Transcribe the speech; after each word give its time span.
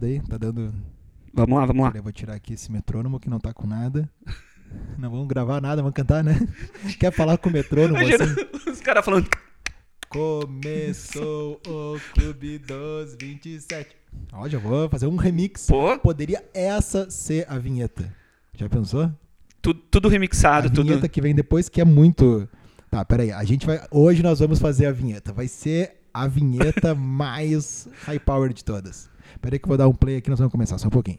Daí, 0.00 0.20
tá 0.20 0.38
dando. 0.38 0.72
Vamos 1.34 1.58
lá, 1.58 1.66
vamos 1.66 1.84
lá. 1.84 1.92
Eu 1.92 2.04
vou 2.04 2.12
tirar 2.12 2.34
aqui 2.34 2.54
esse 2.54 2.70
metrônomo 2.70 3.18
que 3.18 3.28
não 3.28 3.40
tá 3.40 3.52
com 3.52 3.66
nada. 3.66 4.08
Não 4.98 5.10
vamos 5.10 5.26
gravar 5.26 5.62
nada, 5.62 5.80
vamos 5.80 5.94
cantar, 5.94 6.22
né? 6.22 6.38
Quer 7.00 7.10
falar 7.10 7.38
com 7.38 7.48
o 7.48 7.52
metrônomo 7.52 7.96
Imagina 7.96 8.24
assim? 8.24 8.34
os 8.70 8.80
caras 8.82 9.02
falando. 9.02 9.26
Começou 10.10 11.58
o 11.66 11.98
Clube 12.12 12.58
dos 12.58 13.16
27. 13.18 13.96
Ó, 14.30 14.46
já 14.46 14.58
vou 14.58 14.86
fazer 14.90 15.06
um 15.06 15.16
remix. 15.16 15.66
Pô, 15.66 15.98
Poderia 15.98 16.44
essa 16.52 17.08
ser 17.10 17.46
a 17.48 17.56
vinheta. 17.58 18.14
Já 18.54 18.68
pensou? 18.68 19.10
tudo, 19.62 19.80
tudo 19.90 20.08
remixado, 20.08 20.66
a 20.66 20.70
tudo. 20.70 20.84
vinheta 20.84 21.08
que 21.08 21.22
vem 21.22 21.34
depois 21.34 21.70
que 21.70 21.80
é 21.80 21.84
muito. 21.86 22.46
Tá, 22.90 23.02
peraí. 23.06 23.32
A 23.32 23.44
gente 23.44 23.64
vai. 23.66 23.80
Hoje 23.90 24.22
nós 24.22 24.38
vamos 24.38 24.58
fazer 24.58 24.84
a 24.84 24.92
vinheta. 24.92 25.32
Vai 25.32 25.48
ser 25.48 25.96
a 26.12 26.26
vinheta 26.26 26.94
mais 26.94 27.88
high 28.04 28.18
power 28.18 28.52
de 28.52 28.62
todas. 28.62 29.08
Peraí 29.40 29.58
que 29.58 29.64
eu 29.64 29.68
vou 29.68 29.76
dar 29.76 29.88
um 29.88 29.94
play 29.94 30.16
aqui, 30.16 30.30
nós 30.30 30.38
vamos 30.38 30.52
começar 30.52 30.78
só 30.78 30.88
um 30.88 30.90
pouquinho. 30.90 31.18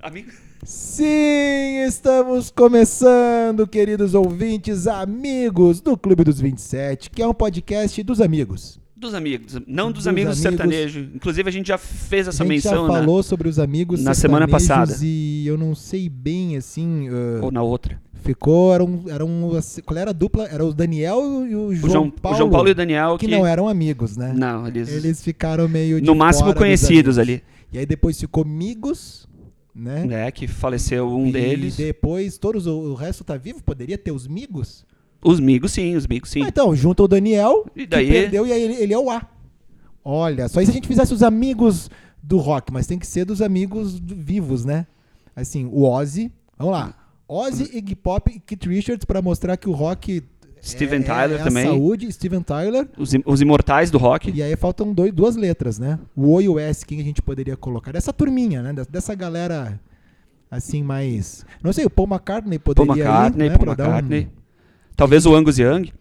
Amigo, 0.00 0.32
Sim, 0.64 1.82
estamos 1.88 2.48
começando, 2.48 3.66
queridos 3.66 4.14
ouvintes, 4.14 4.86
amigos 4.86 5.80
do 5.80 5.96
Clube 5.96 6.22
dos 6.22 6.40
27, 6.40 7.10
que 7.10 7.20
é 7.20 7.26
um 7.26 7.34
podcast 7.34 8.00
dos 8.04 8.20
amigos. 8.20 8.81
Dos 9.02 9.12
amigos, 9.14 9.58
não 9.66 9.92
dos, 9.92 10.04
Dos 10.04 10.06
amigos, 10.08 10.32
amigos. 10.32 10.38
sertanejos. 10.42 11.08
Inclusive 11.14 11.48
a 11.48 11.52
gente 11.52 11.66
já 11.68 11.76
fez 11.76 12.26
essa 12.28 12.42
a 12.42 12.46
gente 12.46 12.54
menção 12.54 12.86
já 12.86 12.92
na- 12.92 12.98
falou 13.00 13.22
sobre 13.22 13.48
os 13.48 13.58
amigos 13.58 14.02
na 14.02 14.14
semana 14.14 14.48
passada. 14.48 14.96
E 15.02 15.46
eu 15.46 15.58
não 15.58 15.74
sei 15.74 16.08
bem, 16.08 16.56
assim, 16.56 17.10
uh, 17.10 17.42
ou 17.44 17.50
na 17.52 17.62
outra. 17.62 18.00
ficou, 18.24 18.72
era 18.72 18.82
um, 18.82 19.04
era 19.08 19.24
um, 19.24 19.50
qual 19.84 19.98
era 19.98 20.10
a 20.10 20.12
dupla? 20.14 20.46
Era 20.46 20.64
o 20.64 20.72
Daniel 20.72 21.20
e 21.46 21.54
o 21.54 21.66
O 21.66 21.74
João, 21.74 21.90
João, 21.92 22.10
Paulo, 22.10 22.34
o 22.36 22.38
João 22.38 22.50
Paulo 22.50 22.68
e 22.68 22.72
o 22.72 22.74
Daniel 22.74 23.18
que 23.18 23.26
que, 23.26 23.32
não 23.36 23.44
eram 23.46 23.68
amigos, 23.68 24.16
né? 24.16 24.32
não, 24.34 24.66
eles, 24.66 24.88
Eles 24.88 25.22
ficaram 25.22 25.68
meio 25.68 26.00
de 26.00 26.06
no 26.06 26.14
máximo 26.14 26.54
conhecidos 26.54 27.18
ali, 27.18 27.42
E 27.72 27.78
aí 27.78 27.84
depois 27.84 28.18
ficou 28.20 28.44
amigos, 28.44 29.28
né? 29.74 30.04
né, 30.04 30.30
que 30.30 30.46
faleceu 30.46 31.08
um 31.10 31.26
e 31.26 31.32
deles. 31.32 31.76
depois 31.76 32.38
todos 32.38 32.66
o, 32.66 32.72
o 32.78 32.94
resto 32.94 33.24
tá 33.24 33.36
vivo, 33.36 33.62
poderia 33.64 33.98
ter 33.98 34.12
os 34.12 34.26
migos? 34.28 34.84
Os 35.24 35.38
migos 35.40 35.72
sim, 35.72 35.94
os 35.94 36.06
migos 36.06 36.30
sim. 36.30 36.42
Ah, 36.42 36.48
então, 36.48 36.74
junta 36.74 37.02
o 37.02 37.08
Daniel, 37.08 37.64
E 37.76 37.86
daí- 37.86 38.06
que 38.06 38.12
perdeu, 38.12 38.46
e 38.46 38.52
aí 38.52 38.62
ele, 38.62 38.74
ele 38.74 38.92
é 38.94 38.98
o 38.98 39.08
A. 39.10 39.26
Olha, 40.04 40.48
só 40.48 40.60
e 40.60 40.64
se 40.64 40.70
a 40.70 40.74
gente 40.74 40.88
fizesse 40.88 41.14
os 41.14 41.22
amigos 41.22 41.88
do 42.22 42.38
rock, 42.38 42.72
mas 42.72 42.86
tem 42.86 42.98
que 42.98 43.06
ser 43.06 43.24
dos 43.24 43.40
amigos 43.40 44.00
do- 44.00 44.16
vivos, 44.16 44.64
né? 44.64 44.86
Assim, 45.34 45.66
o 45.72 45.84
Ozzy, 45.84 46.32
vamos 46.58 46.72
lá. 46.74 46.94
Ozzy, 47.28 47.70
Iggy 47.72 47.94
Pop 47.94 48.30
e 48.34 48.40
Keith 48.40 48.64
Richards 48.66 49.04
pra 49.04 49.22
mostrar 49.22 49.56
que 49.56 49.68
o 49.68 49.72
rock 49.72 50.22
Steven 50.60 51.00
é, 51.00 51.02
Tyler 51.02 51.40
é 51.40 51.44
também. 51.44 51.64
saúde, 51.66 52.12
Steven 52.12 52.42
Tyler. 52.42 52.88
Os, 52.98 53.12
os 53.24 53.40
imortais 53.40 53.90
do 53.90 53.98
rock. 53.98 54.30
E 54.30 54.42
aí 54.42 54.54
faltam 54.56 54.92
dois, 54.92 55.12
duas 55.12 55.34
letras, 55.36 55.78
né? 55.78 55.98
O 56.16 56.34
O 56.34 56.40
e 56.42 56.48
o 56.48 56.58
S, 56.58 56.84
quem 56.84 57.00
a 57.00 57.04
gente 57.04 57.22
poderia 57.22 57.56
colocar? 57.56 57.92
Dessa 57.92 58.12
turminha, 58.12 58.60
né? 58.62 58.72
Dessa- 58.72 58.90
Dessa 58.90 59.14
galera, 59.14 59.80
assim, 60.50 60.82
mais... 60.82 61.44
Não 61.62 61.72
sei, 61.72 61.84
o 61.84 61.90
Paul 61.90 62.06
McCartney 62.08 62.58
Paul 62.58 62.74
poderia 62.74 63.04
McCartney, 63.04 63.46
ir, 63.46 63.50
né? 63.50 63.56
Paul 63.58 63.68
McCartney. 63.70 64.28
Talvez 64.96 65.26
o 65.26 65.34
Angus 65.34 65.58
Young. 65.58 65.92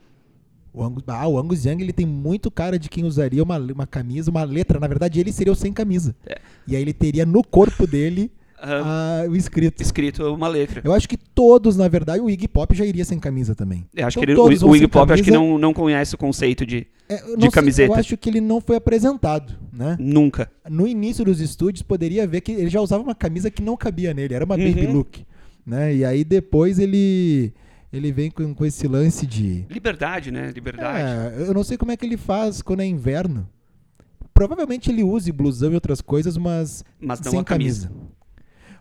O 0.74 0.84
Angus, 0.84 1.04
ah, 1.08 1.28
o 1.28 1.38
Angus 1.38 1.66
Young 1.66 1.82
ele 1.82 1.92
tem 1.92 2.06
muito 2.06 2.50
cara 2.50 2.80
de 2.80 2.88
quem 2.90 3.04
usaria 3.04 3.44
uma, 3.44 3.58
uma 3.58 3.86
camisa, 3.88 4.32
uma 4.32 4.44
letra. 4.44 4.80
Na 4.80 4.88
verdade, 4.88 5.20
ele 5.20 5.32
seria 5.32 5.52
o 5.52 5.56
sem 5.56 5.74
camisa. 5.74 6.16
É. 6.26 6.40
E 6.68 6.76
aí 6.76 6.82
ele 6.82 6.94
teria 6.94 7.26
no 7.26 7.44
corpo 7.44 7.86
dele 7.86 8.32
ah, 8.58 9.26
o 9.28 9.36
escrito. 9.36 9.82
escrito 9.82 10.24
uma 10.34 10.48
letra. 10.48 10.82
Eu 10.86 10.94
acho 10.94 11.10
que 11.10 11.18
todos, 11.18 11.76
na 11.76 11.88
verdade, 11.90 12.22
o 12.22 12.30
Iggy 12.30 12.48
Pop 12.48 12.74
já 12.76 12.86
iria 12.86 13.04
sem 13.04 13.20
camisa 13.20 13.54
também. 13.54 13.86
Eu 13.94 14.08
acho 14.08 14.18
Então, 14.20 14.26
que 14.26 14.32
ele, 14.32 14.36
todos 14.38 14.64
o, 14.64 14.70
o 14.70 14.76
Iggy 14.76 14.88
Pop 14.88 15.12
acho 15.12 15.24
que 15.24 15.32
não, 15.32 15.58
não 15.58 15.74
conhece 15.74 16.16
o 16.16 16.18
conceito 16.18 16.66
de 16.66 16.88
É, 17.10 17.18
de 17.36 17.42
sei, 17.42 17.50
camiseta. 17.52 17.92
eu 17.94 18.00
acho 18.00 18.16
que 18.16 18.30
ele 18.30 18.40
não 18.40 18.62
foi 18.62 18.78
apresentado, 18.78 19.54
né? 19.74 19.98
nunca. 20.00 20.50
No 20.70 20.88
início 20.88 21.26
dos 21.26 21.42
estúdios, 21.42 21.82
poderia 21.84 22.26
ver 22.26 22.40
que 22.42 22.52
ele 22.54 22.70
já 22.70 22.80
usava 22.80 23.04
uma 23.04 23.16
camisa 23.16 23.52
que 23.52 23.62
não 23.62 23.76
cabia 23.76 24.14
nele. 24.14 24.34
Era 24.36 24.46
uma 24.46 24.56
Uhum. 24.56 24.72
baby 24.74 24.88
look. 24.88 25.26
Né? 25.66 25.96
E 25.96 26.06
aí 26.06 26.24
depois 26.24 26.80
ele, 26.80 27.52
ele 27.92 28.12
vem 28.12 28.32
com, 28.32 28.54
com 28.54 28.66
esse 28.66 28.88
lance 28.88 29.26
de... 29.28 29.66
Liberdade, 29.70 30.32
né? 30.32 30.52
Liberdade. 30.52 31.36
É, 31.36 31.48
eu 31.48 31.54
não 31.54 31.64
sei 31.64 31.78
como 31.78 31.92
é 31.92 31.98
que 31.98 32.06
ele 32.06 32.18
faz 32.18 32.62
quando 32.62 32.82
é 32.82 32.86
inverno. 32.86 33.48
Provavelmente 34.34 34.90
ele 34.90 35.04
use 35.04 35.32
blusão 35.32 35.72
e 35.72 35.76
outras 35.76 36.02
coisas, 36.02 36.38
mas 36.38 36.84
Mas 37.00 37.20
não 37.20 37.32
sem 37.32 37.40
a 37.40 37.44
camisa. 37.44 37.90
camisa. 37.90 38.12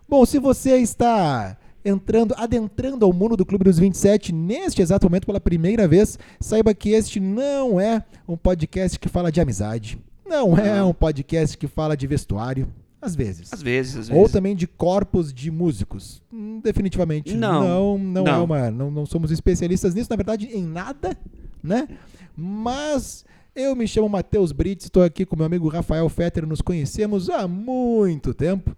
Bom, 0.07 0.25
se 0.25 0.39
você 0.39 0.77
está 0.77 1.57
entrando, 1.83 2.33
adentrando 2.37 3.05
ao 3.05 3.13
mundo 3.13 3.35
do 3.35 3.45
Clube 3.45 3.65
dos 3.65 3.77
27 3.79 4.31
neste 4.31 4.81
exato 4.81 5.05
momento 5.05 5.25
pela 5.25 5.39
primeira 5.39 5.87
vez, 5.87 6.17
saiba 6.39 6.73
que 6.73 6.89
este 6.89 7.19
não 7.19 7.79
é 7.79 8.03
um 8.27 8.37
podcast 8.37 8.97
que 8.97 9.09
fala 9.09 9.31
de 9.31 9.41
amizade. 9.41 9.99
Não 10.25 10.57
é 10.57 10.81
um 10.83 10.93
podcast 10.93 11.57
que 11.57 11.67
fala 11.67 11.97
de 11.97 12.07
vestuário, 12.07 12.67
às 13.01 13.15
vezes. 13.15 13.51
Às 13.51 13.61
vezes, 13.61 13.95
às 13.97 14.09
Ou 14.09 14.17
vezes. 14.17 14.31
também 14.31 14.55
de 14.55 14.67
corpos 14.67 15.33
de 15.33 15.49
músicos. 15.49 16.21
Hum, 16.31 16.59
Definitivamente 16.63 17.33
Não. 17.35 17.97
não. 17.97 17.97
Não, 17.97 18.21
é 18.21 18.31
Não. 18.31 18.43
uma. 18.43 18.71
Não, 18.71 18.91
não 18.91 19.05
somos 19.05 19.31
especialistas 19.31 19.95
nisso, 19.95 20.09
na 20.09 20.15
verdade, 20.15 20.47
em 20.47 20.63
nada, 20.63 21.17
né? 21.63 21.87
Mas 22.35 23.25
eu 23.55 23.75
me 23.75 23.87
chamo 23.87 24.07
Matheus 24.07 24.51
Brits, 24.51 24.85
estou 24.85 25.03
aqui 25.03 25.25
com 25.25 25.35
meu 25.35 25.45
amigo 25.45 25.67
Rafael 25.67 26.07
Fetter, 26.09 26.45
nos 26.45 26.61
conhecemos 26.61 27.29
há 27.29 27.47
muito 27.47 28.33
tempo. 28.33 28.75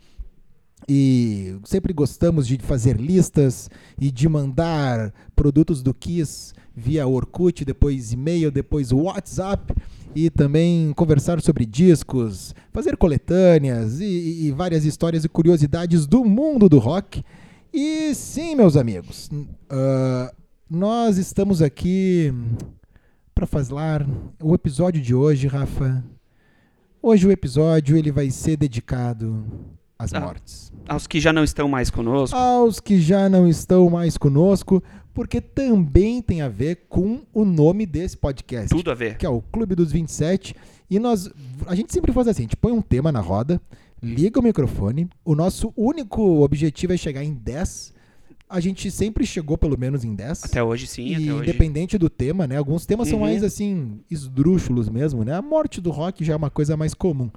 E 0.88 1.56
sempre 1.64 1.94
gostamos 1.94 2.46
de 2.46 2.58
fazer 2.58 2.98
listas 3.00 3.70
e 4.00 4.12
de 4.12 4.28
mandar 4.28 5.14
produtos 5.36 5.82
do 5.82 5.94
Kiss 5.94 6.54
via 6.76 7.08
Orkut, 7.08 7.64
depois 7.64 8.12
e-mail, 8.12 8.52
depois 8.52 8.92
WhatsApp 8.92 9.74
e 10.16 10.30
também 10.30 10.94
conversar 10.94 11.42
sobre 11.42 11.66
discos, 11.66 12.54
fazer 12.72 12.96
coletâneas 12.98 14.00
e, 14.00 14.48
e- 14.48 14.52
várias 14.52 14.86
histórias 14.86 15.24
e 15.24 15.30
curiosidades 15.30 16.06
do 16.06 16.24
mundo 16.24 16.70
do 16.70 16.80
rock. 16.80 17.24
E 17.74 18.14
sim, 18.14 18.56
meus 18.56 18.78
amigos, 18.78 19.30
ah, 19.70 20.34
nós 20.70 21.18
estamos 21.18 21.62
aqui 21.62 22.32
para 23.34 23.48
falar 23.48 24.08
o 24.42 24.54
episódio 24.54 25.02
de 25.02 25.16
hoje, 25.16 25.48
Rafa. 25.48 26.04
Hoje 27.02 27.28
o 27.28 27.32
episódio 27.32 27.98
ele 27.98 28.12
vai 28.12 28.30
ser 28.30 28.56
dedicado 28.58 29.46
às 30.04 30.14
Ah. 30.14 30.20
mortes 30.20 30.72
Aos 30.88 31.08
que 31.08 31.20
já 31.20 31.32
não 31.32 31.44
estão 31.44 31.68
mais 31.70 31.90
conosco. 31.90 32.36
aos 32.38 32.80
que 32.80 33.00
já 33.00 33.30
não 33.30 33.48
estão 33.48 33.90
mais 33.90 34.18
conosco, 34.18 34.84
porque 35.14 35.40
também 35.40 36.22
tem 36.22 36.42
a 36.42 36.50
ver 36.50 36.86
com 36.90 37.22
o 37.34 37.46
nome 37.46 37.86
desse 37.86 38.18
podcast, 38.18 38.70
Tudo 38.70 38.92
a 38.92 38.96
ver. 38.96 39.18
que 39.18 39.26
é 39.26 39.30
o 39.30 39.42
Clube 39.42 39.76
dos 39.76 39.92
27. 39.92 40.56
E 40.90 41.00
nós, 41.00 41.30
a 41.66 41.74
gente 41.76 41.94
sempre 41.94 42.12
faz 42.12 42.28
assim, 42.28 42.42
a 42.42 42.46
gente 42.46 42.58
põe 42.58 42.72
um 42.72 42.82
tema 42.82 43.12
na 43.12 43.20
roda, 43.22 43.62
liga 44.02 44.40
o 44.40 44.44
microfone, 44.44 45.08
o 45.24 45.34
nosso 45.36 45.72
único 45.78 46.44
objetivo 46.44 46.94
é 46.94 46.98
chegar 46.98 47.24
em 47.24 47.34
10. 47.34 47.93
A 48.50 48.60
gente 48.60 48.92
sempre 48.92 49.26
chegou 49.26 49.58
pelo 49.58 49.78
menos 49.80 50.04
em 50.04 50.14
10. 50.14 50.44
Até 50.44 50.62
hoje 50.64 50.86
sim, 50.86 51.08
E 51.08 51.16
até 51.16 51.34
hoje. 51.34 51.50
independente 51.50 51.98
do 51.98 52.08
tema, 52.10 52.46
né? 52.46 52.58
Alguns 52.58 52.86
temas 52.86 53.08
são 53.08 53.18
Uhum. 53.18 53.26
mais 53.26 53.44
assim, 53.44 54.00
esdrúxulos 54.12 54.90
mesmo, 54.90 55.24
né? 55.24 55.34
A 55.36 55.42
morte 55.42 55.82
do 55.82 55.90
rock 55.90 56.24
já 56.24 56.34
é 56.34 56.36
uma 56.36 56.52
coisa 56.52 56.78
mais 56.78 56.94
comum. 56.94 57.32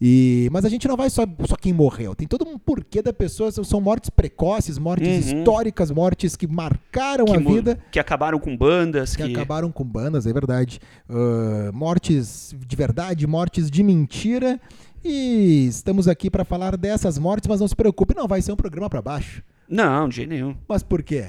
E, 0.00 0.48
mas 0.52 0.64
a 0.64 0.68
gente 0.68 0.86
não 0.86 0.96
vai 0.96 1.10
só, 1.10 1.26
só 1.46 1.56
quem 1.56 1.72
morreu. 1.72 2.14
Tem 2.14 2.26
todo 2.28 2.48
um 2.48 2.56
porquê 2.56 3.02
da 3.02 3.12
pessoa. 3.12 3.50
São, 3.50 3.64
são 3.64 3.80
mortes 3.80 4.10
precoces, 4.10 4.78
mortes 4.78 5.08
Uhum. 5.32 5.38
históricas, 5.40 5.90
mortes 5.90 6.36
que 6.36 6.46
marcaram 6.46 7.24
que, 7.26 7.32
a 7.32 7.38
vida, 7.38 7.78
que 7.90 7.98
acabaram 7.98 8.38
com 8.38 8.56
bandas, 8.56 9.16
que 9.16 9.24
que, 9.24 9.32
acabaram 9.32 9.72
com 9.72 9.84
bandas, 9.84 10.24
é 10.26 10.32
verdade. 10.32 10.78
Ah, 11.08 11.70
mortes 11.74 12.54
de 12.66 12.76
verdade, 12.76 13.26
mortes 13.26 13.68
de 13.70 13.82
mentira. 13.82 14.60
E 15.04 15.66
estamos 15.68 16.06
aqui 16.06 16.30
para 16.30 16.44
falar 16.44 16.76
dessas 16.76 17.18
mortes, 17.18 17.48
mas 17.48 17.58
não 17.60 17.66
se 17.66 17.74
preocupe, 17.74 18.14
não 18.14 18.28
vai 18.28 18.40
ser 18.40 18.52
um 18.52 18.56
programa 18.56 18.88
para 18.88 19.02
baixo. 19.02 19.42
Não, 19.70 20.08
de 20.08 20.16
jeito 20.16 20.28
nenhum. 20.30 20.56
Mas 20.68 20.82
por 20.82 21.02
quê? 21.02 21.28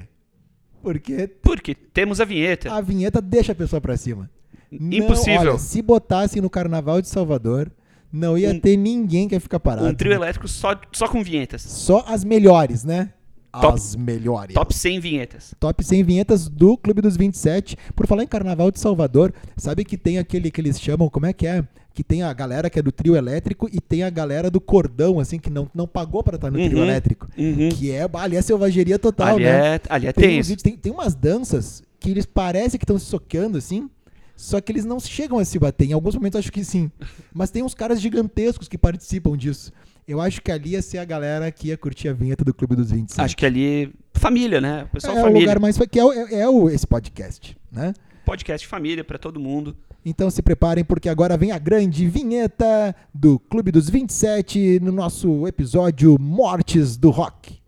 Porque 0.82 1.28
Porque 1.42 1.76
temos 1.76 2.20
a 2.20 2.26
vinheta. 2.26 2.74
a 2.74 2.82
vinheta 2.82 3.22
deixa 3.22 3.52
a 3.52 3.56
pessoa 3.56 3.80
pra 3.80 3.96
cima. 3.96 4.30
Não, 4.72 4.98
Impossível. 4.98 5.52
olha, 5.52 5.58
se 5.60 5.82
botassem 5.82 6.42
no 6.42 6.50
Carnaval 6.50 7.02
de 7.02 7.08
Salvador, 7.10 7.72
não 8.12 8.38
ia 8.38 8.52
Um- 8.52 8.60
ter 8.60 8.78
ninguém 8.78 9.28
que 9.28 9.36
ia 9.36 9.40
ficar 9.42 9.60
parado. 9.60 9.88
um 9.88 9.94
trio 9.94 10.12
né? 10.12 10.16
elétrico 10.16 10.48
só, 10.48 10.76
só 10.92 11.08
com 11.08 11.24
vinhetas. 11.24 11.62
Só 11.62 12.04
as 12.08 12.24
melhores, 12.24 12.84
né? 12.84 13.14
Top- 13.52 13.74
as 13.76 13.96
melhores. 13.98 14.54
Top 14.56 14.74
100 14.74 15.00
vinhetas. 15.02 15.54
Top 15.60 15.84
100 15.84 16.04
vinhetas 16.04 16.48
do 16.48 16.78
Clube 16.78 17.02
dos 17.02 17.18
27. 17.18 17.76
Por 17.94 18.08
falar 18.08 18.24
em 18.24 18.28
Carnaval 18.28 18.72
de 18.72 18.80
Salvador, 18.80 19.34
sabe 19.58 19.84
que 19.84 19.98
tem 19.98 20.18
aquele 20.18 20.50
que 20.50 20.62
eles 20.62 20.80
chamam, 20.80 21.10
como 21.10 21.26
é 21.26 21.34
que 21.34 21.46
é? 21.46 21.64
Que 21.94 22.04
tem 22.04 22.24
a 22.24 22.32
galera 22.32 22.70
que 22.70 22.80
é 22.80 22.82
do 22.82 22.92
trio 22.92 23.16
elétrico 23.16 23.70
e 23.72 23.82
tem 23.82 24.04
a 24.04 24.10
galera 24.10 24.50
do 24.50 24.62
cordão, 24.62 25.20
assim, 25.20 25.38
que 25.38 25.50
não, 25.50 25.70
não 25.76 25.86
pagou 25.88 26.24
pra 26.24 26.36
estar 26.36 26.50
no 26.50 26.58
trio 26.58 26.78
Uhum. 26.78 26.84
elétrico. 26.86 27.28
Uhum. 27.38 27.70
Que 27.70 27.92
é, 27.92 28.08
ali 28.14 28.38
é 28.38 28.42
selvageria 28.42 28.98
total, 28.98 29.36
ali, 29.36 29.44
né? 29.44 29.76
é, 29.76 29.82
ali 29.90 30.08
é 30.08 30.14
Tem, 30.14 30.38
tenso. 30.38 30.50
vídeos, 30.50 30.64
tem, 30.64 30.78
tem 30.78 30.92
umas 30.92 31.14
danças 31.16 31.84
que 32.00 32.10
eles 32.10 32.26
parecem 32.26 32.80
que 32.80 32.84
estão 32.86 32.98
se 32.98 33.06
socando 33.06 33.58
assim, 33.58 33.90
Só 34.38 34.60
que 34.60 34.72
eles 34.72 34.86
não 34.86 35.00
chegam 35.00 35.38
a 35.38 35.46
se 35.46 35.60
bater. 35.60 35.86
Em 35.90 35.94
alguns 35.94 36.16
momentos 36.16 36.40
acho 36.40 36.52
que 36.52 36.64
sim. 36.64 36.90
Mas 37.32 37.52
tem 37.52 37.62
uns 37.62 37.76
caras 37.76 38.02
gigantescos 38.02 38.68
que 38.68 38.76
participam 38.78 39.38
disso. 39.38 39.72
Eu 40.08 40.20
acho 40.20 40.42
que 40.42 40.52
ali 40.52 40.72
ia 40.72 40.82
ser 40.82 40.98
a 40.98 41.06
galera 41.06 41.52
que 41.52 41.68
ia 41.68 41.78
curtir 41.78 42.08
a 42.10 42.14
vinheta 42.14 42.44
do 42.44 42.52
Clube 42.52 42.76
dos 42.76 42.90
27. 42.90 43.22
Acho 43.22 43.38
que 43.38 43.46
ali. 43.46 43.94
Família, 44.16 44.60
né? 44.60 44.86
O 44.86 44.88
pessoal 44.88 45.16
é 45.16 45.20
o 45.20 45.24
família. 45.26 45.42
lugar 45.42 45.60
mais. 45.60 45.78
Que 45.78 46.00
é, 46.00 46.04
o- 46.04 46.12
é- 46.12 46.34
é 46.42 46.50
o, 46.50 46.70
esse 46.72 46.88
podcast, 46.88 47.56
né? 47.72 47.94
Podcast 48.32 48.66
família 48.66 49.04
pra 49.04 49.18
todo 49.18 49.42
mundo. 49.42 49.76
Então 50.06 50.32
se 50.32 50.42
preparem, 50.42 50.86
porque 50.86 51.10
agora 51.10 51.36
vem 51.36 51.52
a 51.52 51.58
grande 51.58 52.08
vinheta 52.08 52.96
do 53.14 53.38
Clube 53.38 53.74
dos 53.74 53.90
27 53.90 54.80
no 54.80 54.90
nosso 54.90 55.46
episódio 55.46 56.16
Mortes 56.18 56.96
do 56.96 57.10
Rock. 57.10 57.60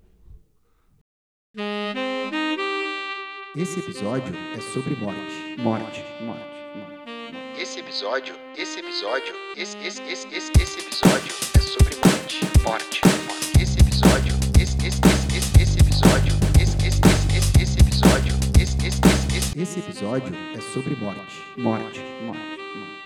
Esse 3.58 3.78
episódio 3.78 4.34
é 4.56 4.62
sobre 4.74 4.96
morte. 4.96 5.62
Morte, 5.62 6.02
morte, 6.22 6.46
morte. 6.78 7.62
Esse 7.62 7.82
episódio, 7.82 8.34
esse 8.58 8.80
episódio, 8.80 9.34
esse, 9.58 9.78
esse, 9.80 10.02
esse, 10.04 10.28
esse, 10.30 10.52
esse 10.62 10.80
episódio 10.80 11.34
é 11.58 11.60
sobre 11.60 11.96
morte. 11.96 12.40
Morte. 12.64 13.13
Esse, 19.56 19.80
episódio 19.80 20.34
é 20.56 20.62
sobre 20.62 20.96
morte. 20.96 21.36
Morte, 21.58 22.00
morte, 22.26 22.40
morte. 22.76 23.04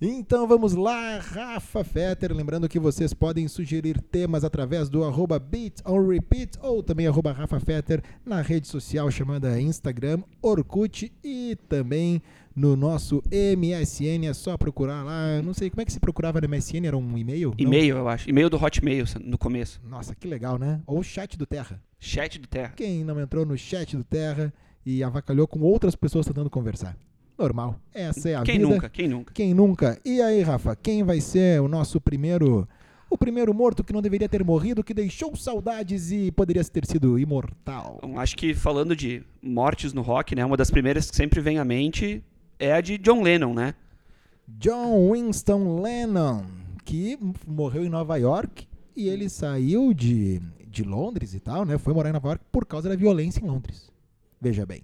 Então 0.00 0.46
vamos 0.46 0.74
lá, 0.74 1.18
Rafa 1.18 1.82
Fetter. 1.82 2.32
Lembrando 2.32 2.68
que 2.68 2.78
vocês 2.78 3.12
podem 3.12 3.48
sugerir 3.48 4.00
temas 4.00 4.44
através 4.44 4.88
do 4.88 5.04
arroba 5.04 5.38
Beat 5.38 5.80
on 5.84 6.06
Repeat 6.06 6.58
ou 6.62 6.82
também 6.82 7.06
arroba 7.06 7.32
Rafa 7.32 7.58
Fetter 7.58 8.02
na 8.24 8.40
rede 8.40 8.68
social 8.68 9.10
chamada 9.10 9.60
Instagram, 9.60 10.22
Orkut 10.40 11.12
e 11.22 11.56
também 11.68 12.22
no 12.60 12.76
nosso 12.76 13.22
MSN. 13.32 14.26
É 14.28 14.34
só 14.34 14.56
procurar 14.58 15.02
lá. 15.02 15.36
Eu 15.36 15.42
Não 15.42 15.54
sei 15.54 15.70
como 15.70 15.80
é 15.80 15.84
que 15.86 15.92
se 15.92 15.98
procurava 15.98 16.40
no 16.40 16.48
MSN, 16.48 16.86
era 16.86 16.96
um 16.96 17.16
e-mail? 17.16 17.54
E-mail, 17.56 17.96
eu 17.96 18.08
acho. 18.08 18.28
E-mail 18.28 18.50
do 18.50 18.62
Hotmail 18.62 19.06
no 19.24 19.38
começo. 19.38 19.80
Nossa, 19.88 20.14
que 20.14 20.28
legal, 20.28 20.58
né? 20.58 20.82
Ou 20.86 20.98
o 20.98 21.02
chat 21.02 21.38
do 21.38 21.46
Terra. 21.46 21.82
Chat 21.98 22.38
do 22.38 22.46
Terra. 22.46 22.74
Quem 22.76 23.02
não 23.02 23.18
entrou 23.18 23.46
no 23.46 23.56
chat 23.56 23.96
do 23.96 24.04
Terra 24.04 24.52
e 24.84 25.02
avacalhou 25.02 25.48
com 25.48 25.60
outras 25.60 25.96
pessoas 25.96 26.26
tentando 26.26 26.50
conversar? 26.50 26.96
Normal. 27.38 27.80
Essa 27.94 28.28
é 28.28 28.34
a 28.34 28.42
Quem 28.42 28.58
vida. 28.58 28.68
nunca? 28.68 28.88
Quem 28.90 29.08
nunca? 29.08 29.32
Quem 29.32 29.54
nunca? 29.54 29.98
E 30.04 30.20
aí, 30.20 30.42
Rafa, 30.42 30.76
quem 30.76 31.02
vai 31.02 31.20
ser 31.22 31.62
o 31.62 31.68
nosso 31.68 31.98
primeiro. 31.98 32.68
O 33.08 33.18
primeiro 33.18 33.52
morto 33.52 33.82
que 33.82 33.92
não 33.92 34.00
deveria 34.00 34.28
ter 34.28 34.44
morrido, 34.44 34.84
que 34.84 34.94
deixou 34.94 35.34
saudades 35.34 36.12
e 36.12 36.30
poderia 36.30 36.62
ter 36.62 36.86
sido 36.86 37.18
imortal? 37.18 37.98
Acho 38.16 38.36
que 38.36 38.54
falando 38.54 38.94
de 38.94 39.24
mortes 39.42 39.92
no 39.92 40.00
rock, 40.00 40.36
né? 40.36 40.44
Uma 40.44 40.56
das 40.56 40.70
primeiras 40.70 41.10
que 41.10 41.16
sempre 41.16 41.40
vem 41.40 41.58
à 41.58 41.64
mente 41.64 42.22
é 42.60 42.72
a 42.72 42.80
de 42.80 42.98
John 42.98 43.22
Lennon, 43.22 43.54
né? 43.54 43.74
John 44.46 45.10
Winston 45.10 45.80
Lennon, 45.80 46.44
que 46.84 47.18
morreu 47.46 47.84
em 47.84 47.88
Nova 47.88 48.16
York 48.18 48.68
e 48.94 49.08
ele 49.08 49.28
saiu 49.30 49.94
de, 49.94 50.40
de 50.66 50.84
Londres 50.84 51.34
e 51.34 51.40
tal, 51.40 51.64
né? 51.64 51.78
Foi 51.78 51.94
morar 51.94 52.10
em 52.10 52.12
Nova 52.12 52.28
York 52.28 52.44
por 52.52 52.66
causa 52.66 52.88
da 52.88 52.96
violência 52.96 53.40
em 53.40 53.46
Londres. 53.46 53.90
Veja 54.38 54.66
bem, 54.66 54.82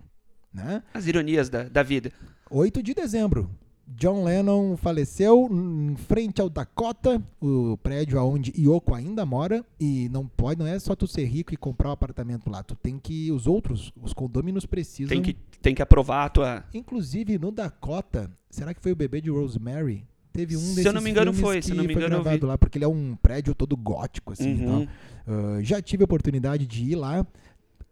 né? 0.52 0.82
As 0.94 1.06
ironias 1.06 1.50
da, 1.50 1.64
da 1.64 1.82
vida. 1.82 2.10
8 2.50 2.82
de 2.82 2.94
dezembro. 2.94 3.50
John 3.88 4.24
Lennon 4.24 4.76
faleceu 4.76 5.48
em 5.50 5.94
frente 5.96 6.40
ao 6.40 6.48
Dakota, 6.50 7.22
o 7.40 7.76
prédio 7.82 8.20
onde 8.24 8.52
Yoko 8.58 8.94
ainda 8.94 9.24
mora. 9.24 9.64
E 9.78 10.08
não 10.08 10.26
pode, 10.26 10.58
não 10.58 10.66
é 10.66 10.78
só 10.78 10.96
tu 10.96 11.06
ser 11.06 11.24
rico 11.24 11.54
e 11.54 11.56
comprar 11.56 11.90
um 11.90 11.92
apartamento 11.92 12.50
lá. 12.50 12.62
Tu 12.62 12.74
tem 12.74 12.98
que. 12.98 13.30
Os 13.30 13.46
outros, 13.46 13.92
os 14.02 14.12
condôminos 14.12 14.66
precisam. 14.66 15.08
Tem 15.08 15.22
que, 15.22 15.34
tem 15.62 15.74
que 15.74 15.82
aprovar 15.82 16.24
a 16.26 16.28
tua. 16.28 16.64
Inclusive 16.74 17.38
no 17.38 17.52
Dakota, 17.52 18.30
será 18.50 18.74
que 18.74 18.80
foi 18.82 18.92
o 18.92 18.96
bebê 18.96 19.20
de 19.20 19.30
Rosemary? 19.30 20.04
Teve 20.32 20.54
um 20.56 20.60
Se 20.60 20.70
eu 20.70 20.74
desses 20.76 20.92
não 20.92 21.00
me 21.00 21.08
engano, 21.10 21.32
foi, 21.32 21.62
se 21.62 21.70
eu 21.70 21.76
não 21.76 21.84
me 21.84 21.94
engano, 21.94 22.16
eu 22.16 22.22
vi. 22.22 22.38
lá, 22.44 22.58
porque 22.58 22.76
ele 22.76 22.84
é 22.84 22.88
um 22.88 23.16
prédio 23.16 23.54
todo 23.54 23.74
gótico, 23.74 24.32
assim. 24.34 24.50
e 24.56 24.66
Uhum. 24.66 24.84
tal. 24.86 24.94
Ah, 25.28 25.58
já 25.62 25.80
tive 25.80 26.02
a 26.02 26.04
oportunidade 26.04 26.66
de 26.66 26.84
ir 26.90 26.94
lá. 26.96 27.26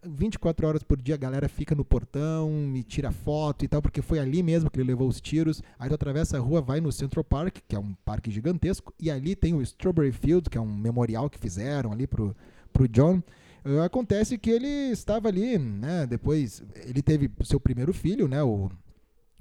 24 0.07 0.67
horas 0.67 0.83
por 0.83 1.01
dia 1.01 1.15
a 1.15 1.19
galera 1.19 1.49
fica 1.49 1.75
no 1.75 1.85
portão 1.85 2.73
e 2.75 2.83
tira 2.83 3.11
foto 3.11 3.65
e 3.65 3.69
tal, 3.69 3.83
porque 3.83 4.03
foi 4.03 4.19
ali 4.19 4.43
mesmo 4.43 4.71
que 4.71 4.79
ele 4.79 4.89
levou 4.89 5.09
os 5.09 5.21
tiros. 5.21 5.63
Aí 5.79 5.89
tu 5.89 5.95
atravessa 5.95 6.37
a 6.37 6.41
rua, 6.41 6.61
vai 6.61 6.81
no 6.81 6.93
Central 6.93 7.25
Park, 7.25 7.59
que 7.67 7.77
é 7.77 7.79
um 7.79 7.95
parque 8.05 8.31
gigantesco, 8.31 8.93
e 9.01 9.11
ali 9.11 9.35
tem 9.35 9.55
o 9.55 9.63
Strawberry 9.63 10.13
Field, 10.13 10.49
que 10.51 10.59
é 10.59 10.61
um 10.61 10.75
memorial 10.75 11.29
que 11.29 11.39
fizeram 11.39 11.93
ali 11.93 12.07
pro, 12.07 12.37
pro 12.73 12.89
John. 12.89 13.23
Ah, 13.65 13.87
acontece 13.87 14.37
que 14.37 14.51
ele 14.51 14.91
estava 14.93 15.29
ali, 15.29 15.59
né? 15.59 16.07
Depois 16.07 16.63
ele 16.85 17.01
teve 17.01 17.31
seu 17.45 17.59
primeiro 17.59 17.95
filho, 17.95 18.29
né? 18.29 18.43
O, 18.43 18.71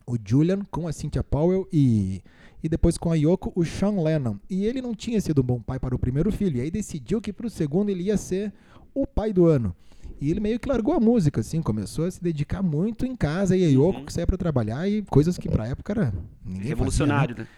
o 0.08 0.18
Julian 0.24 0.62
com 0.72 0.88
a 0.88 0.94
Cynthia 0.94 1.24
Powell 1.24 1.68
e, 1.72 2.22
e 2.64 2.70
depois 2.70 2.98
com 2.98 3.12
a 3.12 3.16
Yoko, 3.16 3.52
o 3.54 3.66
Sean 3.66 4.02
Lennon. 4.02 4.38
E 4.50 4.66
ele 4.66 4.82
não 4.82 4.96
tinha 4.96 5.20
sido 5.20 5.42
um 5.42 5.46
bom 5.46 5.62
pai 5.62 5.78
para 5.78 5.96
o 5.96 6.00
primeiro 6.00 6.32
filho, 6.32 6.58
e 6.58 6.62
aí 6.62 6.72
decidiu 6.72 7.20
que 7.20 7.34
para 7.34 7.48
o 7.48 7.50
segundo 7.50 7.90
ele 7.90 8.04
ia 8.04 8.18
ser 8.18 8.54
o 8.94 9.06
pai 9.06 9.34
do 9.34 9.46
ano. 9.46 9.76
E 10.24 10.32
ele 10.32 10.40
meio 10.40 10.60
que 10.60 10.70
largou 10.70 10.94
a 10.94 11.00
música, 11.00 11.42
assim, 11.42 11.62
começou 11.62 12.06
a 12.06 12.12
se 12.12 12.24
dedicar 12.24 12.64
muito 12.64 13.06
em 13.06 13.16
casa, 13.16 13.58
e 13.58 13.64
a 13.66 13.68
Yoko 13.68 14.00
Uhum. 14.00 14.06
que 14.06 14.14
saía 14.14 14.26
para 14.26 14.38
trabalhar, 14.38 14.88
e 14.88 15.02
coisas 15.04 15.38
que 15.38 15.50
pra 15.50 15.68
época 15.68 15.92
era 15.94 16.14
Revolucionário, 16.62 17.36
né? 17.38 17.44
Fazia, 17.46 17.52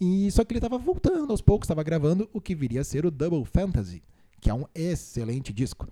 né? 0.00 0.24
E 0.26 0.30
só 0.30 0.44
que 0.44 0.52
ele 0.52 0.60
tava 0.60 0.78
voltando 0.78 1.30
aos 1.30 1.40
poucos, 1.40 1.64
estava 1.66 1.82
gravando 1.82 2.28
o 2.32 2.40
que 2.40 2.54
viria 2.54 2.80
a 2.80 2.84
ser 2.84 3.04
o 3.06 3.10
Double 3.10 3.44
Fantasy, 3.44 4.02
que 4.40 4.50
é 4.50 4.54
um 4.54 4.64
excelente 4.74 5.52
disco. 5.52 5.88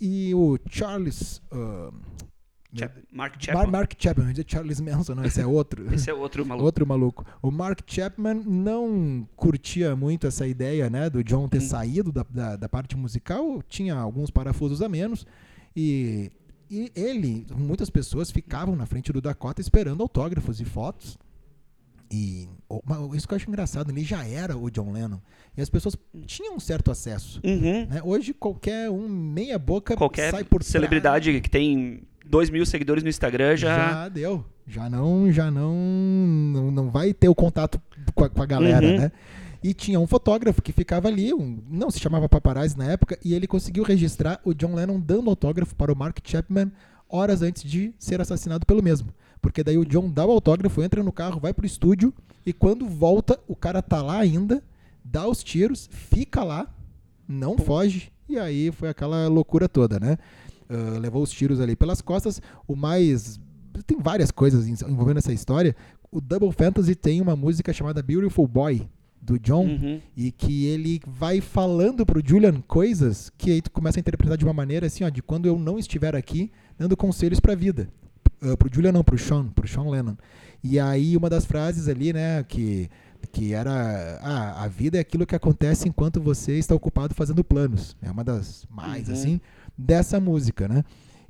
E 0.00 0.34
o 0.34 0.58
Charles... 0.68 1.40
Chap- 2.72 2.92
Mark 3.12 3.32
Mar- 3.34 3.40
Chapman. 3.42 3.66
Mark 3.66 3.92
Chapman, 3.98 4.30
dizer 4.30 4.44
Charles 4.46 4.80
Manson, 4.80 5.14
não, 5.16 5.24
esse 5.24 5.40
é 5.40 5.46
outro. 5.46 5.84
Esse 5.92 6.08
é 6.08 6.14
outro 6.14 6.46
maluco. 6.46 6.64
Outro 6.64 6.86
maluco. 6.86 7.26
O 7.42 7.50
Mark 7.50 7.80
Chapman 7.84 8.42
não 8.46 9.26
curtia 9.34 9.96
muito 9.96 10.26
essa 10.28 10.46
ideia, 10.46 10.88
né, 10.88 11.10
do 11.10 11.22
John 11.24 11.48
ter 11.48 11.58
Hum. 11.58 11.62
saído 11.62 12.12
da, 12.12 12.24
da, 12.30 12.54
da 12.56 12.68
parte 12.68 12.96
musical, 12.96 13.60
tinha 13.68 13.96
alguns 13.96 14.30
parafusos 14.30 14.80
a 14.82 14.88
menos, 14.88 15.26
e, 15.76 16.30
e 16.70 16.90
ele, 16.94 17.46
muitas 17.56 17.90
pessoas 17.90 18.30
ficavam 18.30 18.74
na 18.76 18.86
frente 18.86 19.12
do 19.12 19.20
Dakota 19.20 19.60
esperando 19.60 20.02
autógrafos 20.02 20.60
e 20.60 20.64
fotos. 20.64 21.18
E 22.12 22.48
isso 23.14 23.28
que 23.28 23.34
eu 23.34 23.36
acho 23.36 23.48
engraçado, 23.48 23.90
ele 23.90 24.02
já 24.02 24.26
era 24.26 24.56
o 24.56 24.68
John 24.68 24.90
Lennon. 24.90 25.18
E 25.56 25.60
as 25.62 25.70
pessoas 25.70 25.96
tinham 26.26 26.56
um 26.56 26.60
certo 26.60 26.90
acesso. 26.90 27.40
Uhum. 27.44 27.86
né? 27.86 28.00
Hoje, 28.02 28.34
qualquer 28.34 28.90
um 28.90 29.08
meia 29.08 29.56
boca 29.58 29.96
Qualquer 29.96 30.32
sai 30.32 30.42
por 30.42 30.58
trás. 30.58 30.72
celebridade 30.72 31.40
que 31.40 31.48
tem 31.48 32.02
2 32.26 32.50
mil 32.50 32.66
seguidores 32.66 33.04
no 33.04 33.08
Instagram 33.08 33.56
já. 33.56 33.76
já 33.76 34.08
deu. 34.08 34.44
Já 34.66 34.90
não, 34.90 35.30
já 35.32 35.50
não, 35.52 35.72
não, 35.72 36.70
não 36.72 36.90
vai 36.90 37.12
ter 37.14 37.28
o 37.28 37.34
contato 37.34 37.80
com 38.14 38.24
a, 38.24 38.28
com 38.28 38.42
a 38.42 38.46
galera, 38.46 38.84
Uhum. 38.86 38.98
né? 38.98 39.12
E 39.62 39.74
tinha 39.74 40.00
um 40.00 40.06
fotógrafo 40.06 40.62
que 40.62 40.72
ficava 40.72 41.08
ali, 41.08 41.34
um, 41.34 41.62
não 41.68 41.90
se 41.90 42.00
chamava 42.00 42.28
paparazzi 42.28 42.76
na 42.78 42.84
época, 42.84 43.18
e 43.24 43.34
ele 43.34 43.46
conseguiu 43.46 43.84
registrar 43.84 44.40
o 44.44 44.54
John 44.54 44.74
Lennon 44.74 44.98
dando 44.98 45.28
autógrafo 45.28 45.74
para 45.74 45.92
o 45.92 45.96
Mark 45.96 46.18
Chapman 46.24 46.72
horas 47.08 47.42
antes 47.42 47.62
de 47.62 47.92
ser 47.98 48.20
assassinado 48.20 48.64
pelo 48.64 48.82
mesmo. 48.82 49.12
Porque 49.42 49.64
daí 49.64 49.76
o 49.76 49.84
John 49.84 50.10
dá 50.10 50.24
o 50.24 50.30
autógrafo, 50.30 50.82
entra 50.82 51.02
no 51.02 51.12
carro, 51.12 51.40
vai 51.40 51.52
pro 51.52 51.66
estúdio, 51.66 52.14
e 52.46 52.52
quando 52.52 52.86
volta, 52.86 53.38
o 53.46 53.56
cara 53.56 53.82
tá 53.82 54.00
lá 54.00 54.18
ainda, 54.18 54.62
dá 55.04 55.26
os 55.26 55.42
tiros, 55.42 55.88
fica 55.92 56.42
lá, 56.42 56.72
não 57.28 57.58
foge, 57.58 58.10
e 58.28 58.38
aí 58.38 58.70
foi 58.70 58.88
aquela 58.88 59.28
loucura 59.28 59.68
toda, 59.68 59.98
né? 59.98 60.16
Ah, 60.70 60.98
levou 61.00 61.22
os 61.22 61.30
tiros 61.30 61.60
ali 61.60 61.74
pelas 61.74 62.00
costas. 62.00 62.40
O 62.66 62.76
mais. 62.76 63.40
Tem 63.86 63.98
várias 63.98 64.30
coisas 64.30 64.68
envolvendo 64.68 65.18
essa 65.18 65.32
história. 65.32 65.74
O 66.12 66.20
Double 66.20 66.52
Fantasy 66.52 66.94
tem 66.94 67.20
uma 67.20 67.34
música 67.34 67.72
chamada 67.72 68.02
Beautiful 68.02 68.46
Boy, 68.46 68.88
do 69.20 69.38
John, 69.38 69.66
Uhum. 69.66 70.00
e 70.16 70.30
que 70.32 70.66
ele 70.66 71.00
vai 71.06 71.40
falando 71.40 72.06
pro 72.06 72.22
Julian 72.26 72.60
coisas 72.66 73.30
que 73.36 73.50
aí 73.50 73.60
tu 73.62 73.70
começa 73.70 73.98
a 73.98 74.00
interpretar 74.00 74.36
de 74.36 74.44
uma 74.44 74.54
maneira 74.54 74.86
assim, 74.86 75.04
ó, 75.04 75.08
de 75.08 75.22
quando 75.22 75.46
eu 75.46 75.58
não 75.58 75.78
estiver 75.78 76.16
aqui, 76.16 76.50
dando 76.78 76.96
conselhos 76.96 77.38
pra 77.38 77.54
vida. 77.54 77.88
Uh, 78.42 78.56
pro 78.56 78.72
Julian 78.72 78.92
não, 78.92 79.04
pro 79.04 79.18
Sean, 79.18 79.48
pro 79.48 79.68
Sean 79.68 79.88
Lennon. 79.90 80.16
E 80.64 80.80
aí 80.80 81.16
uma 81.16 81.28
das 81.28 81.44
frases 81.44 81.88
ali, 81.88 82.12
né, 82.12 82.42
que 82.44 82.88
que 83.32 83.52
era 83.52 84.18
ah, 84.22 84.64
a 84.64 84.66
vida 84.68 84.96
é 84.96 85.00
aquilo 85.02 85.26
que 85.26 85.36
acontece 85.36 85.86
enquanto 85.86 86.18
você 86.22 86.56
está 86.58 86.74
ocupado 86.74 87.14
fazendo 87.14 87.44
planos. 87.44 87.94
É 88.00 88.10
uma 88.10 88.24
das 88.24 88.64
mais 88.70 89.08
Uhum. 89.08 89.14
assim 89.14 89.40
dessa 89.76 90.18
música, 90.18 90.66
né? 90.66 90.82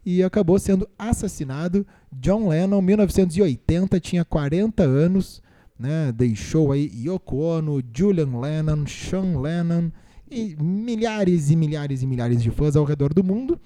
E 0.07 0.23
acabou 0.23 0.57
sendo 0.61 0.89
assassinado. 0.97 1.85
John 2.13 2.49
Lennon, 2.49 2.81
1980, 2.81 3.99
tinha 4.01 4.25
40 4.25 4.85
anos, 4.85 5.43
né? 5.81 6.13
Deixou 6.13 6.73
aí 6.73 6.91
Yoko 6.95 7.39
Ono, 7.39 7.83
Julian 7.93 8.39
Lennon, 8.39 8.87
Sean 8.87 9.41
Lennon 9.41 9.91
e 10.31 10.55
milhares 10.61 11.51
e 11.51 11.57
milhares 11.57 12.03
e 12.03 12.07
milhares 12.07 12.43
de 12.43 12.51
fãs 12.51 12.77
ao 12.77 12.85
redor 12.85 13.15
do 13.15 13.25
mundo. 13.25 13.59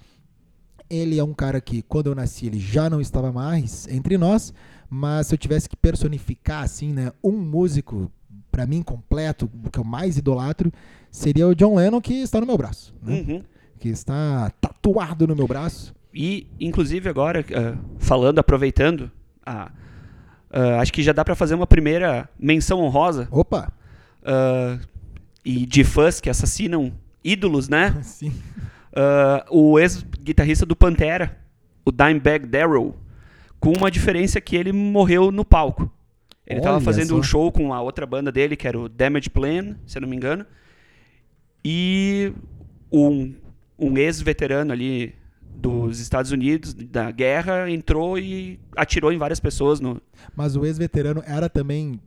Ele 0.89 1.19
é 1.19 1.23
um 1.23 1.33
cara 1.33 1.59
que, 1.59 1.81
quando 1.81 2.07
eu 2.07 2.15
nasci, 2.15 2.45
ele 2.45 2.59
já 2.59 2.89
não 2.89 3.01
estava 3.01 3.31
mais 3.31 3.87
entre 3.87 4.17
nós, 4.17 4.53
mas 4.89 5.27
se 5.27 5.33
eu 5.33 5.37
tivesse 5.37 5.67
que 5.67 5.75
personificar, 5.75 6.63
assim, 6.63 6.93
né, 6.93 7.11
um 7.23 7.31
músico, 7.33 8.09
para 8.49 8.65
mim, 8.65 8.81
completo, 8.81 9.49
que 9.71 9.79
eu 9.79 9.83
mais 9.83 10.17
idolatro, 10.17 10.71
seria 11.11 11.47
o 11.47 11.55
John 11.55 11.75
Lennon, 11.75 11.99
que 11.99 12.13
está 12.13 12.39
no 12.39 12.47
meu 12.47 12.57
braço, 12.57 12.93
né? 13.01 13.25
Uhum. 13.27 13.43
que 13.79 13.89
está 13.89 14.51
tatuado 14.61 15.27
no 15.27 15.35
meu 15.35 15.47
braço. 15.47 15.93
E, 16.13 16.47
inclusive, 16.59 17.09
agora, 17.09 17.41
uh, 17.41 17.77
falando, 17.97 18.39
aproveitando, 18.39 19.11
uh, 19.45 19.69
uh, 20.55 20.79
acho 20.79 20.93
que 20.93 21.03
já 21.03 21.11
dá 21.11 21.23
para 21.23 21.35
fazer 21.35 21.55
uma 21.55 21.67
primeira 21.67 22.29
menção 22.39 22.79
honrosa. 22.79 23.27
Opa! 23.31 23.71
e 25.45 25.67
de 25.67 25.83
fãs 25.83 26.19
que 26.19 26.31
assassinam 26.31 26.91
ídolos, 27.23 27.69
né? 27.69 27.95
Sim. 28.01 28.33
o 29.51 29.77
ex-guitarrista 29.77 30.65
do 30.65 30.75
Pantera, 30.75 31.37
o 31.85 31.91
Dimebag 31.91 32.47
Darrell, 32.47 32.95
com 33.59 33.71
uma 33.73 33.91
diferença 33.91 34.41
que 34.41 34.55
ele 34.55 34.71
morreu 34.71 35.31
no 35.31 35.45
palco. 35.45 35.91
Ele 36.47 36.59
estava 36.59 36.79
fazendo 36.79 37.09
só. 37.09 37.15
um 37.15 37.23
show 37.23 37.51
com 37.51 37.73
a 37.73 37.81
outra 37.81 38.05
banda 38.05 38.31
dele, 38.31 38.55
que 38.55 38.67
era 38.67 38.79
o 38.79 38.87
Damage 38.87 39.29
Plan, 39.29 39.75
se 39.85 39.97
eu 39.97 40.01
não 40.01 40.09
me 40.09 40.15
engano. 40.15 40.45
E 41.63 42.31
um, 42.91 43.33
um 43.77 43.97
ex-veterano 43.97 44.71
ali 44.71 45.15
dos 45.65 45.99
Estados 45.99 46.31
Unidos, 46.31 46.73
da 46.73 47.11
guerra, 47.11 47.69
entrou 47.69 48.17
e 48.17 48.59
atirou 48.75 49.11
em 49.11 49.17
várias 49.17 49.39
pessoas. 49.39 49.79
No... 49.79 50.01
Mas 50.35 50.55
o 50.55 50.65
ex-veterano 50.65 51.23
era 51.25 51.49
também, 51.49 51.99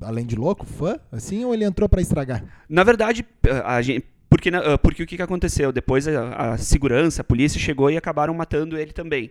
além 0.00 0.26
de 0.26 0.36
louco, 0.36 0.66
fã, 0.66 0.98
assim, 1.10 1.44
ou 1.44 1.54
ele 1.54 1.64
entrou 1.64 1.88
para 1.88 2.00
estragar? 2.00 2.44
Na 2.68 2.84
verdade, 2.84 3.24
a 3.64 3.80
gente, 3.82 4.04
porque, 4.28 4.50
porque 4.82 5.02
o 5.02 5.06
que 5.06 5.22
aconteceu? 5.22 5.72
Depois 5.72 6.06
a, 6.08 6.52
a, 6.52 6.58
segurança, 6.58 7.22
a 7.22 7.24
polícia 7.24 7.60
chegou 7.60 7.90
e 7.90 7.96
acabaram 7.96 8.34
matando 8.34 8.76
ele 8.76 8.92
também. 8.92 9.30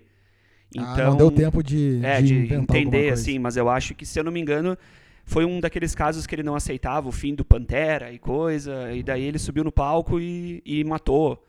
Então, 0.74 1.08
ah, 1.08 1.10
não 1.10 1.18
deu 1.18 1.32
tempo 1.32 1.64
de, 1.64 2.00
é, 2.04 2.22
de, 2.22 2.48
de 2.48 2.54
entender, 2.54 3.12
assim, 3.14 3.40
mas 3.40 3.56
eu 3.56 3.70
acho 3.70 3.96
que, 3.96 4.06
se 4.06 4.20
eu 4.20 4.24
não 4.24 4.32
me 4.32 4.40
engano, 4.40 4.78
foi 5.24 5.46
um 5.46 5.60
daqueles 5.60 5.96
casos 5.96 6.26
que 6.26 6.36
ele 6.36 6.44
não 6.44 6.56
aceitava 6.56 7.08
o 7.08 7.12
fim 7.12 7.34
do 7.34 7.46
Pantera 7.46 8.12
e 8.12 8.20
coisa, 8.20 8.92
e 8.94 9.02
daí 9.02 9.24
ele 9.24 9.40
subiu 9.40 9.64
no 9.64 9.72
palco 9.72 10.20
e, 10.20 10.62
e 10.66 10.84
matou 10.84 11.42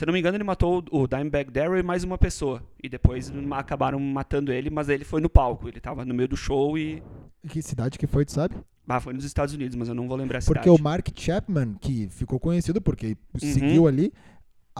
se 0.00 0.06
não 0.06 0.14
me 0.14 0.18
engano, 0.18 0.34
ele 0.34 0.44
matou 0.44 0.82
o 0.90 1.06
Dimebag 1.06 1.50
Darrell 1.50 1.78
e 1.78 1.82
mais 1.82 2.04
uma 2.04 2.16
pessoa. 2.16 2.62
E 2.82 2.88
depois 2.88 3.30
acabaram 3.50 4.00
matando 4.00 4.50
ele, 4.50 4.70
mas 4.70 4.88
ele 4.88 5.04
foi 5.04 5.20
no 5.20 5.28
palco. 5.28 5.68
Ele 5.68 5.76
estava 5.76 6.06
no 6.06 6.14
meio 6.14 6.26
do 6.26 6.38
show 6.38 6.78
e. 6.78 7.02
Que 7.46 7.60
cidade 7.60 7.98
que 7.98 8.06
foi, 8.06 8.24
tu 8.24 8.32
sabe? 8.32 8.54
Ah, 8.88 8.98
foi 8.98 9.12
nos 9.12 9.26
Estados 9.26 9.52
Unidos, 9.52 9.76
mas 9.76 9.88
eu 9.88 9.94
não 9.94 10.08
vou 10.08 10.16
lembrar 10.16 10.38
a 10.38 10.40
cidade. 10.40 10.64
Porque 10.66 10.70
o 10.70 10.82
Mark 10.82 11.06
Chapman, 11.14 11.74
que 11.78 12.08
ficou 12.08 12.40
conhecido 12.40 12.80
porque 12.80 13.08
uhum. 13.34 13.52
seguiu 13.52 13.86
ali, 13.86 14.10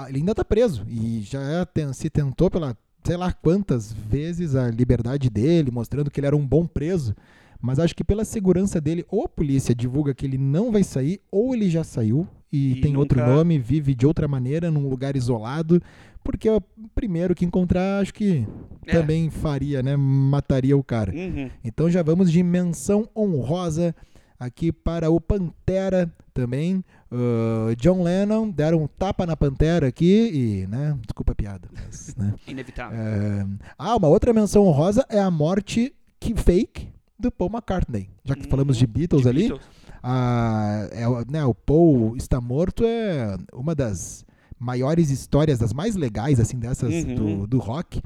ele 0.09 0.21
ainda 0.21 0.33
está 0.33 0.43
preso. 0.43 0.87
E 0.89 1.21
já 1.21 1.69
se 1.93 2.09
tentou 2.09 2.51
pela 2.51 2.75
sei 3.05 3.19
lá 3.19 3.31
quantas 3.31 3.93
vezes 3.93 4.55
a 4.55 4.71
liberdade 4.71 5.29
dele, 5.29 5.71
mostrando 5.71 6.11
que 6.11 6.19
ele 6.19 6.29
era 6.29 6.37
um 6.37 6.47
bom 6.47 6.67
preso. 6.67 7.15
Mas 7.61 7.79
acho 7.79 7.95
que 7.95 8.03
pela 8.03 8.25
segurança 8.25 8.81
dele, 8.81 9.05
ou 9.07 9.27
a 9.27 9.29
polícia 9.29 9.75
divulga 9.75 10.15
que 10.15 10.25
ele 10.25 10.39
não 10.39 10.73
vai 10.73 10.83
sair, 10.83 11.21
ou 11.31 11.55
ele 11.55 11.69
já 11.69 11.85
saiu 11.85 12.27
e, 12.53 12.73
e 12.73 12.81
tem 12.81 12.93
nunca... 12.93 13.01
outro 13.01 13.27
nome, 13.27 13.59
vive 13.59 13.95
de 13.95 14.07
outra 14.07 14.27
maneira, 14.27 14.71
num 14.71 14.89
lugar 14.89 15.17
isolado. 15.17 15.81
Porque 16.23 16.49
o 16.49 16.61
primeiro 16.95 17.35
que 17.35 17.45
encontrar, 17.45 18.01
acho 18.01 18.13
que 18.13 18.47
é. 18.87 18.93
também 18.93 19.31
faria, 19.31 19.83
né? 19.83 19.97
Mataria 19.97 20.77
o 20.77 20.85
cara. 20.85 21.13
Uhum. 21.13 21.51
Então 21.65 21.91
já 21.91 22.03
vamos 22.03 22.31
de 22.31 22.43
menção 22.43 23.09
honrosa 23.17 23.95
aqui 24.39 24.71
para 24.71 25.11
o 25.11 25.21
Pantera 25.21 26.13
também. 26.33 26.85
Uh, 27.11 27.75
John 27.77 28.03
Lennon 28.03 28.51
deram 28.51 28.83
um 28.83 28.87
tapa 28.87 29.27
na 29.27 29.37
Pantera 29.37 29.89
aqui 29.89 30.31
e, 30.33 30.67
né? 30.67 30.97
Desculpa 31.03 31.33
a 31.33 31.35
piada. 31.35 31.69
Mas, 31.73 32.15
né? 32.17 32.35
Inevitável. 32.47 32.99
É... 32.99 33.47
Ah, 33.79 33.97
uma 33.97 34.09
outra 34.09 34.33
menção 34.33 34.67
honrosa 34.67 35.05
é 35.09 35.19
a 35.19 35.31
morte 35.31 35.95
que 36.19 36.35
fake 36.35 36.89
do 37.19 37.31
Paul 37.31 37.51
McCartney. 37.51 38.09
Já 38.25 38.35
que 38.35 38.47
hum, 38.47 38.51
falamos 38.51 38.77
de 38.77 38.87
Beatles 38.87 39.23
de 39.23 39.29
ali, 39.29 39.49
Beatles. 39.49 39.67
A, 40.03 40.89
é, 40.93 41.05
né, 41.31 41.45
o 41.45 41.55
Paul 41.55 42.17
está 42.17 42.41
morto 42.41 42.85
é 42.85 43.37
uma 43.53 43.75
das 43.75 44.25
maiores 44.59 45.11
histórias, 45.11 45.59
das 45.59 45.73
mais 45.73 45.97
legais 45.97 46.39
assim 46.39 46.59
dessas 46.59 46.93
uhum. 46.93 47.15
do, 47.15 47.47
do 47.47 47.59
rock. 47.59 48.03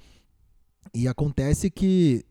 E 0.95 1.09
acontece 1.09 1.71
que 1.71 2.25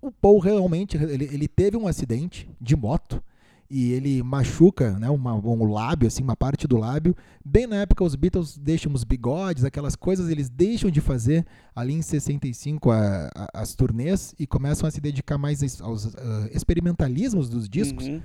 o 0.00 0.12
Paul 0.12 0.38
realmente 0.38 0.96
ele, 0.96 1.24
ele 1.24 1.48
teve 1.48 1.76
um 1.76 1.86
acidente 1.86 2.48
de 2.60 2.76
moto 2.76 3.22
e 3.70 3.92
ele 3.92 4.22
machuca 4.22 4.98
né, 4.98 5.08
uma, 5.08 5.34
um 5.34 5.64
lábio, 5.64 6.06
assim, 6.06 6.22
uma 6.22 6.36
parte 6.36 6.68
do 6.68 6.76
lábio. 6.76 7.16
Bem 7.44 7.66
na 7.66 7.76
época, 7.76 8.04
os 8.04 8.14
Beatles 8.14 8.56
deixam 8.56 8.92
os 8.92 9.04
bigodes, 9.04 9.64
aquelas 9.64 9.96
coisas, 9.96 10.28
eles 10.28 10.48
deixam 10.48 10.90
de 10.90 11.00
fazer 11.00 11.46
ali 11.74 11.94
em 11.94 12.02
65 12.02 12.90
a, 12.90 13.30
a, 13.34 13.62
as 13.62 13.74
turnês 13.74 14.34
e 14.38 14.46
começam 14.46 14.86
a 14.86 14.90
se 14.90 15.00
dedicar 15.00 15.38
mais 15.38 15.80
aos 15.80 16.04
uh, 16.06 16.18
experimentalismos 16.52 17.48
dos 17.48 17.68
discos. 17.68 18.06
Uhum. 18.06 18.22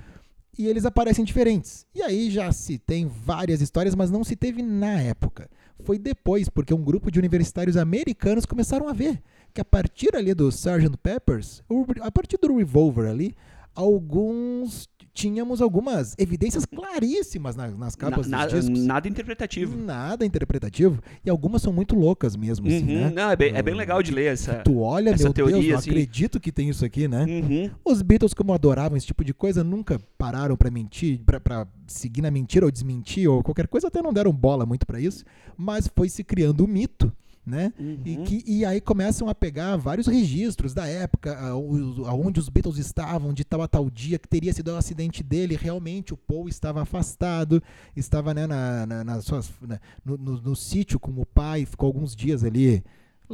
E 0.60 0.66
eles 0.68 0.84
aparecem 0.84 1.24
diferentes. 1.24 1.86
E 1.94 2.02
aí 2.02 2.30
já 2.30 2.52
se 2.52 2.78
tem 2.78 3.06
várias 3.06 3.62
histórias, 3.62 3.94
mas 3.94 4.10
não 4.10 4.22
se 4.22 4.36
teve 4.36 4.62
na 4.62 5.00
época. 5.00 5.48
Foi 5.84 5.98
depois, 5.98 6.50
porque 6.50 6.74
um 6.74 6.84
grupo 6.84 7.10
de 7.10 7.18
universitários 7.18 7.78
americanos 7.78 8.44
começaram 8.44 8.86
a 8.86 8.92
ver 8.92 9.22
que 9.54 9.60
a 9.62 9.64
partir 9.64 10.14
ali 10.14 10.34
do 10.34 10.50
Sgt. 10.50 10.98
Peppers, 11.02 11.62
a 12.02 12.10
partir 12.10 12.36
do 12.36 12.54
Revolver 12.54 13.08
ali, 13.08 13.34
alguns 13.74 14.86
tínhamos 15.12 15.60
algumas 15.60 16.14
evidências 16.18 16.64
claríssimas 16.64 17.56
nas, 17.56 17.76
nas 17.76 17.96
capas 17.96 18.26
na, 18.26 18.46
dos 18.46 18.54
discos. 18.54 18.84
Nada 18.84 19.08
interpretativo. 19.08 19.76
Nada 19.76 20.24
interpretativo. 20.24 21.02
E 21.24 21.30
algumas 21.30 21.62
são 21.62 21.72
muito 21.72 21.94
loucas 21.94 22.36
mesmo, 22.36 22.66
assim, 22.66 22.80
uhum. 22.80 23.00
né? 23.00 23.12
Não, 23.14 23.30
é, 23.30 23.36
bem, 23.36 23.54
é 23.54 23.62
bem 23.62 23.74
legal 23.74 24.02
de 24.02 24.12
ler 24.12 24.32
essa 24.32 24.54
Tu 24.56 24.78
olha, 24.78 25.10
essa 25.10 25.24
meu 25.24 25.32
teoria, 25.32 25.60
Deus, 25.60 25.80
assim. 25.80 25.90
acredito 25.90 26.40
que 26.40 26.52
tem 26.52 26.68
isso 26.68 26.84
aqui, 26.84 27.08
né? 27.08 27.24
Uhum. 27.24 27.70
Os 27.84 28.02
Beatles, 28.02 28.34
como 28.34 28.52
adoravam 28.52 28.96
esse 28.96 29.06
tipo 29.06 29.24
de 29.24 29.34
coisa, 29.34 29.64
nunca 29.64 30.00
pararam 30.16 30.56
para 30.56 30.70
mentir, 30.70 31.20
para 31.24 31.66
seguir 31.86 32.22
na 32.22 32.30
mentira 32.30 32.64
ou 32.64 32.70
desmentir 32.70 33.28
ou 33.28 33.42
qualquer 33.42 33.66
coisa, 33.66 33.88
até 33.88 34.02
não 34.02 34.12
deram 34.12 34.32
bola 34.32 34.64
muito 34.64 34.86
para 34.86 35.00
isso, 35.00 35.24
mas 35.56 35.88
foi 35.94 36.08
se 36.08 36.22
criando 36.22 36.64
um 36.64 36.66
mito 36.66 37.12
né? 37.50 37.72
Uhum. 37.78 37.98
E, 38.04 38.16
que, 38.18 38.44
e 38.46 38.64
aí 38.64 38.80
começam 38.80 39.28
a 39.28 39.34
pegar 39.34 39.76
vários 39.76 40.06
registros 40.06 40.72
da 40.72 40.86
época, 40.86 41.38
aonde 41.38 42.40
os 42.40 42.48
Beatles 42.48 42.78
estavam, 42.78 43.34
de 43.34 43.44
tal 43.44 43.60
a 43.60 43.68
tal 43.68 43.90
dia 43.90 44.18
que 44.18 44.28
teria 44.28 44.52
sido 44.52 44.68
o 44.68 44.76
acidente 44.76 45.22
dele. 45.22 45.58
Realmente 45.60 46.14
o 46.14 46.16
Paul 46.16 46.48
estava 46.48 46.82
afastado, 46.82 47.62
estava 47.96 48.32
né, 48.32 48.46
na, 48.46 48.86
na, 48.86 49.04
nas 49.04 49.24
suas, 49.24 49.50
né, 49.60 49.78
no, 50.04 50.16
no, 50.16 50.40
no 50.40 50.56
sítio 50.56 50.98
com 50.98 51.10
o 51.10 51.26
pai, 51.26 51.66
ficou 51.66 51.88
alguns 51.88 52.14
dias 52.14 52.44
ali. 52.44 52.82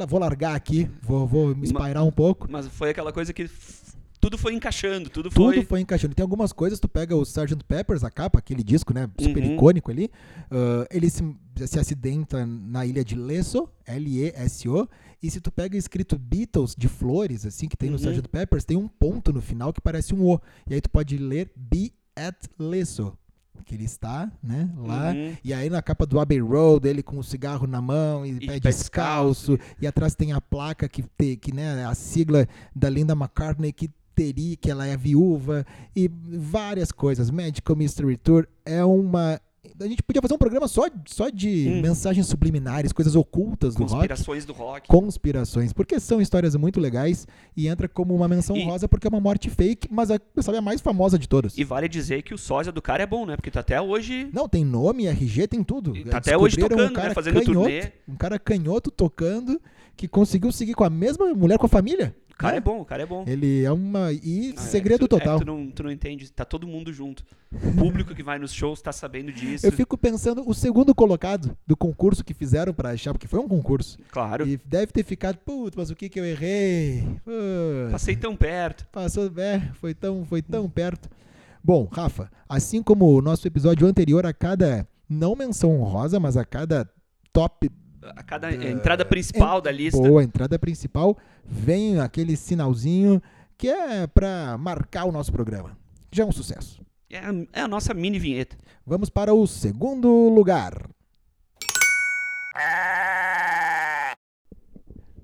Vou 0.08 0.20
largar 0.20 0.54
aqui, 0.54 0.90
vou, 1.00 1.26
vou 1.26 1.54
me 1.56 1.64
espairar 1.64 2.04
um 2.04 2.10
pouco. 2.10 2.46
Mas 2.50 2.66
foi 2.68 2.90
aquela 2.90 3.12
coisa 3.12 3.32
que 3.32 3.48
tudo 4.20 4.38
foi 4.38 4.54
encaixando, 4.54 5.08
tudo 5.10 5.30
foi. 5.30 5.56
Tudo 5.56 5.66
foi 5.66 5.80
encaixando. 5.80 6.14
Tem 6.14 6.22
algumas 6.22 6.52
coisas, 6.52 6.80
tu 6.80 6.88
pega 6.88 7.14
o 7.14 7.22
Sgt. 7.22 7.64
Peppers, 7.66 8.04
a 8.04 8.10
capa, 8.10 8.38
aquele 8.38 8.62
disco, 8.62 8.92
né? 8.92 9.08
Super 9.20 9.42
uhum. 9.42 9.54
icônico 9.54 9.90
ali. 9.90 10.10
Uh, 10.50 10.86
ele 10.90 11.10
se, 11.10 11.22
se 11.66 11.78
acidenta 11.78 12.46
na 12.46 12.86
ilha 12.86 13.04
de 13.04 13.14
Leso, 13.14 13.68
L-E-S-O. 13.86 14.88
E 15.22 15.30
se 15.30 15.40
tu 15.40 15.50
pega 15.50 15.76
escrito 15.76 16.18
Beatles 16.18 16.74
de 16.76 16.88
flores, 16.88 17.46
assim, 17.46 17.68
que 17.68 17.76
tem 17.76 17.90
no 17.90 17.96
uhum. 17.96 18.10
Sgt. 18.10 18.28
Peppers, 18.28 18.64
tem 18.64 18.76
um 18.76 18.88
ponto 18.88 19.32
no 19.32 19.40
final 19.40 19.72
que 19.72 19.80
parece 19.80 20.14
um 20.14 20.22
O. 20.24 20.40
E 20.68 20.74
aí 20.74 20.80
tu 20.80 20.90
pode 20.90 21.16
ler 21.18 21.50
Be 21.56 21.92
at 22.14 22.36
Leso 22.58 23.16
que 23.64 23.74
ele 23.74 23.84
está, 23.84 24.30
né, 24.42 24.70
lá. 24.76 25.10
Uhum. 25.10 25.36
E 25.42 25.52
aí 25.52 25.68
na 25.68 25.82
capa 25.82 26.06
do 26.06 26.20
Abbey 26.20 26.38
Road, 26.40 26.88
ele 26.88 27.02
com 27.02 27.18
o 27.18 27.24
cigarro 27.24 27.66
na 27.66 27.82
mão 27.82 28.24
e, 28.24 28.30
e 28.32 28.46
pé 28.46 28.60
descalço, 28.60 29.58
e 29.80 29.86
atrás 29.86 30.14
tem 30.14 30.32
a 30.32 30.40
placa 30.40 30.88
que 30.88 31.02
tem, 31.02 31.36
que 31.36 31.52
né, 31.52 31.84
a 31.84 31.94
sigla 31.94 32.46
da 32.74 32.88
Linda 32.88 33.14
McCartney 33.14 33.72
que 33.72 33.90
teria, 34.16 34.56
que 34.56 34.70
ela 34.70 34.86
é 34.86 34.96
viúva 34.96 35.64
e 35.94 36.10
várias 36.10 36.90
coisas. 36.90 37.30
Magical 37.30 37.76
Mystery 37.76 38.16
Tour 38.16 38.48
é 38.64 38.82
uma 38.82 39.38
a 39.80 39.86
gente 39.86 40.02
podia 40.02 40.22
fazer 40.22 40.32
um 40.32 40.38
programa 40.38 40.68
só, 40.68 40.84
só 41.06 41.28
de 41.28 41.66
hum. 41.68 41.82
mensagens 41.82 42.26
subliminares, 42.26 42.92
coisas 42.92 43.16
ocultas 43.16 43.74
do 43.74 43.82
rock. 43.82 43.92
Conspirações 43.92 44.44
do 44.44 44.52
rock. 44.52 44.88
Conspirações, 44.88 45.72
porque 45.72 45.98
são 45.98 46.20
histórias 46.20 46.54
muito 46.54 46.80
legais 46.80 47.26
e 47.56 47.66
entra 47.66 47.88
como 47.88 48.14
uma 48.14 48.28
menção 48.28 48.56
e... 48.56 48.64
rosa 48.64 48.88
porque 48.88 49.06
é 49.06 49.10
uma 49.10 49.20
morte 49.20 49.50
fake, 49.50 49.88
mas 49.90 50.10
a, 50.10 50.18
sabe, 50.40 50.58
a 50.58 50.62
mais 50.62 50.80
famosa 50.80 51.18
de 51.18 51.28
todas. 51.28 51.58
E 51.58 51.64
vale 51.64 51.88
dizer 51.88 52.22
que 52.22 52.32
o 52.32 52.38
sósia 52.38 52.72
do 52.72 52.80
cara 52.80 53.02
é 53.02 53.06
bom, 53.06 53.26
né? 53.26 53.36
Porque 53.36 53.50
tá 53.50 53.60
até 53.60 53.80
hoje... 53.80 54.30
Não, 54.32 54.48
tem 54.48 54.64
nome, 54.64 55.06
RG, 55.06 55.48
tem 55.48 55.64
tudo. 55.64 55.96
E 55.96 56.04
tá 56.04 56.18
até 56.18 56.38
hoje 56.38 56.56
tocando, 56.56 56.90
um 56.90 56.92
cara 56.92 57.08
né? 57.08 57.14
Fazendo 57.14 57.34
canhoto, 57.34 57.52
turnê. 57.52 57.92
Um 58.08 58.16
cara 58.16 58.38
canhoto 58.38 58.90
tocando 58.90 59.60
que 59.96 60.06
conseguiu 60.06 60.52
seguir 60.52 60.74
com 60.74 60.84
a 60.84 60.90
mesma 60.90 61.34
mulher 61.34 61.58
com 61.58 61.66
a 61.66 61.68
família. 61.68 62.14
O 62.36 62.38
cara 62.38 62.56
é, 62.56 62.58
é 62.58 62.60
bom, 62.60 62.80
o 62.82 62.84
cara 62.84 63.02
é 63.02 63.06
bom. 63.06 63.24
Ele 63.26 63.64
é 63.64 63.72
uma. 63.72 64.12
E 64.12 64.52
ah, 64.54 64.60
segredo 64.60 65.06
é, 65.06 65.08
tu, 65.08 65.08
total. 65.08 65.36
É, 65.36 65.38
tu, 65.38 65.46
não, 65.46 65.70
tu 65.70 65.82
não 65.82 65.90
entende, 65.90 66.30
tá 66.30 66.44
todo 66.44 66.66
mundo 66.66 66.92
junto. 66.92 67.24
O 67.50 67.72
público 67.72 68.14
que 68.14 68.22
vai 68.22 68.38
nos 68.38 68.52
shows 68.52 68.82
tá 68.82 68.92
sabendo 68.92 69.32
disso. 69.32 69.66
Eu 69.66 69.72
fico 69.72 69.96
pensando, 69.96 70.46
o 70.46 70.52
segundo 70.52 70.94
colocado 70.94 71.56
do 71.66 71.74
concurso 71.74 72.22
que 72.22 72.34
fizeram 72.34 72.74
para 72.74 72.90
achar, 72.90 73.14
porque 73.14 73.26
foi 73.26 73.40
um 73.40 73.48
concurso. 73.48 73.98
Claro. 74.10 74.46
E 74.46 74.58
deve 74.66 74.92
ter 74.92 75.02
ficado, 75.02 75.38
putz, 75.38 75.74
mas 75.74 75.88
o 75.88 75.96
que 75.96 76.10
que 76.10 76.20
eu 76.20 76.26
errei? 76.26 77.04
Putz, 77.24 77.92
Passei 77.92 78.14
tão 78.14 78.36
perto. 78.36 78.86
Passou, 78.92 79.32
é, 79.38 79.70
foi 79.72 79.94
tão, 79.94 80.22
foi 80.26 80.42
tão 80.42 80.68
perto. 80.68 81.08
Bom, 81.64 81.88
Rafa, 81.90 82.30
assim 82.46 82.82
como 82.82 83.06
o 83.16 83.22
nosso 83.22 83.48
episódio 83.48 83.86
anterior, 83.86 84.26
a 84.26 84.34
cada, 84.34 84.86
não 85.08 85.34
menção 85.34 85.80
honrosa, 85.80 86.20
mas 86.20 86.36
a 86.36 86.44
cada 86.44 86.86
top 87.32 87.70
a 88.14 88.22
cada 88.22 88.48
uh, 88.48 88.62
entrada 88.62 89.04
principal 89.04 89.60
da 89.60 89.70
lista. 89.70 90.00
Boa, 90.00 90.22
entrada 90.22 90.58
principal, 90.58 91.16
vem 91.44 91.98
aquele 92.00 92.36
sinalzinho 92.36 93.22
que 93.56 93.68
é 93.68 94.06
para 94.06 94.56
marcar 94.58 95.04
o 95.04 95.12
nosso 95.12 95.32
programa. 95.32 95.76
Já 96.12 96.22
é 96.24 96.26
um 96.26 96.32
sucesso. 96.32 96.80
É 97.10 97.18
a, 97.18 97.32
é 97.52 97.60
a 97.62 97.68
nossa 97.68 97.94
mini 97.94 98.18
vinheta. 98.18 98.56
Vamos 98.84 99.08
para 99.08 99.32
o 99.32 99.46
segundo 99.46 100.08
lugar. 100.28 100.88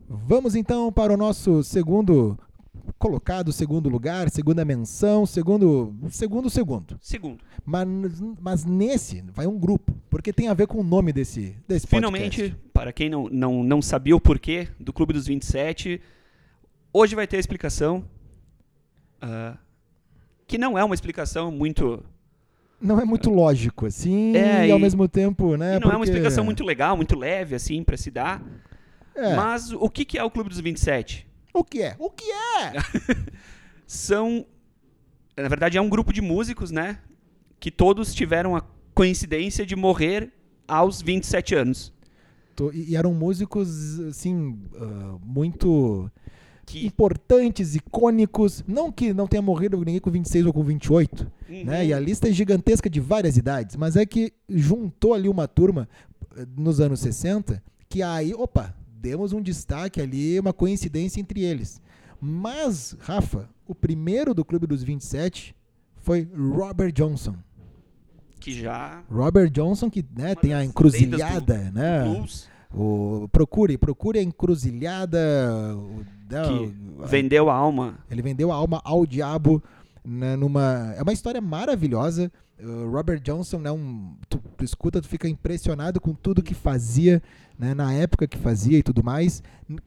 Vamos 0.09 0.55
então 0.55 0.93
para 0.93 1.13
o 1.13 1.17
nosso 1.17 1.63
segundo 1.63 2.39
colocado, 3.03 3.53
segundo 3.53 3.89
lugar, 3.89 4.31
segunda 4.31 4.65
menção, 4.65 5.27
segundo, 5.27 5.93
segundo, 6.09 6.49
segundo. 6.49 6.97
Segundo. 7.01 7.43
Mas, 7.67 7.89
mas 8.41 8.65
nesse 8.65 9.25
vai 9.33 9.45
um 9.45 9.59
grupo, 9.59 9.93
porque 10.09 10.33
tem 10.33 10.47
a 10.47 10.55
ver 10.55 10.69
com 10.69 10.79
o 10.79 10.85
nome 10.85 11.13
desse, 11.13 11.57
desse 11.67 11.85
Finalmente, 11.85 12.43
podcast. 12.43 12.71
para 12.73 12.93
quem 12.93 13.11
não, 13.11 13.29
não, 13.29 13.65
não 13.65 13.83
sabia 13.83 14.15
o 14.15 14.21
porquê 14.21 14.69
do 14.79 14.93
Clube 14.93 15.13
dos 15.13 15.27
27, 15.27 16.01
hoje 16.93 17.17
vai 17.17 17.27
ter 17.27 17.39
a 17.39 17.41
explicação. 17.41 18.05
Uh, 19.21 19.59
que 20.47 20.57
não 20.57 20.79
é 20.79 20.85
uma 20.85 20.95
explicação 20.95 21.51
muito 21.51 22.05
não 22.81 23.01
é 23.01 23.05
muito 23.05 23.31
lógico, 23.31 23.87
assim, 23.87 24.37
é, 24.37 24.67
e, 24.67 24.69
e, 24.69 24.73
ao 24.73 24.79
mesmo 24.79 25.09
tempo, 25.09 25.57
né? 25.57 25.75
não 25.75 25.83
porque... 25.83 25.95
é 25.95 25.97
uma 25.97 26.05
explicação 26.05 26.45
muito 26.45 26.65
legal, 26.65 26.97
muito 26.97 27.17
leve, 27.17 27.55
assim, 27.55 27.83
para 27.83 27.97
se 27.97 28.11
dar. 28.11 28.43
É. 29.15 29.37
Mas 29.37 29.73
o 29.73 29.89
que, 29.89 30.05
que 30.05 30.19
é 30.19 30.25
o 30.25 30.31
Clube 30.31 30.51
dos 30.51 30.59
27? 30.59 31.32
O 31.53 31.65
que 31.65 31.83
é? 31.83 31.97
O 31.99 32.11
que 32.11 32.31
é? 32.31 32.73
São. 33.87 34.47
Na 35.37 35.49
verdade, 35.49 35.79
é 35.79 35.81
um 35.81 35.89
grupo 35.89 36.13
de 36.13 36.21
músicos, 36.21 36.71
né? 36.71 36.99
Que 37.59 37.71
todos 37.71 38.15
tiveram 38.15 38.57
a 38.57 38.63
coincidência 38.95 39.65
de 39.65 39.77
morrer 39.77 40.33
aos 40.67 41.01
27 41.01 41.55
anos. 41.55 41.93
E 42.75 42.97
eram 42.97 43.13
músicos, 43.15 43.99
assim, 44.01 44.59
uh, 44.75 45.19
muito 45.25 46.11
que... 46.67 46.87
importantes, 46.87 47.75
icônicos. 47.75 48.63
Não 48.67 48.93
que 48.93 49.13
não 49.13 49.27
tenha 49.27 49.43
morrido 49.43 49.79
ninguém 49.79 50.01
com 50.01 50.11
26 50.11 50.47
ou 50.47 50.53
com 50.53 50.63
28, 50.63 51.33
uhum. 51.49 51.65
né? 51.65 51.87
E 51.87 51.93
a 51.93 51.99
lista 51.99 52.29
é 52.29 52.33
gigantesca 52.33 52.89
de 52.89 53.01
várias 53.01 53.37
idades, 53.37 53.75
mas 53.77 53.97
é 53.97 54.07
que 54.07 54.33
juntou 54.49 55.15
ali 55.15 55.29
uma 55.29 55.49
turma 55.49 55.89
eh, 56.37 56.47
nos 56.57 56.79
anos 56.79 57.01
60 57.01 57.63
que 57.93 58.03
aí, 58.03 58.33
opa, 58.33 58.75
demos 59.03 59.33
um 59.33 59.43
destaque 59.43 60.01
ali, 60.01 60.39
uma 60.39 60.53
coincidência 60.53 61.21
entre 61.21 61.43
eles. 61.43 61.83
Mas, 62.21 62.97
Rafa, 63.01 63.49
o 63.67 63.75
primeiro 63.75 64.33
do 64.33 64.45
Clube 64.45 64.65
dos 64.65 64.85
27 64.85 65.57
foi 65.97 66.29
Robert 66.33 66.93
Johnson. 66.93 67.35
Que 68.39 68.53
já. 68.53 69.03
Robert 69.11 69.51
Johnson, 69.51 69.91
que 69.91 70.05
né, 70.17 70.37
tem 70.37 70.55
a 70.55 70.65
encruzilhada, 70.65 71.59
do, 71.59 71.73
né? 71.73 72.05
Do 72.05 72.27
o, 72.75 73.29
procure, 73.31 73.77
procure 73.77 74.21
a 74.21 74.23
encruzilhada. 74.23 75.19
O, 75.77 76.05
né, 76.31 76.43
que 76.47 77.07
vendeu 77.07 77.51
a 77.51 77.55
alma. 77.55 77.99
Ele 78.09 78.23
vendeu 78.23 78.53
a 78.53 78.55
alma 78.55 78.81
ao 78.85 79.05
diabo. 79.05 79.63
Né, 80.05 80.37
numa, 80.37 80.95
é 80.97 81.03
uma 81.03 81.13
história 81.13 81.41
maravilhosa. 81.41 82.31
Uh, 82.63 82.89
Robert 82.89 83.21
Johnson, 83.21 83.59
né, 83.59 83.73
um, 83.73 84.15
tu, 84.29 84.41
tu, 84.57 84.65
escuta, 84.65 85.03
tu 85.03 85.09
fica 85.09 85.29
impressionado 85.29 86.01
com 86.01 86.15
tudo 86.15 86.43
que 86.43 86.55
fazia, 86.55 87.21
né, 87.59 87.75
na 87.75 87.93
época 87.93 88.29
que 88.29 88.39
fazia 88.39 88.79
e 88.79 88.83
tudo 88.85 89.03
mais. 89.03 89.43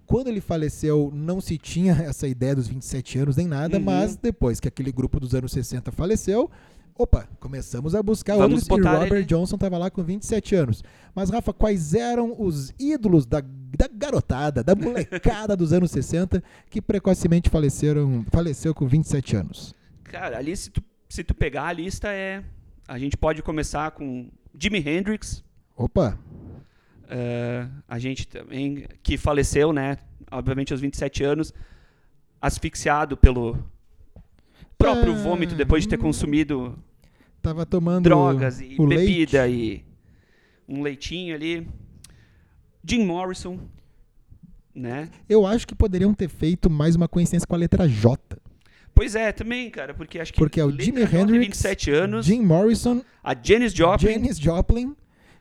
Quando 0.05 0.27
ele 0.27 0.41
faleceu, 0.41 1.09
não 1.13 1.39
se 1.39 1.57
tinha 1.57 1.93
essa 2.03 2.27
ideia 2.27 2.53
dos 2.53 2.67
27 2.67 3.19
anos 3.19 3.37
nem 3.37 3.47
nada, 3.47 3.77
uhum. 3.77 3.83
mas 3.83 4.17
depois 4.17 4.59
que 4.59 4.67
aquele 4.67 4.91
grupo 4.91 5.21
dos 5.21 5.33
anos 5.33 5.53
60 5.53 5.89
faleceu, 5.93 6.51
opa, 6.97 7.27
começamos 7.39 7.95
a 7.95 8.03
buscar 8.03 8.35
Vamos 8.35 8.69
outros 8.69 8.85
e 8.85 8.89
Robert 8.89 9.19
ele... 9.19 9.25
Johnson 9.25 9.55
estava 9.55 9.77
lá 9.77 9.89
com 9.89 10.03
27 10.03 10.55
anos. 10.55 10.83
Mas, 11.13 11.29
Rafa, 11.29 11.53
quais 11.53 11.93
eram 11.93 12.35
os 12.37 12.73
ídolos 12.79 13.25
da, 13.25 13.39
da 13.41 13.87
garotada, 13.87 14.63
da 14.63 14.75
molecada 14.75 15.55
dos 15.55 15.71
anos 15.71 15.91
60 15.91 16.43
que 16.69 16.81
precocemente 16.81 17.49
faleceram, 17.49 18.25
faleceu 18.31 18.73
com 18.75 18.87
27 18.87 19.35
anos? 19.37 19.75
Cara, 20.03 20.37
ali 20.37 20.55
se 20.55 20.69
tu, 20.69 20.83
se 21.07 21.23
tu 21.23 21.33
pegar 21.33 21.67
a 21.67 21.73
lista 21.73 22.09
é... 22.09 22.43
A 22.87 22.99
gente 22.99 23.17
pode 23.17 23.41
começar 23.41 23.91
com 23.91 24.29
Jimi 24.57 24.77
Hendrix. 24.77 25.43
Opa! 25.75 26.19
Uh, 27.05 27.69
a 27.87 27.99
gente 27.99 28.27
também, 28.27 28.87
que 29.01 29.17
faleceu, 29.17 29.73
né? 29.73 29.97
Obviamente 30.31 30.71
aos 30.71 30.81
27 30.81 31.23
anos, 31.23 31.53
asfixiado 32.41 33.17
pelo 33.17 33.57
próprio 34.77 35.13
é, 35.13 35.15
vômito 35.15 35.55
depois 35.55 35.83
de 35.83 35.89
ter 35.89 35.97
consumido 35.97 36.77
tava 37.41 37.65
tomando 37.65 38.03
drogas 38.03 38.59
e 38.59 38.75
bebida 38.77 39.45
leite. 39.45 39.85
e 40.67 40.73
um 40.73 40.81
leitinho 40.81 41.35
ali. 41.35 41.67
Jim 42.83 43.03
Morrison, 43.03 43.59
né? 44.73 45.09
Eu 45.29 45.45
acho 45.45 45.67
que 45.67 45.73
poderiam 45.73 46.13
ter 46.13 46.27
feito 46.27 46.69
mais 46.69 46.95
uma 46.95 47.07
coincidência 47.07 47.47
com 47.47 47.55
a 47.55 47.57
letra 47.57 47.87
J. 47.87 48.37
Pois 48.95 49.13
é, 49.13 49.33
também, 49.33 49.69
cara, 49.69 49.93
porque 49.93 50.17
acho 50.19 50.31
que 50.31 50.39
porque 50.39 50.59
é 50.59 50.63
o 50.63 50.71
Jimi 50.71 51.01
Hendrix, 51.01 51.47
27 51.47 51.91
anos, 51.91 52.25
Jim 52.25 52.41
Morrison, 52.41 53.01
a 53.21 53.35
Janis 53.35 53.73
Joplin, 53.73 54.13
Janis 54.13 54.39
Joplin 54.39 54.95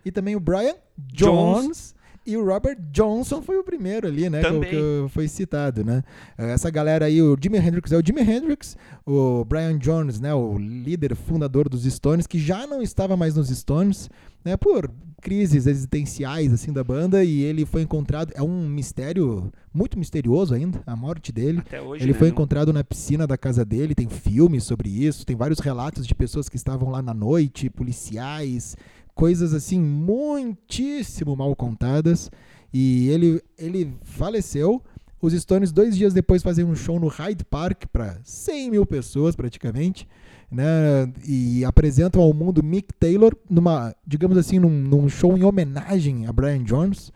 e 0.05 0.11
também 0.11 0.35
o 0.35 0.41
Brian 0.41 0.75
Jones, 0.99 1.63
Jones 1.63 1.95
e 2.27 2.37
o 2.37 2.45
Robert 2.45 2.79
Johnson 2.91 3.43
foi 3.43 3.59
o 3.59 3.65
primeiro 3.65 4.07
ali, 4.07 4.31
né? 4.31 4.41
Também. 4.41 4.71
Que, 4.71 4.77
que 4.77 5.07
foi 5.11 5.29
citado, 5.29 5.85
né? 5.85 6.03
Essa 6.39 6.71
galera 6.71 7.07
aí, 7.07 7.21
o 7.21 7.37
Jimi 7.41 7.59
Hendrix 7.59 7.93
é 7.93 7.99
o 7.99 8.03
Jimi 8.05 8.23
Hendrix, 8.23 8.77
o 9.07 9.45
Brian 9.45 9.79
Jones, 9.79 10.21
né? 10.21 10.35
O 10.35 10.59
líder 10.59 11.15
fundador 11.15 11.69
dos 11.69 11.85
Stones, 11.85 12.27
que 12.27 12.39
já 12.39 12.67
não 12.67 12.83
estava 12.83 13.17
mais 13.17 13.37
nos 13.37 13.49
Stones, 13.49 14.09
né? 14.45 14.57
Por 14.57 14.91
crises 15.21 15.67
existenciais 15.67 16.53
assim 16.53 16.71
da 16.71 16.85
banda 16.85 17.25
e 17.25 17.41
ele 17.41 17.65
foi 17.65 17.81
encontrado 17.81 18.31
é 18.35 18.43
um 18.43 18.69
mistério 18.69 19.51
muito 19.73 19.99
misterioso 19.99 20.53
ainda 20.55 20.83
a 20.87 20.95
morte 20.95 21.33
dele 21.33 21.61
Até 21.61 21.81
hoje, 21.81 22.05
ele 22.05 22.13
né? 22.13 22.19
foi 22.19 22.29
encontrado 22.29 22.75
na 22.75 22.85
piscina 22.85 23.27
da 23.27 23.39
casa 23.39 23.65
dele 23.65 23.95
tem 23.95 24.07
filmes 24.07 24.65
sobre 24.65 24.91
isso 24.91 25.25
tem 25.25 25.35
vários 25.35 25.61
relatos 25.61 26.07
de 26.07 26.15
pessoas 26.15 26.47
que 26.47 26.57
estavam 26.57 26.91
lá 26.91 27.01
na 27.01 27.15
noite 27.15 27.71
policiais 27.71 28.77
coisas 29.15 29.55
assim 29.55 29.81
muitíssimo 29.81 31.37
mal 31.37 31.55
contadas. 31.55 32.31
E 32.73 33.09
ele, 33.09 33.43
ele 33.57 33.95
faleceu. 34.03 34.83
Os 35.21 35.33
Stones, 35.33 35.73
dois 35.73 35.97
dias 35.97 36.13
depois, 36.13 36.43
fazem 36.43 36.65
um 36.65 36.75
show 36.75 37.01
no 37.01 37.07
Hyde 37.07 37.45
Park 37.45 37.85
para 37.93 38.19
100 38.25 38.73
mil 38.73 38.85
pessoas, 38.85 39.35
praticamente. 39.35 40.07
Né? 40.51 41.11
E 41.27 41.65
apresentam 41.65 42.21
ao 42.21 42.35
mundo 42.35 42.63
Mick 42.63 42.93
Taylor, 43.01 43.35
numa, 43.49 43.95
digamos 44.07 44.37
assim, 44.37 44.59
num, 44.59 44.69
num 44.69 45.09
show 45.09 45.37
em 45.39 45.45
homenagem 45.45 46.27
a 46.27 46.33
Brian 46.33 46.63
Jones. 46.63 47.13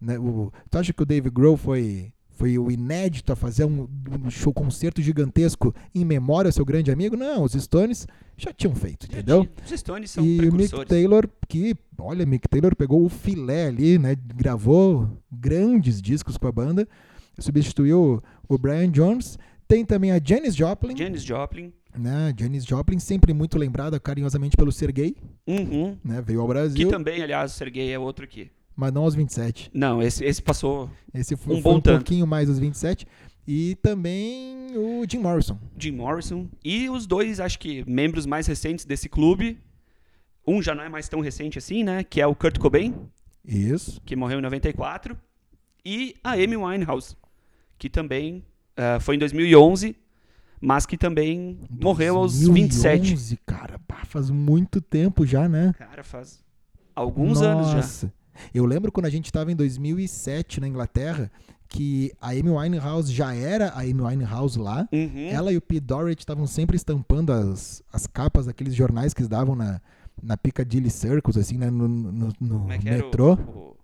Né? 0.00 0.18
O, 0.18 0.50
tu 0.70 0.78
acha 0.78 0.92
que 0.92 1.02
o 1.02 1.06
Dave 1.06 1.30
Grohl 1.30 1.56
foi 1.56 2.12
foi 2.42 2.58
o 2.58 2.72
inédito 2.72 3.32
a 3.32 3.36
fazer 3.36 3.64
um, 3.64 3.88
um 4.20 4.28
show 4.28 4.52
concerto 4.52 5.00
gigantesco 5.00 5.72
em 5.94 6.04
memória 6.04 6.48
ao 6.48 6.52
seu 6.52 6.64
grande 6.64 6.90
amigo. 6.90 7.16
Não, 7.16 7.44
os 7.44 7.52
Stones 7.52 8.04
já 8.36 8.52
tinham 8.52 8.74
feito, 8.74 9.06
já 9.06 9.12
entendeu? 9.12 9.44
Tinha. 9.44 9.64
Os 9.64 9.78
Stones 9.78 10.10
são 10.10 10.24
E 10.24 10.48
o 10.48 10.52
Mick 10.52 10.84
Taylor, 10.86 11.28
que, 11.48 11.76
olha, 11.96 12.26
Mick 12.26 12.48
Taylor 12.48 12.74
pegou 12.74 13.04
o 13.04 13.08
filé 13.08 13.68
ali, 13.68 13.96
né? 13.96 14.16
Gravou 14.34 15.08
grandes 15.30 16.02
discos 16.02 16.36
com 16.36 16.48
a 16.48 16.50
banda, 16.50 16.88
substituiu 17.38 18.20
o 18.48 18.58
Brian 18.58 18.90
Jones. 18.90 19.38
Tem 19.68 19.84
também 19.84 20.10
a 20.10 20.20
Janis 20.20 20.56
Joplin. 20.56 20.96
Janis 20.96 21.22
Joplin. 21.22 21.72
Né? 21.96 22.34
Janis 22.36 22.64
Joplin, 22.64 22.98
sempre 22.98 23.32
muito 23.32 23.56
lembrada 23.56 24.00
carinhosamente 24.00 24.56
pelo 24.56 24.72
Sergei. 24.72 25.14
Uhum. 25.46 25.96
Né? 26.04 26.20
Veio 26.20 26.40
ao 26.40 26.48
Brasil. 26.48 26.88
Que 26.88 26.92
também, 26.92 27.22
aliás, 27.22 27.52
o 27.52 27.54
Sergei 27.54 27.92
é 27.92 27.98
outro 28.00 28.24
aqui 28.24 28.50
mas 28.76 28.92
não 28.92 29.02
aos 29.02 29.14
27. 29.14 29.70
Não, 29.72 30.02
esse, 30.02 30.24
esse 30.24 30.42
passou 30.42 30.90
esse 31.14 31.36
foi, 31.36 31.56
um 31.56 31.62
foi 31.62 31.72
bom 31.72 31.78
um 31.78 31.80
tanto. 31.80 31.96
pouquinho 31.98 32.26
mais 32.26 32.48
aos 32.48 32.58
27. 32.58 33.06
E 33.46 33.76
também 33.82 34.76
o 34.76 35.04
Jim 35.08 35.18
Morrison. 35.18 35.58
Jim 35.76 35.92
Morrison. 35.92 36.48
E 36.64 36.88
os 36.88 37.06
dois, 37.06 37.40
acho 37.40 37.58
que, 37.58 37.84
membros 37.90 38.24
mais 38.24 38.46
recentes 38.46 38.84
desse 38.84 39.08
clube. 39.08 39.58
Um 40.46 40.62
já 40.62 40.74
não 40.74 40.82
é 40.82 40.88
mais 40.88 41.08
tão 41.08 41.20
recente 41.20 41.58
assim, 41.58 41.84
né? 41.84 42.02
Que 42.02 42.20
é 42.20 42.26
o 42.26 42.34
Kurt 42.34 42.58
Cobain. 42.58 42.94
Isso. 43.44 44.00
Que 44.04 44.16
morreu 44.16 44.38
em 44.38 44.42
94. 44.42 45.16
E 45.84 46.14
a 46.22 46.32
Amy 46.32 46.56
Winehouse. 46.56 47.16
Que 47.78 47.88
também 47.88 48.44
uh, 48.78 49.00
foi 49.00 49.16
em 49.16 49.18
2011. 49.18 49.96
Mas 50.60 50.86
que 50.86 50.96
também 50.96 51.58
2011, 51.70 51.82
morreu 51.82 52.16
aos 52.16 52.40
27. 52.40 53.38
cara. 53.44 53.80
Faz 54.12 54.28
muito 54.28 54.78
tempo 54.80 55.24
já, 55.24 55.48
né? 55.48 55.74
Cara, 55.78 56.04
faz 56.04 56.44
alguns 56.94 57.40
Nossa. 57.40 57.46
anos 57.46 57.70
já. 57.70 58.10
Eu 58.54 58.64
lembro 58.64 58.90
quando 58.90 59.06
a 59.06 59.10
gente 59.10 59.26
estava 59.26 59.50
em 59.50 59.56
2007 59.56 60.60
na 60.60 60.68
Inglaterra, 60.68 61.30
que 61.68 62.12
a 62.20 62.30
Amy 62.30 62.50
Winehouse 62.50 63.12
já 63.12 63.34
era 63.34 63.68
a 63.68 63.80
Amy 63.80 64.02
Winehouse 64.02 64.58
lá. 64.58 64.86
Uhum. 64.92 65.28
Ela 65.28 65.52
e 65.52 65.56
o 65.56 65.60
Pete 65.60 65.80
Dorrit 65.80 66.20
estavam 66.20 66.46
sempre 66.46 66.76
estampando 66.76 67.32
as, 67.32 67.82
as 67.92 68.06
capas 68.06 68.46
daqueles 68.46 68.74
jornais 68.74 69.14
que 69.14 69.20
eles 69.20 69.28
davam 69.28 69.56
na, 69.56 69.80
na 70.22 70.36
Piccadilly 70.36 70.90
Circus, 70.90 71.36
assim, 71.36 71.56
né, 71.56 71.70
no, 71.70 71.88
no, 71.88 72.32
no 72.40 72.72
é 72.72 72.78
metrô. 72.78 73.32
Era, 73.32 73.42
o, 73.42 73.76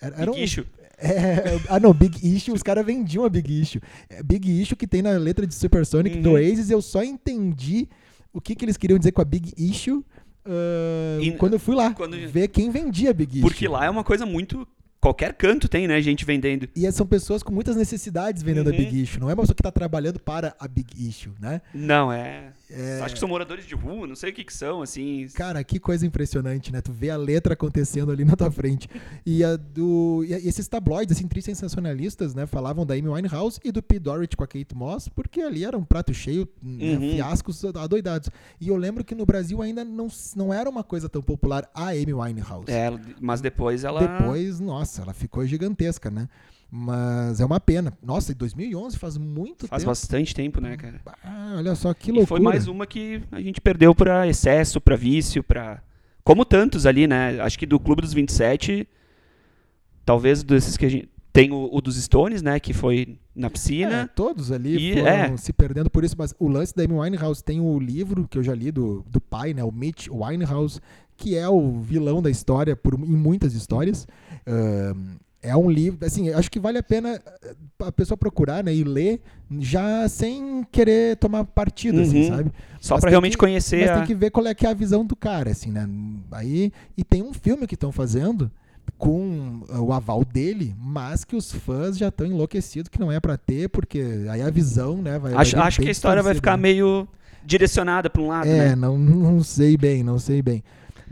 era, 0.00 0.16
era 0.16 0.30
Big 0.32 0.40
um, 0.40 0.44
Issue. 0.44 0.66
É, 0.98 1.60
ah, 1.68 1.80
não, 1.80 1.92
Big 1.92 2.18
Issue, 2.24 2.54
os 2.54 2.62
caras 2.62 2.84
vendiam 2.84 3.24
a 3.24 3.28
Big 3.28 3.60
Issue. 3.60 3.80
É, 4.08 4.22
Big 4.22 4.60
Issue 4.60 4.76
que 4.76 4.86
tem 4.86 5.02
na 5.02 5.12
letra 5.12 5.46
de 5.46 5.54
Supersonic 5.54 6.16
uhum. 6.16 6.22
do 6.22 6.30
Oasis, 6.32 6.70
eu 6.70 6.82
só 6.82 7.02
entendi 7.02 7.88
o 8.32 8.40
que, 8.40 8.54
que 8.54 8.64
eles 8.64 8.76
queriam 8.76 8.98
dizer 8.98 9.12
com 9.12 9.20
a 9.20 9.24
Big 9.24 9.52
Issue 9.56 10.04
Uh, 10.44 11.22
e, 11.22 11.32
quando 11.32 11.54
eu 11.54 11.58
fui 11.58 11.74
lá 11.74 11.92
quando... 11.92 12.16
ver 12.28 12.48
quem 12.48 12.70
vendia 12.70 13.12
Big 13.14 13.38
Issue. 13.38 13.42
Porque 13.42 13.68
lá 13.68 13.84
é 13.84 13.90
uma 13.90 14.02
coisa 14.02 14.26
muito 14.26 14.66
qualquer 15.00 15.34
canto 15.34 15.68
tem, 15.68 15.88
né, 15.88 16.00
gente 16.00 16.24
vendendo. 16.24 16.68
E 16.76 16.90
são 16.92 17.04
pessoas 17.04 17.42
com 17.42 17.52
muitas 17.52 17.74
necessidades 17.74 18.42
vendendo 18.42 18.68
uhum. 18.68 18.74
a 18.74 18.76
Big 18.76 19.02
Issue. 19.02 19.20
Não 19.20 19.28
é 19.28 19.34
uma 19.34 19.42
pessoa 19.42 19.54
que 19.54 19.60
está 19.60 19.72
trabalhando 19.72 20.20
para 20.20 20.54
a 20.58 20.68
Big 20.68 21.08
Issue, 21.08 21.32
né? 21.40 21.60
Não, 21.74 22.12
é... 22.12 22.52
é... 22.72 23.00
Acho 23.02 23.14
que 23.14 23.20
são 23.20 23.28
moradores 23.28 23.66
de 23.66 23.74
rua, 23.74 24.06
não 24.06 24.16
sei 24.16 24.30
o 24.30 24.32
que, 24.32 24.44
que 24.44 24.52
são, 24.52 24.82
assim. 24.82 25.26
Cara, 25.34 25.62
que 25.62 25.78
coisa 25.78 26.06
impressionante, 26.06 26.72
né? 26.72 26.80
Tu 26.80 26.92
vê 26.92 27.10
a 27.10 27.16
letra 27.16 27.54
acontecendo 27.54 28.10
ali 28.10 28.24
na 28.24 28.34
tua 28.34 28.50
frente. 28.50 28.88
E, 29.24 29.44
a 29.44 29.56
do... 29.56 30.24
e 30.26 30.32
esses 30.32 30.66
tabloides, 30.66 31.16
assim, 31.16 31.28
tristes 31.28 31.58
sensacionalistas, 31.58 32.34
né? 32.34 32.46
Falavam 32.46 32.86
da 32.86 32.94
Amy 32.94 33.08
Winehouse 33.08 33.60
e 33.62 33.70
do 33.70 33.82
P. 33.82 33.98
Doherty 33.98 34.36
com 34.36 34.44
a 34.44 34.46
Kate 34.46 34.74
Moss, 34.74 35.08
porque 35.08 35.40
ali 35.40 35.64
era 35.64 35.76
um 35.76 35.84
prato 35.84 36.14
cheio, 36.14 36.48
né? 36.62 36.94
uhum. 36.94 37.12
fiascos 37.12 37.64
adoidados. 37.64 38.30
E 38.60 38.68
eu 38.68 38.76
lembro 38.76 39.04
que 39.04 39.14
no 39.14 39.26
Brasil 39.26 39.60
ainda 39.60 39.84
não, 39.84 40.08
não 40.34 40.52
era 40.52 40.68
uma 40.68 40.82
coisa 40.82 41.08
tão 41.08 41.22
popular 41.22 41.68
a 41.74 41.88
Amy 41.88 42.14
Winehouse. 42.14 42.70
É, 42.70 42.90
mas 43.20 43.40
depois 43.40 43.84
ela... 43.84 44.00
Depois, 44.00 44.60
nossa, 44.60 45.02
ela 45.02 45.12
ficou 45.12 45.46
gigantesca, 45.46 46.10
né? 46.10 46.28
Mas 46.74 47.38
é 47.38 47.44
uma 47.44 47.60
pena. 47.60 47.92
Nossa, 48.02 48.32
em 48.32 48.34
2011 48.34 48.98
faz 48.98 49.18
muito 49.18 49.68
faz 49.68 49.68
tempo. 49.68 49.68
Faz 49.68 49.84
bastante 49.84 50.34
tempo, 50.34 50.58
né, 50.58 50.74
cara? 50.78 51.02
Ah, 51.22 51.56
olha 51.58 51.74
só 51.74 51.92
que 51.92 52.10
loucura. 52.10 52.24
E 52.24 52.26
foi 52.26 52.40
mais 52.40 52.66
uma 52.66 52.86
que 52.86 53.22
a 53.30 53.42
gente 53.42 53.60
perdeu 53.60 53.94
para 53.94 54.26
excesso, 54.26 54.80
para 54.80 54.96
vício, 54.96 55.42
para 55.42 55.82
como 56.24 56.46
tantos 56.46 56.86
ali, 56.86 57.06
né? 57.06 57.38
Acho 57.42 57.58
que 57.58 57.66
do 57.66 57.78
Clube 57.78 58.00
dos 58.00 58.14
27, 58.14 58.88
talvez 60.02 60.42
desses 60.42 60.78
que 60.78 60.86
a 60.86 60.88
gente 60.88 61.10
tem 61.30 61.52
o, 61.52 61.68
o 61.70 61.78
dos 61.82 62.02
Stones, 62.02 62.40
né, 62.40 62.58
que 62.58 62.72
foi 62.72 63.18
na 63.34 63.50
piscina. 63.50 64.02
É, 64.02 64.06
todos 64.06 64.50
ali 64.50 64.92
e, 64.92 64.94
foram 64.94 65.08
é. 65.08 65.36
se 65.36 65.52
perdendo 65.52 65.90
por 65.90 66.04
isso, 66.04 66.14
mas 66.16 66.34
o 66.38 66.48
lance 66.48 66.74
da 66.74 66.84
Amy 66.84 66.94
Winehouse 66.94 67.44
tem 67.44 67.60
o 67.60 67.78
livro 67.78 68.26
que 68.26 68.38
eu 68.38 68.42
já 68.42 68.54
li 68.54 68.70
do, 68.70 69.04
do 69.06 69.20
pai, 69.20 69.52
né, 69.52 69.62
o 69.62 69.70
Mitch 69.70 70.08
Winehouse, 70.08 70.80
que 71.18 71.36
é 71.36 71.46
o 71.46 71.80
vilão 71.80 72.22
da 72.22 72.30
história 72.30 72.74
por, 72.74 72.94
em 72.94 73.16
muitas 73.16 73.52
histórias. 73.52 74.06
Uh, 74.46 75.20
é 75.42 75.56
um 75.56 75.68
livro, 75.68 76.06
assim, 76.06 76.30
acho 76.30 76.50
que 76.50 76.60
vale 76.60 76.78
a 76.78 76.82
pena 76.82 77.20
eh, 77.42 77.54
a 77.80 77.90
pessoa 77.90 78.16
procurar 78.16 78.62
né, 78.62 78.72
e 78.72 78.84
ler 78.84 79.20
já 79.58 80.08
sem 80.08 80.64
querer 80.70 81.16
tomar 81.16 81.44
partido, 81.44 82.00
assim, 82.00 82.16
uhum. 82.16 82.22
assim, 82.22 82.36
sabe? 82.36 82.52
Só 82.80 82.98
para 82.98 83.10
realmente 83.10 83.32
que, 83.32 83.38
conhecer. 83.38 83.80
Mas 83.80 83.90
a... 83.90 83.94
tem 83.96 84.06
que 84.06 84.14
ver 84.14 84.30
qual 84.30 84.46
é, 84.46 84.54
que 84.54 84.64
é 84.64 84.70
a 84.70 84.74
visão 84.74 85.04
do 85.04 85.16
cara, 85.16 85.50
assim, 85.50 85.70
né? 85.70 85.88
Aí, 86.30 86.72
e 86.96 87.02
tem 87.02 87.22
um 87.22 87.34
filme 87.34 87.66
que 87.66 87.74
estão 87.74 87.90
fazendo 87.90 88.50
com 88.96 89.62
o 89.68 89.92
aval 89.92 90.24
dele, 90.24 90.76
mas 90.78 91.24
que 91.24 91.34
os 91.34 91.50
fãs 91.52 91.98
já 91.98 92.08
estão 92.08 92.26
enlouquecidos 92.26 92.88
que 92.88 93.00
não 93.00 93.10
é 93.10 93.18
para 93.18 93.36
ter, 93.36 93.68
porque 93.68 94.26
aí 94.30 94.40
a 94.40 94.50
visão, 94.50 95.02
né, 95.02 95.18
vai 95.18 95.34
Acho, 95.34 95.56
vai 95.56 95.66
acho 95.66 95.80
que 95.80 95.88
a 95.88 95.90
história 95.90 96.22
vai 96.22 96.34
ficar 96.34 96.56
meio 96.56 97.08
direcionada 97.44 98.08
para 98.08 98.22
um 98.22 98.28
lado, 98.28 98.48
é, 98.48 98.70
né? 98.70 98.76
não, 98.76 98.96
não 98.96 99.42
sei 99.42 99.76
bem, 99.76 100.04
não 100.04 100.18
sei 100.20 100.40
bem. 100.40 100.62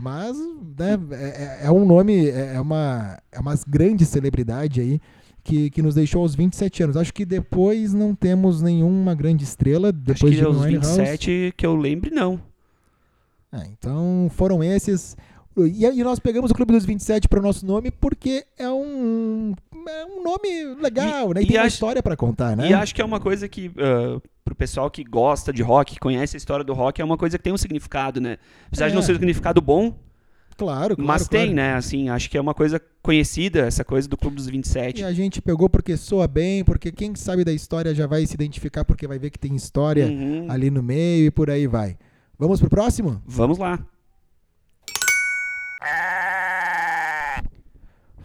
Mas 0.01 0.35
né, 0.35 0.97
é, 1.11 1.15
é, 1.15 1.59
é 1.67 1.71
um 1.71 1.85
nome, 1.85 2.27
é, 2.27 2.55
é 2.55 2.59
uma, 2.59 3.19
é 3.31 3.39
uma 3.39 3.53
grande 3.67 4.03
celebridade 4.03 4.81
aí 4.81 4.99
que, 5.43 5.69
que 5.69 5.79
nos 5.79 5.93
deixou 5.93 6.23
aos 6.23 6.33
27 6.33 6.83
anos. 6.83 6.97
Acho 6.97 7.13
que 7.13 7.23
depois 7.23 7.93
não 7.93 8.15
temos 8.15 8.63
nenhuma 8.63 9.13
grande 9.13 9.43
estrela. 9.43 9.91
Depois 9.91 10.23
Acho 10.23 10.25
que 10.25 10.37
de 10.37 10.43
aos 10.43 10.65
27 10.65 11.41
House. 11.43 11.53
que 11.55 11.65
eu 11.65 11.75
lembre, 11.75 12.09
não. 12.09 12.41
É, 13.53 13.67
então 13.67 14.31
foram 14.33 14.63
esses. 14.63 15.15
E, 15.57 15.85
e, 15.85 16.03
nós 16.03 16.19
pegamos 16.19 16.49
o 16.51 16.53
Clube 16.53 16.71
dos 16.71 16.85
27 16.85 17.27
para 17.27 17.39
o 17.39 17.41
nosso 17.41 17.65
nome 17.65 17.91
porque 17.91 18.45
é 18.57 18.69
um, 18.69 19.53
é 19.87 20.05
um 20.05 20.23
nome 20.23 20.81
legal, 20.81 21.31
e, 21.31 21.33
né? 21.35 21.41
E, 21.41 21.43
e 21.43 21.47
tem 21.47 21.57
acho, 21.57 21.65
uma 21.65 21.67
história 21.67 22.03
para 22.03 22.15
contar, 22.15 22.55
né? 22.55 22.69
E 22.69 22.73
acho 22.73 22.95
que 22.95 23.01
é 23.01 23.05
uma 23.05 23.19
coisa 23.19 23.49
que, 23.49 23.67
uh, 23.67 24.21
pro 24.45 24.55
pessoal 24.55 24.89
que 24.89 25.03
gosta 25.03 25.51
de 25.51 25.61
rock, 25.61 25.99
conhece 25.99 26.37
a 26.37 26.39
história 26.39 26.63
do 26.63 26.73
rock, 26.73 27.01
é 27.01 27.05
uma 27.05 27.17
coisa 27.17 27.37
que 27.37 27.43
tem 27.43 27.51
um 27.51 27.57
significado, 27.57 28.21
né? 28.21 28.37
Apesar 28.67 28.85
é. 28.85 28.89
de 28.89 28.95
não 28.95 29.01
ser 29.01 29.11
um 29.11 29.15
significado 29.15 29.61
bom. 29.61 29.93
Claro, 30.57 30.95
claro. 30.95 31.07
Mas 31.07 31.27
tem, 31.27 31.53
claro. 31.53 31.55
né? 31.55 31.73
Assim, 31.73 32.07
acho 32.07 32.29
que 32.29 32.37
é 32.37 32.41
uma 32.41 32.53
coisa 32.53 32.79
conhecida, 33.01 33.61
essa 33.61 33.83
coisa 33.83 34.07
do 34.07 34.15
Clube 34.15 34.35
dos 34.35 34.47
27. 34.47 35.01
E 35.01 35.03
a 35.03 35.11
gente 35.11 35.41
pegou 35.41 35.69
porque 35.69 35.97
soa 35.97 36.27
bem, 36.27 36.63
porque 36.63 36.91
quem 36.91 37.15
sabe 37.15 37.43
da 37.43 37.51
história 37.51 37.93
já 37.93 38.07
vai 38.07 38.25
se 38.25 38.35
identificar 38.35 38.85
porque 38.85 39.07
vai 39.07 39.17
ver 39.19 39.31
que 39.31 39.39
tem 39.39 39.55
história 39.55 40.05
uhum. 40.05 40.45
ali 40.49 40.69
no 40.69 40.83
meio 40.83 41.25
e 41.25 41.31
por 41.31 41.49
aí 41.49 41.67
vai. 41.67 41.97
Vamos 42.37 42.59
pro 42.59 42.69
próximo? 42.69 43.21
Vamos 43.25 43.57
lá. 43.57 43.79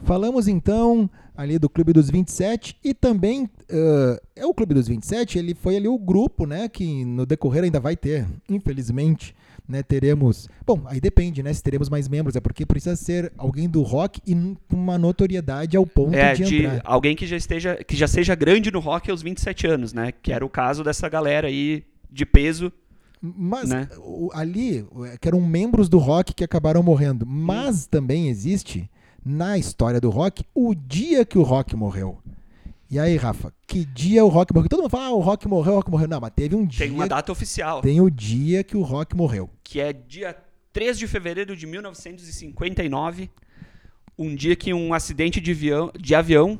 Falamos 0.05 0.47
então 0.47 1.11
ali 1.37 1.59
do 1.59 1.69
Clube 1.69 1.93
dos 1.93 2.09
27 2.09 2.77
e 2.83 2.95
também 2.95 3.45
uh, 3.45 4.21
é 4.35 4.47
o 4.47 4.55
Clube 4.55 4.75
dos 4.75 4.89
27, 4.89 5.39
ele 5.39 5.55
foi 5.55 5.77
ali 5.77 5.89
o 5.89 5.99
grupo, 5.99 6.47
né, 6.47 6.69
que 6.69 7.05
no 7.05 7.27
decorrer 7.27 7.65
ainda 7.65 7.79
vai 7.79 7.97
ter, 7.97 8.27
infelizmente, 8.49 9.35
né, 9.69 9.83
teremos, 9.83 10.49
bom, 10.65 10.83
aí 10.87 11.01
depende, 11.01 11.43
né, 11.43 11.53
se 11.53 11.63
teremos 11.63 11.91
mais 11.91 12.09
membros, 12.09 12.37
é 12.37 12.41
porque 12.41 12.65
precisa 12.65 12.97
ser 12.97 13.33
alguém 13.37 13.69
do 13.69 13.83
rock 13.83 14.21
e 14.27 14.35
com 14.35 14.77
uma 14.77 14.97
notoriedade 14.97 15.77
ao 15.77 15.85
ponto 15.85 16.15
é, 16.15 16.35
de, 16.35 16.45
de 16.45 16.65
entrar. 16.65 16.81
alguém 16.85 17.15
que 17.15 17.27
já 17.27 17.37
esteja, 17.37 17.77
que 17.85 17.97
já 17.97 18.09
seja 18.09 18.35
grande 18.35 18.71
no 18.71 18.81
rock 18.81 19.11
aos 19.11 19.23
27 19.23 19.67
anos, 19.67 19.93
né, 19.93 20.13
que 20.23 20.33
era 20.33 20.45
o 20.45 20.49
caso 20.49 20.83
dessa 20.83 21.09
galera 21.09 21.49
aí 21.49 21.85
de 22.11 22.25
peso 22.25 22.73
mas 23.21 23.71
né? 23.71 23.89
ali, 24.33 24.87
que 25.21 25.29
eram 25.29 25.41
membros 25.41 25.89
do 25.89 25.99
rock 25.99 26.35
que 26.35 26.45
acabaram 26.45 26.83
morrendo. 26.83 27.27
Mas 27.27 27.87
também 27.87 28.29
existe 28.29 28.91
na 29.25 29.59
história 29.59 30.01
do 30.01 30.11
rock 30.11 30.45
o 30.55 30.75
dia 30.75 31.25
que 31.25 31.39
o 31.39 31.43
rock 31.43 31.75
morreu. 31.75 32.19
E 32.89 33.01
aí, 33.01 33.17
Rafa, 33.17 33.53
que 33.67 33.85
dia 33.85 34.25
o 34.25 34.29
rock 34.29 34.55
morreu? 34.55 34.69
Todo 34.69 34.83
mundo 34.83 34.91
fala, 34.91 35.07
ah, 35.07 35.11
o 35.11 35.21
rock 35.21 35.49
morreu, 35.49 35.73
o 35.73 35.77
rock 35.77 35.91
morreu. 35.91 36.09
Não, 36.09 36.21
mas 36.21 36.31
teve 36.35 36.55
um 36.55 36.65
dia. 36.65 36.87
Tem 36.87 36.95
uma 36.95 37.09
data 37.09 37.33
oficial. 37.33 37.83
Tem 37.83 38.01
o 38.01 38.09
dia 38.09 38.63
que 38.63 38.77
o 38.77 38.83
rock 38.83 39.17
morreu. 39.17 39.51
Que 39.65 39.81
é 39.81 39.93
dia 39.93 40.37
3 40.73 40.97
de 40.97 41.09
fevereiro 41.09 41.57
de 41.57 41.67
1959. 41.67 43.29
Um 44.17 44.35
dia 44.35 44.55
que 44.55 44.73
um 44.73 44.95
acidente 44.95 45.41
de 45.41 45.51
avião, 45.51 45.91
de 45.99 46.15
avião 46.15 46.59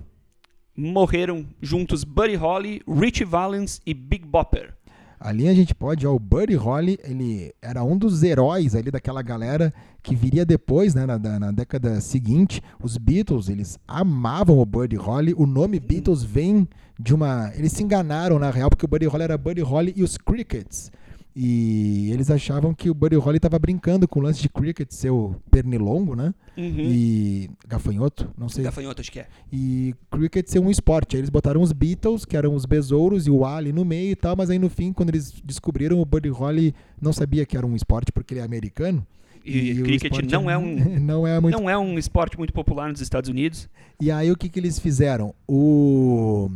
morreram 0.77 1.47
juntos 1.63 2.03
Buddy 2.03 2.35
Holly, 2.35 2.83
Richie 2.87 3.25
Valens 3.25 3.81
e 3.87 3.95
Big 3.95 4.27
Bopper. 4.27 4.76
Ali 5.19 5.49
a 5.49 5.55
gente 5.55 5.75
pode, 5.75 6.07
ó, 6.07 6.15
o 6.15 6.19
Buddy 6.19 6.55
Holly, 6.55 6.99
ele 7.03 7.55
era 7.63 7.83
um 7.83 7.97
dos 7.97 8.23
heróis 8.23 8.75
ali 8.75 8.91
daquela 8.91 9.23
galera 9.23 9.73
que 10.03 10.15
viria 10.15 10.45
depois, 10.45 10.95
né, 10.95 11.07
na, 11.07 11.19
na, 11.19 11.51
década 11.51 12.01
seguinte. 12.01 12.63
Os 12.83 12.97
Beatles, 12.99 13.49
eles 13.49 13.79
amavam 13.89 14.59
o 14.59 14.67
Buddy 14.67 14.97
Holly. 14.97 15.35
O 15.37 15.47
nome 15.47 15.81
Beatles 15.81 16.23
vem 16.23 16.69
de 16.99 17.15
uma... 17.15 17.51
Eles 17.55 17.73
se 17.73 17.83
enganaram, 17.83 18.39
na 18.39 18.51
real, 18.51 18.69
porque 18.69 18.85
o 18.85 18.89
Buddy 18.89 19.07
Holly 19.07 19.25
era 19.25 19.39
Buddy 19.39 19.63
Holly 19.63 19.95
e 19.97 20.03
os 20.03 20.17
Crickets. 20.19 20.93
E 21.39 22.11
eles 22.13 22.31
achavam 22.31 22.73
que 22.73 22.89
o 22.89 22.95
Buddy 22.95 23.17
Holly 23.17 23.37
estava 23.37 23.59
brincando 23.59 24.09
com 24.09 24.21
o 24.21 24.23
lance 24.23 24.41
de 24.41 24.49
cricket, 24.49 24.91
seu 24.91 25.37
pernilongo, 25.51 26.17
né? 26.17 26.33
Uhum. 26.57 26.79
E 26.79 27.51
gafanhoto, 27.69 28.33
não 28.39 28.49
sei. 28.49 28.65
Gafanhoto, 28.65 29.03
acho 29.03 29.13
que 29.13 29.19
é. 29.21 29.27
E 29.53 29.95
cricket 30.11 30.49
ser 30.49 30.61
um 30.61 30.71
esporte. 30.71 31.15
Aí 31.15 31.21
eles 31.21 31.29
botaram 31.29 31.61
os 31.61 31.73
Beatles, 31.73 32.25
que 32.25 32.39
eram 32.39 32.55
os 32.55 32.65
besouros, 32.65 33.27
e 33.27 33.31
o 33.31 33.45
Ali 33.45 33.71
no 33.71 33.85
meio 33.85 34.13
e 34.13 34.17
tal, 34.17 34.35
mas 34.35 34.49
aí 34.49 34.59
no 34.59 34.71
fim, 34.71 34.95
quando 34.95 35.11
eles 35.11 35.31
descobriram, 35.45 36.01
o 36.01 36.07
Buddy 36.07 36.31
Holly 36.31 36.75
não 36.99 37.13
sabia 37.13 37.45
que 37.45 37.55
era 37.55 37.67
um 37.67 37.77
esporte 37.77 38.11
porque 38.11 38.33
ele 38.33 38.41
é 38.41 38.45
americano. 38.45 39.07
E, 39.45 39.73
e 39.73 39.83
cricket 39.83 40.33
não 40.33 40.51
é 40.51 40.57
um 40.57 40.75
não 40.99 41.27
é, 41.27 41.39
muito... 41.39 41.61
não 41.61 41.69
é 41.69 41.77
um 41.77 41.99
esporte 41.99 42.39
muito 42.39 42.55
popular 42.55 42.89
nos 42.89 43.03
Estados 43.03 43.29
Unidos. 43.29 43.69
E 44.01 44.11
aí 44.11 44.33
o 44.33 44.37
que, 44.39 44.49
que 44.49 44.59
eles 44.59 44.79
fizeram? 44.79 45.35
O... 45.47 46.51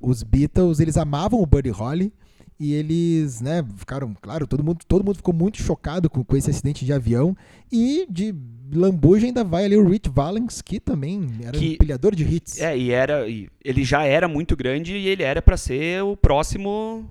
Os 0.00 0.22
Beatles, 0.22 0.78
eles 0.78 0.96
amavam 0.96 1.42
o 1.42 1.46
Buddy 1.46 1.70
Holly, 1.70 2.12
e 2.60 2.74
eles, 2.74 3.40
né, 3.40 3.64
ficaram, 3.76 4.12
claro, 4.20 4.46
todo 4.46 4.64
mundo, 4.64 4.80
todo 4.86 5.04
mundo 5.04 5.16
ficou 5.16 5.32
muito 5.32 5.62
chocado 5.62 6.10
com, 6.10 6.24
com 6.24 6.36
esse 6.36 6.50
acidente 6.50 6.84
de 6.84 6.92
avião. 6.92 7.36
E 7.70 8.04
de 8.10 8.34
lambuja 8.72 9.26
ainda 9.26 9.44
vai 9.44 9.64
ali 9.64 9.76
o 9.76 9.88
Rich 9.88 10.10
Valens, 10.10 10.60
que 10.60 10.80
também 10.80 11.28
era 11.42 11.52
que, 11.52 11.74
um 11.74 11.78
pilhador 11.78 12.16
de 12.16 12.24
hits. 12.24 12.60
É, 12.60 12.76
e 12.76 12.90
era, 12.90 13.26
ele 13.28 13.84
já 13.84 14.04
era 14.04 14.26
muito 14.26 14.56
grande 14.56 14.96
e 14.96 15.06
ele 15.06 15.22
era 15.22 15.40
para 15.40 15.56
ser 15.56 16.02
o 16.02 16.16
próximo 16.16 17.08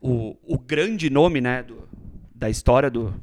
o, 0.00 0.36
o 0.42 0.58
grande 0.58 1.08
nome, 1.08 1.40
né, 1.40 1.62
do, 1.62 1.88
da 2.34 2.50
história 2.50 2.90
do, 2.90 3.14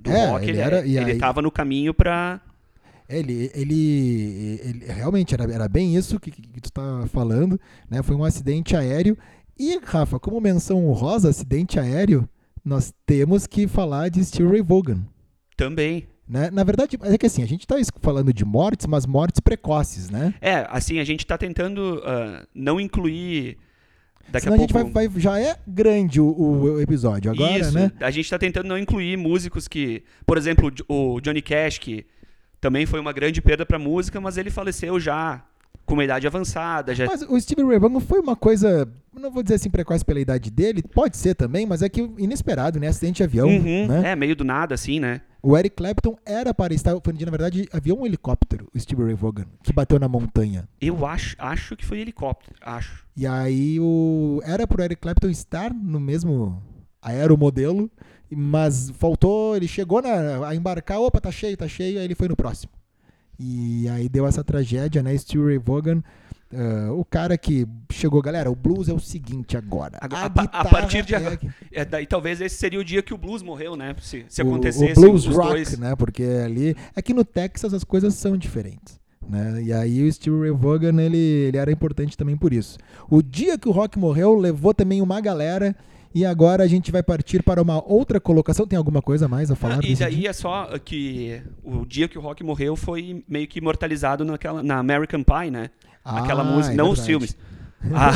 do 0.00 0.10
é, 0.10 0.26
rock. 0.26 0.44
Ele, 0.44 0.52
ele, 0.52 0.60
era, 0.60 0.86
ele 0.86 0.98
aí, 0.98 1.18
tava 1.18 1.42
no 1.42 1.50
caminho 1.50 1.92
para 1.92 2.40
é, 3.06 3.18
ele, 3.18 3.50
ele, 3.54 4.60
ele, 4.62 4.84
realmente 4.86 5.34
era, 5.34 5.44
era 5.52 5.68
bem 5.68 5.94
isso 5.94 6.18
que, 6.18 6.30
que 6.30 6.60
tu 6.62 6.72
tá 6.72 7.04
falando, 7.12 7.60
né? 7.90 8.02
Foi 8.02 8.16
um 8.16 8.24
acidente 8.24 8.74
aéreo 8.74 9.16
e, 9.58 9.78
Rafa, 9.82 10.18
como 10.18 10.40
menção 10.40 10.86
honrosa, 10.86 11.28
acidente 11.28 11.78
aéreo, 11.78 12.28
nós 12.64 12.92
temos 13.06 13.46
que 13.46 13.68
falar 13.68 14.08
de 14.08 14.24
Steve 14.24 14.48
Ray 14.48 14.62
Vaughan. 14.62 15.04
Também. 15.56 16.06
Né? 16.26 16.50
Na 16.50 16.64
verdade, 16.64 16.98
é 17.02 17.18
que 17.18 17.26
assim, 17.26 17.42
a 17.42 17.46
gente 17.46 17.60
está 17.62 17.76
falando 18.00 18.32
de 18.32 18.44
mortes, 18.44 18.86
mas 18.86 19.04
mortes 19.04 19.40
precoces, 19.40 20.08
né? 20.08 20.34
É, 20.40 20.66
assim, 20.70 20.98
a 20.98 21.04
gente 21.04 21.20
está 21.20 21.36
tentando 21.36 21.98
uh, 21.98 22.46
não 22.54 22.80
incluir. 22.80 23.58
Daqui 24.28 24.44
Senão 24.44 24.56
a, 24.56 24.58
pouco... 24.58 24.78
a 24.78 24.82
gente 24.82 24.92
vai, 24.92 25.06
vai, 25.06 25.20
já 25.20 25.38
é 25.38 25.56
grande 25.66 26.18
o, 26.20 26.26
o 26.26 26.80
episódio 26.80 27.30
agora, 27.30 27.58
Isso, 27.58 27.74
né? 27.74 27.92
A 28.00 28.10
gente 28.10 28.24
está 28.24 28.38
tentando 28.38 28.66
não 28.66 28.78
incluir 28.78 29.18
músicos 29.18 29.68
que, 29.68 30.02
por 30.24 30.38
exemplo, 30.38 30.72
o 30.88 31.20
Johnny 31.20 31.42
Cash, 31.42 31.76
que 31.76 32.06
também 32.58 32.86
foi 32.86 32.98
uma 32.98 33.12
grande 33.12 33.42
perda 33.42 33.66
para 33.66 33.76
a 33.76 33.80
música, 33.80 34.18
mas 34.18 34.38
ele 34.38 34.50
faleceu 34.50 34.98
já 34.98 35.44
com 35.84 35.94
uma 35.94 36.04
idade 36.04 36.26
avançada. 36.26 36.94
Já... 36.94 37.06
Mas 37.06 37.22
o 37.22 37.40
Steve 37.40 37.62
Ray 37.62 37.78
Vaughan 37.78 38.00
foi 38.00 38.20
uma 38.20 38.36
coisa, 38.36 38.88
não 39.12 39.30
vou 39.30 39.42
dizer 39.42 39.56
assim 39.56 39.70
precoce 39.70 40.04
pela 40.04 40.20
idade 40.20 40.50
dele, 40.50 40.82
pode 40.82 41.16
ser 41.16 41.34
também, 41.34 41.66
mas 41.66 41.82
é 41.82 41.88
que 41.88 42.00
inesperado, 42.18 42.78
né? 42.80 42.88
Acidente 42.88 43.16
de 43.16 43.22
avião, 43.22 43.48
uhum, 43.48 43.86
né? 43.86 44.12
É, 44.12 44.16
meio 44.16 44.34
do 44.34 44.44
nada, 44.44 44.74
assim, 44.74 44.98
né? 44.98 45.20
O 45.42 45.58
Eric 45.58 45.76
Clapton 45.76 46.16
era 46.24 46.54
para 46.54 46.72
estar. 46.72 46.94
Na 46.94 47.30
verdade, 47.30 47.68
havia 47.70 47.94
um 47.94 48.06
helicóptero, 48.06 48.66
o 48.74 48.80
Steve 48.80 49.04
Ray 49.04 49.14
Vaughan, 49.14 49.44
que 49.62 49.74
bateu 49.74 49.98
na 49.98 50.08
montanha. 50.08 50.66
Eu 50.80 51.04
acho, 51.04 51.36
acho 51.38 51.76
que 51.76 51.84
foi 51.84 51.98
helicóptero, 51.98 52.56
acho. 52.62 53.04
E 53.14 53.26
aí 53.26 53.78
o 53.78 54.40
era 54.42 54.66
para 54.66 54.80
o 54.80 54.84
Eric 54.84 55.02
Clapton 55.02 55.28
estar 55.28 55.72
no 55.72 56.00
mesmo 56.00 56.62
aeromodelo, 57.02 57.90
mas 58.30 58.90
faltou, 58.98 59.54
ele 59.54 59.68
chegou 59.68 60.00
na, 60.00 60.48
a 60.48 60.54
embarcar, 60.54 60.98
opa, 60.98 61.20
tá 61.20 61.30
cheio, 61.30 61.56
tá 61.58 61.68
cheio, 61.68 61.98
aí 61.98 62.04
ele 62.06 62.14
foi 62.14 62.26
no 62.26 62.36
próximo. 62.36 62.72
E 63.38 63.88
aí 63.88 64.08
deu 64.08 64.26
essa 64.26 64.44
tragédia, 64.44 65.02
né? 65.02 65.16
Steve 65.16 65.44
Ray 65.44 65.58
Vaughan 65.58 66.02
Uh, 66.54 66.92
o 67.00 67.04
cara 67.04 67.36
que 67.36 67.66
chegou, 67.90 68.22
galera, 68.22 68.48
o 68.48 68.54
blues 68.54 68.88
é 68.88 68.92
o 68.92 69.00
seguinte 69.00 69.56
agora. 69.56 69.98
A, 70.00 70.06
a, 70.06 70.60
a 70.60 70.64
partir 70.64 71.04
de 71.04 71.12
agora. 71.12 71.36
É, 71.72 71.80
é, 71.80 71.84
daí 71.84 72.06
talvez 72.06 72.40
esse 72.40 72.54
seria 72.54 72.78
o 72.78 72.84
dia 72.84 73.02
que 73.02 73.12
o 73.12 73.18
blues 73.18 73.42
morreu, 73.42 73.74
né? 73.74 73.92
Se, 74.00 74.24
se 74.28 74.40
o, 74.40 74.46
acontecesse. 74.46 74.92
O 74.92 75.02
blues 75.02 75.26
rock, 75.26 75.48
dois. 75.48 75.76
né? 75.76 75.96
Porque 75.96 76.22
ali. 76.22 76.76
É 76.94 77.02
que 77.02 77.12
no 77.12 77.24
Texas 77.24 77.74
as 77.74 77.82
coisas 77.82 78.14
são 78.14 78.36
diferentes. 78.36 79.00
Né? 79.28 79.64
E 79.64 79.72
aí 79.72 80.06
o 80.06 80.12
Steve 80.12 80.38
Ray 80.38 80.52
Vaughan, 80.52 81.00
ele, 81.02 81.16
ele 81.16 81.56
era 81.56 81.72
importante 81.72 82.16
também 82.16 82.36
por 82.36 82.52
isso. 82.52 82.78
O 83.10 83.20
dia 83.20 83.58
que 83.58 83.68
o 83.68 83.72
rock 83.72 83.98
morreu, 83.98 84.38
levou 84.38 84.72
também 84.72 85.02
uma 85.02 85.20
galera. 85.20 85.74
E 86.14 86.24
agora 86.24 86.62
a 86.62 86.66
gente 86.68 86.92
vai 86.92 87.02
partir 87.02 87.42
para 87.42 87.60
uma 87.60 87.82
outra 87.84 88.20
colocação. 88.20 88.66
Tem 88.66 88.76
alguma 88.76 89.02
coisa 89.02 89.26
mais 89.26 89.50
a 89.50 89.56
falar? 89.56 89.80
Ah, 89.82 89.86
e 89.86 89.96
daí 89.96 90.14
dia? 90.14 90.30
é 90.30 90.32
só 90.32 90.78
que 90.78 91.42
o 91.64 91.84
dia 91.84 92.06
que 92.06 92.16
o 92.16 92.20
rock 92.20 92.44
morreu 92.44 92.76
foi 92.76 93.24
meio 93.26 93.48
que 93.48 93.58
imortalizado 93.58 94.24
naquela, 94.24 94.62
na 94.62 94.78
American 94.78 95.24
Pie, 95.24 95.50
né? 95.50 95.70
Aquela 96.04 96.42
ah, 96.42 96.44
música, 96.44 96.72
é 96.74 96.76
não 96.76 96.92
verdade. 96.92 97.00
os 97.00 97.06
filmes. 97.06 97.36
A, 97.92 98.12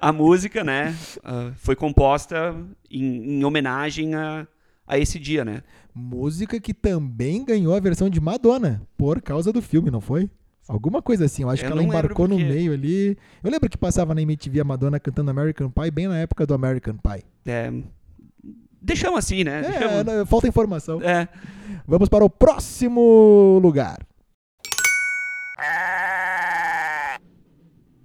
a 0.08 0.12
música, 0.12 0.64
né, 0.64 0.94
uh, 1.18 1.52
foi 1.56 1.76
composta 1.76 2.56
em, 2.90 3.38
em 3.38 3.44
homenagem 3.44 4.14
a, 4.14 4.46
a 4.86 4.98
esse 4.98 5.18
dia, 5.18 5.44
né? 5.44 5.62
Música 5.94 6.60
que 6.60 6.72
também 6.72 7.44
ganhou 7.44 7.74
a 7.74 7.80
versão 7.80 8.08
de 8.08 8.20
Madonna 8.20 8.82
por 8.96 9.20
causa 9.20 9.52
do 9.52 9.60
filme, 9.60 9.90
não 9.90 10.00
foi? 10.00 10.30
Alguma 10.68 11.00
coisa 11.00 11.24
assim, 11.26 11.42
eu 11.42 11.50
acho 11.50 11.64
eu 11.64 11.68
que 11.68 11.72
ela 11.72 11.82
embarcou 11.82 12.26
no 12.26 12.36
meio 12.36 12.72
ali. 12.72 13.16
Eu 13.42 13.50
lembro 13.50 13.70
que 13.70 13.78
passava 13.78 14.14
na 14.14 14.22
MTV 14.22 14.60
a 14.60 14.64
Madonna 14.64 14.98
cantando 14.98 15.30
American 15.30 15.70
Pie 15.70 15.90
bem 15.90 16.08
na 16.08 16.18
época 16.18 16.44
do 16.44 16.54
American 16.54 16.96
Pie. 16.96 17.24
É. 17.46 17.72
Deixamos 18.82 19.18
assim, 19.18 19.44
né? 19.44 19.60
É, 19.60 20.02
Deixamos... 20.02 20.28
falta 20.28 20.48
informação. 20.48 21.00
É. 21.02 21.28
Vamos 21.86 22.08
para 22.08 22.24
o 22.24 22.30
próximo 22.30 23.60
lugar. 23.62 23.98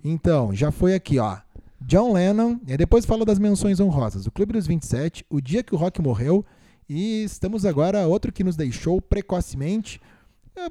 Então, 0.04 0.54
já 0.54 0.72
foi 0.72 0.94
aqui, 0.94 1.20
ó. 1.20 1.38
John 1.82 2.14
Lennon, 2.14 2.60
e 2.68 2.78
depois 2.78 3.06
fala 3.06 3.26
das 3.26 3.40
menções 3.40 3.80
honrosas. 3.80 4.28
O 4.28 4.32
Clube 4.32 4.54
dos 4.54 4.68
27, 4.68 5.26
O 5.30 5.42
Dia 5.42 5.64
que 5.64 5.74
o 5.74 5.78
Rock 5.78 6.02
Morreu, 6.02 6.46
e 6.88 7.24
estamos 7.24 7.66
agora 7.66 8.08
outro 8.08 8.32
que 8.32 8.44
nos 8.44 8.56
deixou 8.56 9.02
precocemente, 9.02 10.00
é, 10.00 10.02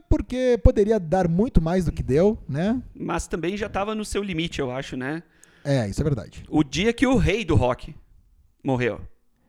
porque 0.08 0.58
poderia 0.62 1.00
dar 1.00 1.28
muito 1.28 1.60
mais 1.60 1.84
do 1.84 1.92
que 1.92 2.02
deu, 2.02 2.38
né? 2.48 2.80
Mas 2.94 3.26
também 3.26 3.56
já 3.56 3.66
estava 3.66 3.94
no 3.94 4.04
seu 4.04 4.22
limite, 4.22 4.60
eu 4.60 4.70
acho, 4.70 4.96
né? 4.96 5.22
É, 5.64 5.88
isso 5.88 6.00
é 6.00 6.04
verdade. 6.04 6.44
O 6.48 6.62
dia 6.62 6.92
que 6.92 7.06
o 7.06 7.16
rei 7.16 7.44
do 7.44 7.54
rock 7.54 7.94
morreu, 8.62 9.00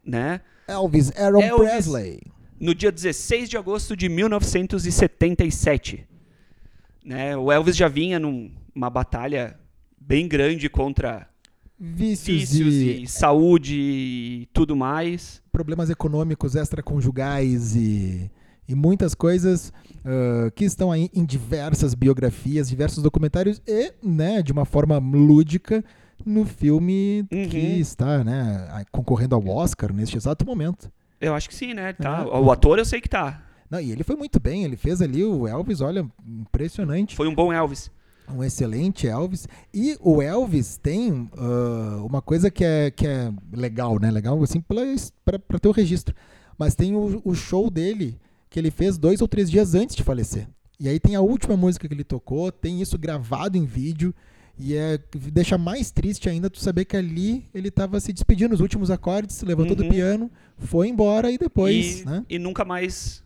né? 0.04 0.41
Elvis 0.67 1.12
Aaron 1.17 1.41
Elvis, 1.41 1.70
Presley. 1.70 2.22
No 2.60 2.76
dia 2.76 2.91
16 2.91 3.50
de 3.50 3.58
agosto 3.58 3.96
de 3.96 4.08
1977. 4.08 6.08
Né? 7.04 7.36
O 7.36 7.52
Elvis 7.52 7.76
já 7.76 7.88
vinha 7.88 8.20
numa 8.20 8.89
batalha 8.89 9.60
bem 10.00 10.28
grande 10.28 10.70
contra 10.70 11.28
vícios, 11.80 12.52
vícios 12.52 12.76
e... 12.76 13.04
e... 13.04 13.08
saúde 13.08 13.76
e 13.76 14.50
tudo 14.54 14.76
mais. 14.76 15.41
Problemas 15.52 15.89
econômicos 15.89 16.56
extraconjugais 16.56 17.76
e, 17.76 18.32
e 18.71 18.75
muitas 18.75 19.13
coisas 19.13 19.73
uh, 19.99 20.49
que 20.51 20.63
estão 20.63 20.91
aí 20.91 21.10
em 21.13 21.25
diversas 21.25 21.93
biografias, 21.93 22.69
diversos 22.69 23.03
documentários 23.03 23.62
e, 23.67 23.93
né, 24.01 24.41
de 24.41 24.51
uma 24.51 24.65
forma 24.65 24.97
lúdica, 24.97 25.84
no 26.25 26.45
filme 26.45 27.25
uhum. 27.31 27.49
que 27.49 27.57
está 27.57 28.23
né, 28.23 28.86
concorrendo 28.91 29.36
ao 29.36 29.47
Oscar 29.47 29.91
neste 29.91 30.15
exato 30.15 30.45
momento. 30.45 30.91
Eu 31.19 31.34
acho 31.34 31.49
que 31.49 31.55
sim, 31.55 31.73
né? 31.73 31.93
Tá. 31.93 32.25
O 32.25 32.51
ator 32.51 32.77
eu 32.79 32.86
sei 32.86 33.01
que 33.01 33.10
tá. 33.10 33.43
Não, 33.69 33.79
e 33.79 33.91
ele 33.91 34.03
foi 34.03 34.15
muito 34.15 34.39
bem, 34.39 34.63
ele 34.63 34.75
fez 34.75 35.01
ali 35.01 35.23
o 35.23 35.47
Elvis, 35.47 35.81
olha, 35.81 36.05
impressionante. 36.25 37.15
Foi 37.15 37.27
um 37.27 37.36
bom 37.36 37.51
Elvis 37.51 37.91
um 38.34 38.43
excelente 38.43 39.07
Elvis. 39.07 39.47
E 39.73 39.97
o 39.99 40.21
Elvis 40.21 40.77
tem 40.77 41.12
uh, 41.12 42.05
uma 42.05 42.21
coisa 42.21 42.49
que 42.49 42.63
é, 42.63 42.89
que 42.89 43.05
é 43.05 43.31
legal, 43.51 43.99
né? 43.99 44.10
Legal 44.10 44.41
assim 44.41 44.62
para 44.62 45.60
ter 45.60 45.67
o 45.67 45.71
registro. 45.71 46.15
Mas 46.57 46.75
tem 46.75 46.95
o, 46.95 47.21
o, 47.25 47.36
show 47.36 47.69
dele 47.69 48.19
que 48.51 48.59
ele 48.59 48.69
fez 48.69 48.97
dois 48.97 49.21
ou 49.21 49.27
três 49.29 49.49
dias 49.49 49.73
antes 49.73 49.95
de 49.95 50.03
falecer. 50.03 50.45
E 50.77 50.89
aí 50.89 50.99
tem 50.99 51.15
a 51.15 51.21
última 51.21 51.55
música 51.55 51.87
que 51.87 51.93
ele 51.93 52.03
tocou, 52.03 52.51
tem 52.51 52.81
isso 52.81 52.97
gravado 52.97 53.57
em 53.57 53.65
vídeo. 53.65 54.13
E 54.59 54.75
é, 54.75 54.99
deixa 55.31 55.57
mais 55.57 55.89
triste 55.89 56.27
ainda 56.27 56.49
tu 56.49 56.59
saber 56.59 56.83
que 56.83 56.97
ali 56.97 57.45
ele 57.53 57.69
estava 57.69 57.99
se 57.99 58.11
despedindo, 58.11 58.53
os 58.53 58.59
últimos 58.59 58.91
acordes, 58.91 59.41
levantou 59.41 59.77
uhum. 59.77 59.83
do 59.83 59.89
piano, 59.89 60.29
foi 60.57 60.89
embora 60.89 61.31
e 61.31 61.37
depois. 61.37 62.01
E, 62.01 62.05
né? 62.05 62.25
e 62.29 62.37
nunca 62.37 62.65
mais 62.65 63.23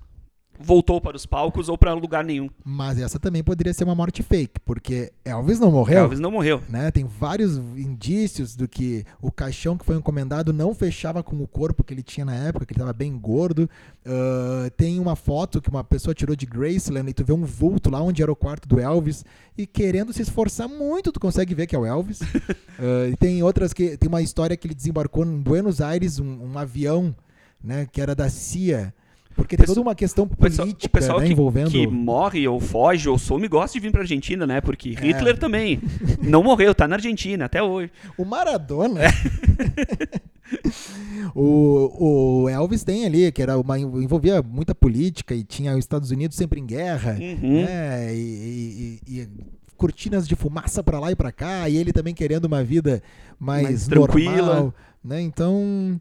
voltou 0.59 1.01
para 1.01 1.17
os 1.17 1.25
palcos 1.25 1.69
ou 1.69 1.77
para 1.77 1.93
lugar 1.93 2.23
nenhum. 2.23 2.49
Mas 2.63 2.99
essa 2.99 3.19
também 3.19 3.43
poderia 3.43 3.73
ser 3.73 3.83
uma 3.83 3.95
morte 3.95 4.23
fake, 4.23 4.59
porque 4.61 5.11
Elvis 5.23 5.59
não 5.59 5.71
morreu. 5.71 5.99
Elvis 5.99 6.19
não 6.19 6.31
morreu. 6.31 6.61
Né? 6.69 6.91
Tem 6.91 7.05
vários 7.05 7.57
indícios 7.57 8.55
do 8.55 8.67
que 8.67 9.05
o 9.21 9.31
caixão 9.31 9.77
que 9.77 9.85
foi 9.85 9.95
encomendado 9.95 10.53
não 10.53 10.73
fechava 10.73 11.21
com 11.23 11.41
o 11.41 11.47
corpo 11.47 11.83
que 11.83 11.93
ele 11.93 12.03
tinha 12.03 12.25
na 12.25 12.35
época, 12.35 12.65
que 12.65 12.73
ele 12.73 12.79
estava 12.79 12.93
bem 12.93 13.17
gordo. 13.17 13.69
Uh, 14.05 14.69
tem 14.77 14.99
uma 14.99 15.15
foto 15.15 15.61
que 15.61 15.69
uma 15.69 15.83
pessoa 15.83 16.13
tirou 16.13 16.35
de 16.35 16.45
Graceland 16.45 17.09
e 17.09 17.13
tu 17.13 17.25
vê 17.25 17.33
um 17.33 17.43
vulto 17.43 17.89
lá 17.89 18.01
onde 18.01 18.21
era 18.21 18.31
o 18.31 18.35
quarto 18.35 18.67
do 18.67 18.79
Elvis 18.79 19.25
e 19.57 19.65
querendo 19.65 20.13
se 20.13 20.21
esforçar 20.21 20.67
muito, 20.67 21.11
tu 21.11 21.19
consegue 21.19 21.53
ver 21.55 21.67
que 21.67 21.75
é 21.75 21.79
o 21.79 21.85
Elvis. 21.85 22.21
uh, 22.21 23.09
e 23.11 23.17
tem 23.17 23.41
outras 23.43 23.73
que 23.73 23.97
tem 23.97 24.07
uma 24.07 24.21
história 24.21 24.55
que 24.55 24.67
ele 24.67 24.75
desembarcou 24.75 25.25
em 25.25 25.39
Buenos 25.39 25.81
Aires, 25.81 26.19
um, 26.19 26.51
um 26.51 26.57
avião, 26.57 27.15
né, 27.63 27.87
que 27.91 27.99
era 27.99 28.13
da 28.13 28.29
CIA 28.29 28.93
porque 29.35 29.57
tem 29.57 29.65
toda 29.65 29.81
uma 29.81 29.93
questão 29.93 30.27
política 30.27 30.85
o 30.85 30.89
pessoal 30.89 31.19
né, 31.19 31.27
que, 31.27 31.33
envolvendo. 31.33 31.69
que 31.69 31.85
morre 31.85 32.47
ou 32.47 32.59
foge 32.59 33.09
ou 33.09 33.17
some 33.17 33.47
gosta 33.47 33.73
de 33.73 33.81
vir 33.81 33.91
para 33.91 34.01
Argentina, 34.01 34.47
né? 34.47 34.61
Porque 34.61 34.95
é. 34.97 35.01
Hitler 35.07 35.37
também 35.37 35.81
não 36.23 36.41
morreu, 36.41 36.73
tá 36.73 36.87
na 36.87 36.95
Argentina 36.95 37.45
até 37.45 37.61
hoje. 37.61 37.91
O 38.17 38.23
Maradona. 38.23 39.01
É. 39.03 39.09
o, 41.35 42.43
o, 42.43 42.49
Elvis 42.49 42.83
tem 42.83 43.05
ali, 43.05 43.29
que 43.31 43.41
era 43.41 43.59
uma, 43.59 43.77
envolvia 43.77 44.41
muita 44.41 44.73
política 44.73 45.35
e 45.35 45.43
tinha 45.43 45.73
os 45.73 45.79
Estados 45.79 46.11
Unidos 46.11 46.37
sempre 46.37 46.61
em 46.61 46.65
guerra, 46.65 47.17
uhum. 47.19 47.63
né? 47.63 48.15
E, 48.15 49.01
e, 49.05 49.19
e, 49.19 49.27
cortinas 49.75 50.25
de 50.25 50.35
fumaça 50.35 50.81
para 50.81 50.97
lá 50.97 51.11
e 51.11 51.15
para 51.15 51.33
cá, 51.33 51.67
e 51.67 51.75
ele 51.75 51.91
também 51.91 52.13
querendo 52.13 52.45
uma 52.45 52.63
vida 52.63 53.03
mais, 53.37 53.63
mais 53.63 53.87
tranquila, 53.87 54.45
normal, 54.45 54.73
né? 55.03 55.21
Então 55.21 55.99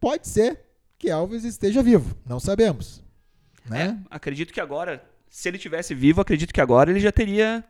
pode 0.00 0.26
ser 0.26 0.65
que 0.98 1.10
Elvis 1.10 1.44
esteja 1.44 1.82
vivo. 1.82 2.16
Não 2.26 2.40
sabemos. 2.40 3.02
Né? 3.68 3.98
É, 4.00 4.14
acredito 4.14 4.52
que 4.52 4.60
agora, 4.60 5.04
se 5.28 5.48
ele 5.48 5.58
tivesse 5.58 5.94
vivo, 5.94 6.20
acredito 6.20 6.52
que 6.52 6.60
agora 6.60 6.90
ele 6.90 7.00
já 7.00 7.12
teria. 7.12 7.64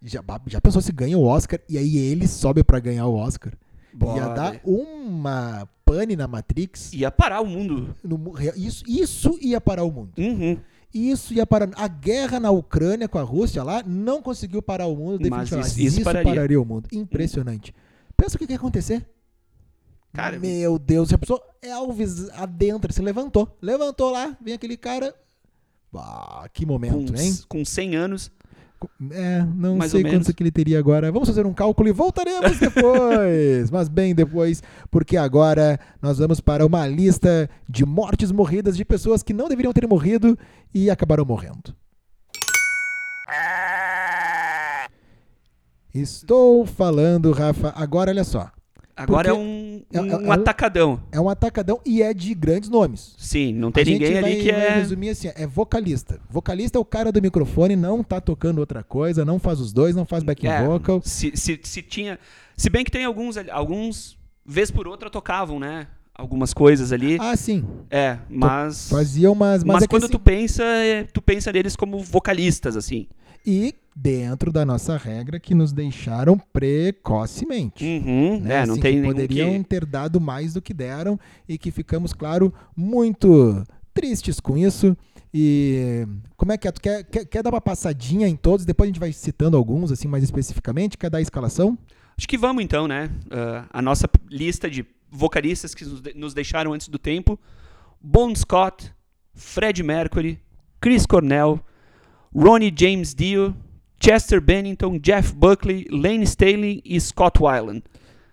Já, 0.00 0.22
já 0.46 0.60
pensou 0.60 0.80
se 0.80 0.92
ganha 0.92 1.18
o 1.18 1.24
Oscar 1.24 1.60
e 1.68 1.76
aí 1.76 1.96
ele 1.96 2.28
sobe 2.28 2.62
para 2.62 2.78
ganhar 2.78 3.06
o 3.06 3.14
Oscar? 3.14 3.52
Bora. 3.92 4.18
Ia 4.18 4.28
dar 4.28 4.60
uma 4.64 5.68
pane 5.84 6.16
na 6.16 6.26
Matrix. 6.26 6.92
Ia 6.92 7.10
parar 7.10 7.40
o 7.40 7.46
mundo. 7.46 7.94
No, 8.02 8.32
isso, 8.56 8.84
isso 8.86 9.38
ia 9.40 9.60
parar 9.60 9.84
o 9.84 9.90
mundo. 9.90 10.12
Uhum. 10.16 10.58
Isso 10.94 11.34
ia 11.34 11.46
parar. 11.46 11.70
A 11.74 11.88
guerra 11.88 12.38
na 12.38 12.50
Ucrânia 12.50 13.08
com 13.08 13.18
a 13.18 13.22
Rússia 13.22 13.62
lá 13.62 13.82
não 13.86 14.22
conseguiu 14.22 14.62
parar 14.62 14.86
o 14.86 14.96
mundo. 14.96 15.28
Mas 15.28 15.50
isso, 15.50 15.58
isso, 15.58 15.80
isso 15.80 16.02
pararia. 16.02 16.32
pararia. 16.32 16.60
o 16.60 16.64
mundo. 16.64 16.88
Impressionante. 16.92 17.74
Pensa 18.16 18.36
o 18.36 18.38
que 18.38 18.50
ia 18.50 18.56
acontecer. 18.56 19.06
Cara, 20.12 20.38
meu 20.38 20.78
Deus, 20.78 21.12
a 21.12 21.18
pessoa 21.18 21.42
Elvis 21.62 22.28
adentro, 22.30 22.92
se 22.92 23.00
levantou. 23.00 23.56
Levantou 23.62 24.10
lá, 24.10 24.36
vem 24.40 24.54
aquele 24.54 24.76
cara. 24.76 25.14
Ah, 25.94 26.48
que 26.52 26.66
momento, 26.66 27.12
com, 27.12 27.18
hein? 27.18 27.38
Com 27.48 27.64
100 27.64 27.96
anos. 27.96 28.30
É, 29.12 29.44
não 29.54 29.76
Mais 29.76 29.92
sei 29.92 30.02
quantos 30.02 30.32
que 30.32 30.42
ele 30.42 30.50
teria 30.50 30.78
agora. 30.78 31.12
Vamos 31.12 31.28
fazer 31.28 31.46
um 31.46 31.54
cálculo 31.54 31.88
e 31.88 31.92
voltaremos 31.92 32.58
depois. 32.60 33.70
mas 33.70 33.88
bem 33.88 34.14
depois, 34.14 34.62
porque 34.90 35.16
agora 35.16 35.78
nós 36.00 36.18
vamos 36.18 36.40
para 36.40 36.66
uma 36.66 36.86
lista 36.86 37.48
de 37.68 37.84
mortes 37.84 38.32
morridas 38.32 38.76
de 38.76 38.84
pessoas 38.84 39.22
que 39.22 39.32
não 39.32 39.48
deveriam 39.48 39.72
ter 39.72 39.86
morrido 39.86 40.36
e 40.74 40.90
acabaram 40.90 41.24
morrendo. 41.24 41.74
Estou 45.94 46.66
falando, 46.66 47.32
Rafa. 47.32 47.72
Agora 47.76 48.10
olha 48.10 48.24
só. 48.24 48.50
Agora 48.96 49.30
é 49.30 49.32
um, 49.32 49.38
um, 49.38 49.82
é, 49.92 49.98
é, 49.98 50.16
um, 50.16 50.32
atacadão. 50.32 51.02
É 51.10 51.20
um 51.20 51.28
atacadão 51.28 51.80
e 51.84 52.02
é 52.02 52.12
de 52.12 52.34
grandes 52.34 52.68
nomes. 52.68 53.14
Sim, 53.16 53.54
não 53.54 53.72
tem 53.72 53.82
a 53.82 53.86
ninguém 53.86 54.18
ali 54.18 54.20
vai, 54.20 54.36
que 54.36 54.50
é. 54.50 54.74
resumir 54.74 55.08
assim: 55.10 55.30
é 55.34 55.46
vocalista. 55.46 56.20
Vocalista 56.28 56.78
é 56.78 56.80
o 56.80 56.84
cara 56.84 57.10
do 57.10 57.20
microfone, 57.20 57.74
não 57.74 58.04
tá 58.04 58.20
tocando 58.20 58.58
outra 58.58 58.82
coisa, 58.82 59.24
não 59.24 59.38
faz 59.38 59.60
os 59.60 59.72
dois, 59.72 59.96
não 59.96 60.04
faz 60.04 60.22
backing 60.22 60.46
é, 60.46 60.64
vocal. 60.64 61.00
Se, 61.04 61.32
se, 61.34 61.58
se 61.62 61.82
tinha. 61.82 62.18
Se 62.56 62.68
bem 62.68 62.84
que 62.84 62.90
tem 62.90 63.04
alguns, 63.04 63.36
alguns, 63.50 64.18
vez 64.44 64.70
por 64.70 64.86
outra, 64.86 65.08
tocavam, 65.08 65.58
né? 65.58 65.86
algumas 66.14 66.52
coisas 66.52 66.92
ali. 66.92 67.16
Ah, 67.20 67.36
sim. 67.36 67.64
É, 67.90 68.18
mas. 68.28 68.88
Fazia 68.88 69.30
umas. 69.30 69.64
Mas, 69.64 69.74
Mas, 69.74 69.82
é 69.84 69.86
quando 69.86 70.04
assim- 70.04 70.12
tu 70.12 70.20
pensa, 70.20 70.62
é, 70.62 71.04
tu 71.04 71.22
pensa 71.22 71.52
neles 71.52 71.76
como 71.76 71.98
vocalistas, 71.98 72.76
assim. 72.76 73.08
E 73.44 73.74
dentro 73.94 74.50
da 74.50 74.64
nossa 74.64 74.96
regra 74.96 75.38
que 75.38 75.54
nos 75.54 75.72
deixaram 75.72 76.38
precocemente. 76.38 77.84
Uhum, 77.84 78.40
né? 78.40 78.62
é, 78.62 78.66
não 78.66 78.74
Assim, 78.74 78.82
tem 78.82 79.00
que 79.00 79.06
poderiam 79.06 79.62
que... 79.62 79.68
ter 79.68 79.84
dado 79.84 80.20
mais 80.20 80.54
do 80.54 80.62
que 80.62 80.72
deram 80.72 81.18
e 81.48 81.58
que 81.58 81.70
ficamos, 81.70 82.12
claro, 82.12 82.52
muito 82.76 83.64
tristes 83.92 84.40
com 84.40 84.56
isso. 84.56 84.96
E 85.34 86.06
como 86.36 86.52
é 86.52 86.58
que 86.58 86.68
é? 86.68 86.72
Tu 86.72 86.80
quer, 86.80 87.04
quer, 87.04 87.24
quer 87.24 87.42
dar 87.42 87.50
uma 87.50 87.60
passadinha 87.60 88.28
em 88.28 88.36
todos? 88.36 88.66
Depois 88.66 88.86
a 88.86 88.90
gente 88.90 89.00
vai 89.00 89.12
citando 89.12 89.56
alguns, 89.56 89.90
assim, 89.90 90.08
mais 90.08 90.22
especificamente. 90.22 90.98
Quer 90.98 91.10
dar 91.10 91.18
a 91.18 91.22
escalação? 91.22 91.78
Acho 92.16 92.28
que 92.28 92.36
vamos 92.36 92.62
então, 92.62 92.86
né? 92.86 93.10
Ah, 93.30 93.66
a 93.70 93.82
nossa 93.82 94.08
lista 94.30 94.68
de 94.68 94.84
vocalistas 95.10 95.74
que 95.74 95.84
nos 96.14 96.34
deixaram 96.34 96.72
antes 96.72 96.88
do 96.88 96.98
tempo: 96.98 97.38
Bon 98.00 98.34
Scott, 98.34 98.92
Fred 99.34 99.82
Mercury, 99.82 100.38
Chris 100.80 101.06
Cornell, 101.06 101.60
Ronnie 102.34 102.72
James 102.76 103.14
Dio, 103.14 103.54
Chester 104.02 104.40
Bennington, 104.40 104.98
Jeff 104.98 105.32
Buckley, 105.34 105.86
Lane 105.90 106.24
Staley 106.24 106.82
e 106.84 107.00
Scott 107.00 107.40
Weiland. 107.42 107.82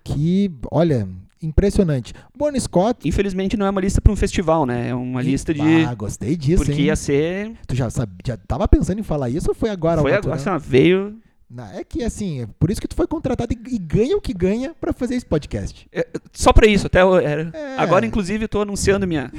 Que, 0.03 0.49
olha, 0.71 1.07
impressionante. 1.41 2.13
Bon 2.35 2.51
Scott. 2.59 3.07
Infelizmente 3.07 3.55
não 3.55 3.65
é 3.65 3.69
uma 3.69 3.81
lista 3.81 4.01
para 4.01 4.11
um 4.11 4.15
festival, 4.15 4.65
né? 4.65 4.89
É 4.89 4.95
uma 4.95 5.21
lista 5.21 5.53
de. 5.53 5.61
Ah, 5.85 5.93
gostei 5.93 6.35
disso, 6.35 6.63
porque 6.65 6.79
hein? 6.81 6.87
ia 6.87 6.95
ser. 6.95 7.51
Tu 7.67 7.75
já, 7.75 7.89
sabe, 7.89 8.13
já 8.25 8.35
tava 8.37 8.67
pensando 8.67 8.99
em 8.99 9.03
falar 9.03 9.29
isso 9.29 9.49
ou 9.49 9.55
foi 9.55 9.69
agora? 9.69 10.01
Foi 10.01 10.13
agora, 10.13 10.35
assim, 10.35 10.49
veio. 10.67 11.15
Não, 11.51 11.65
é 11.65 11.83
que 11.83 12.03
assim, 12.03 12.41
é 12.43 12.47
por 12.59 12.69
isso 12.69 12.79
que 12.79 12.87
tu 12.87 12.95
foi 12.95 13.07
contratado 13.07 13.51
e, 13.51 13.75
e 13.75 13.79
ganha 13.79 14.15
o 14.15 14.21
que 14.21 14.33
ganha 14.35 14.71
pra 14.79 14.93
fazer 14.93 15.15
esse 15.15 15.25
podcast. 15.25 15.87
é, 15.91 16.07
Só 16.31 16.53
pra 16.53 16.67
isso, 16.67 16.85
até. 16.85 17.01
eu- 17.01 17.17
É. 17.17 17.51
Agora, 17.75 18.05
inclusive, 18.05 18.45
eu 18.45 18.49
tô 18.49 18.61
anunciando 18.61 19.07
minha, 19.07 19.31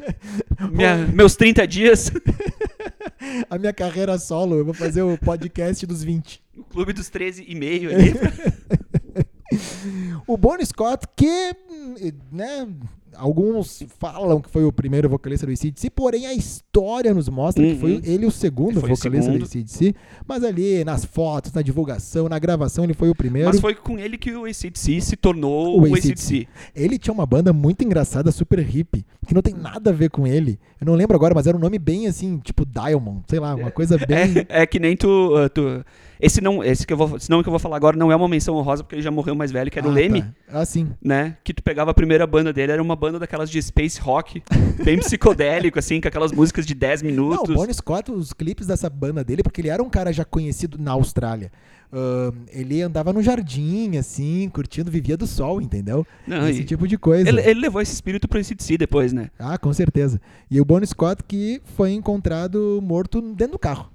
minha- 0.72 0.96
meus 1.12 1.36
30 1.36 1.66
dias. 1.66 2.10
A 3.48 3.58
minha 3.58 3.72
carreira 3.72 4.18
solo, 4.18 4.56
eu 4.56 4.64
vou 4.64 4.74
fazer 4.74 5.02
o 5.02 5.16
podcast 5.18 5.86
dos 5.86 6.02
20. 6.02 6.42
O 6.56 6.64
clube 6.64 6.92
dos 6.92 7.08
13 7.08 7.44
e 7.46 7.54
meio 7.54 7.90
ali. 7.90 8.12
O 10.26 10.36
Bon 10.36 10.56
Scott, 10.64 11.06
que, 11.14 11.54
hum, 11.70 11.94
né, 12.30 12.66
alguns 13.16 13.82
falam 13.98 14.40
que 14.40 14.48
foi 14.50 14.64
o 14.64 14.72
primeiro 14.72 15.08
vocalista 15.08 15.46
do 15.46 15.52
ACDC, 15.52 15.90
porém 15.90 16.26
a 16.26 16.34
história 16.34 17.12
nos 17.14 17.28
mostra 17.28 17.62
que 17.62 17.76
foi 17.76 17.92
Uhum. 17.96 18.00
ele 18.04 18.26
o 18.26 18.30
segundo 18.30 18.80
Foi 18.80 18.90
o 18.90 18.96
vocalista 18.96 19.30
segundo. 19.32 19.38
do 19.40 19.44
ACDC, 19.46 19.94
mas 20.26 20.44
ali 20.44 20.84
nas 20.84 21.04
fotos, 21.04 21.52
na 21.52 21.62
divulgação, 21.62 22.28
na 22.28 22.38
gravação, 22.38 22.84
ele 22.84 22.94
foi 22.94 23.10
o 23.10 23.14
primeiro. 23.14 23.48
Mas 23.48 23.60
foi 23.60 23.74
com 23.74 23.98
ele 23.98 24.16
que 24.18 24.32
o 24.34 24.44
ACDC 24.44 25.00
se 25.00 25.16
tornou 25.16 25.78
O 25.78 25.82
o, 25.82 25.94
AC/DC. 25.94 26.12
ACDC. 26.12 26.48
Ele 26.74 26.98
tinha 26.98 27.12
uma 27.14 27.26
banda 27.26 27.52
muito 27.52 27.84
engraçada, 27.84 28.30
super 28.32 28.58
hippie, 28.60 29.04
que 29.26 29.34
não 29.34 29.42
tem 29.42 29.54
nada 29.54 29.90
a 29.90 29.92
ver 29.92 30.10
com 30.10 30.26
ele. 30.26 30.58
Eu 30.80 30.86
não 30.86 30.94
lembro 30.94 31.16
agora, 31.16 31.34
mas 31.34 31.46
era 31.46 31.56
um 31.56 31.60
nome 31.60 31.78
bem 31.78 32.06
assim, 32.06 32.38
tipo 32.38 32.64
Diamond, 32.66 33.22
sei 33.28 33.38
lá, 33.38 33.54
uma 33.54 33.70
coisa 33.70 33.96
bem... 33.98 34.32
É, 34.48 34.62
é 34.62 34.66
que 34.66 34.78
nem 34.78 34.96
tu, 34.96 35.08
uh, 35.08 35.48
tu- 35.48 35.84
Esse 36.22 36.40
não, 36.40 36.62
esse 36.62 36.86
que 36.86 36.92
eu 36.92 36.96
vou, 36.96 37.16
esse 37.16 37.28
não 37.28 37.42
que 37.42 37.48
eu 37.48 37.50
vou 37.50 37.58
falar 37.58 37.76
agora 37.76 37.96
não 37.96 38.12
é 38.12 38.14
uma 38.16 38.28
menção 38.28 38.54
honrosa 38.54 38.84
porque 38.84 38.94
ele 38.94 39.02
já 39.02 39.10
morreu 39.10 39.34
mais 39.34 39.50
velho, 39.50 39.68
que 39.70 39.76
era 39.78 39.88
o 39.88 39.90
Ah, 39.90 39.94
Leme, 39.94 40.22
tá. 40.22 40.28
Ah, 40.60 40.64
sim. 40.64 40.90
né? 41.02 41.36
Que 41.42 41.52
tu 41.52 41.62
pegava 41.64 41.90
a 41.90 41.94
primeira 41.94 42.24
banda 42.28 42.52
dele, 42.52 42.70
era 42.70 42.80
uma 42.82 42.94
banda 42.94 43.18
daquelas 43.18 43.50
de 43.50 43.60
space 43.60 44.00
rock, 44.00 44.40
bem 44.84 44.98
psicodélico 45.00 45.80
assim, 45.80 46.00
com 46.00 46.06
aquelas 46.06 46.30
músicas 46.30 46.64
de 46.64 46.74
10 46.76 47.02
Não, 47.02 47.10
minutos. 47.10 47.50
o 47.50 47.54
Bon 47.54 47.66
Scott, 47.72 48.12
os 48.12 48.32
clipes 48.32 48.68
dessa 48.68 48.88
banda 48.88 49.24
dele, 49.24 49.42
porque 49.42 49.60
ele 49.60 49.68
era 49.68 49.82
um 49.82 49.90
cara 49.90 50.12
já 50.12 50.24
conhecido 50.24 50.78
na 50.78 50.92
Austrália. 50.92 51.50
Ahn, 51.92 52.32
ele 52.52 52.80
andava 52.80 53.12
no 53.12 53.20
jardim, 53.22 53.96
assim, 53.98 54.48
curtindo, 54.48 54.90
vivia 54.90 55.16
do 55.16 55.26
sol, 55.26 55.60
entendeu? 55.60 56.06
Não, 56.26 56.48
Esse 56.48 56.64
tipo 56.64 56.86
de 56.88 56.96
coisa. 56.96 57.28
ele, 57.28 57.40
ele 57.42 57.60
levou 57.60 57.82
esse 57.82 57.92
espírito 57.92 58.26
pro 58.28 58.38
ACDC 58.38 58.78
depois, 58.78 59.12
né? 59.12 59.28
Ah, 59.38 59.58
com 59.58 59.72
certeza. 59.74 60.20
E 60.50 60.58
o 60.60 60.64
Bon 60.64 60.82
Scott 60.86 61.22
que 61.26 61.60
foi 61.76 61.92
encontrado 61.92 62.80
morto 62.82 63.20
dentro 63.20 63.52
do 63.52 63.58
carro. 63.58 63.90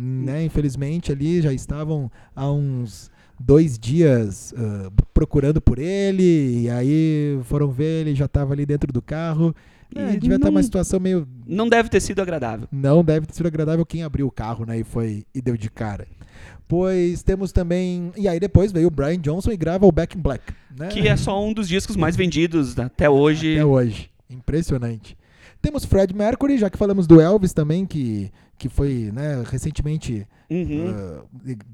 Né? 0.00 0.44
Infelizmente 0.44 1.10
ali 1.10 1.40
já 1.42 1.52
estavam 1.52 2.10
há 2.36 2.50
uns 2.50 3.10
dois 3.40 3.76
dias 3.78 4.54
ah, 4.56 4.90
procurando 5.12 5.60
por 5.60 5.78
ele, 5.78 6.62
e 6.62 6.70
aí 6.70 7.38
foram 7.44 7.68
ver, 7.70 8.06
ele 8.06 8.14
já 8.14 8.26
estava 8.26 8.52
ali 8.52 8.64
dentro 8.64 8.92
do 8.92 9.02
carro. 9.02 9.54
E 9.94 9.98
É, 9.98 10.16
devia 10.16 10.36
estar 10.36 10.46
não- 10.48 10.50
uma 10.56 10.62
situação 10.62 11.00
meio 11.00 11.26
Não 11.46 11.68
deve 11.68 11.88
ter 11.88 11.98
sido 12.00 12.20
agradável. 12.20 12.68
Não 12.70 13.02
deve 13.02 13.26
ter 13.26 13.34
sido 13.34 13.46
agradável 13.46 13.84
quem 13.86 14.02
abriu 14.02 14.26
o 14.26 14.30
carro, 14.30 14.64
né? 14.66 14.78
E 14.78 14.84
foi 14.84 15.24
e 15.34 15.40
deu 15.40 15.56
de 15.56 15.70
cara. 15.70 16.06
Pois 16.68 17.22
temos 17.22 17.50
também. 17.52 18.12
E 18.16 18.28
aí 18.28 18.38
depois 18.38 18.70
veio 18.70 18.88
o 18.88 18.90
Brian 18.90 19.18
Johnson 19.18 19.50
e 19.50 19.56
grava 19.56 19.86
o 19.86 19.90
Back 19.92 20.16
in 20.16 20.20
Black. 20.20 20.44
Né? 20.78 20.88
Que 20.88 21.08
é 21.08 21.16
só 21.16 21.42
um 21.42 21.52
dos 21.54 21.66
discos 21.66 21.96
mais 21.96 22.14
vendidos 22.14 22.78
até 22.78 23.08
hoje. 23.08 23.54
Até 23.54 23.64
hoje. 23.64 24.10
Impressionante. 24.28 25.16
Temos 25.62 25.84
Fred 25.84 26.14
Mercury, 26.14 26.58
já 26.58 26.68
que 26.70 26.76
falamos 26.78 27.06
do 27.06 27.20
Elvis 27.20 27.52
também, 27.54 27.84
que, 27.86 28.30
que 28.58 28.68
foi 28.68 29.10
né, 29.12 29.42
recentemente 29.46 30.26
Uhum. 30.50 30.86
ah, 30.88 31.22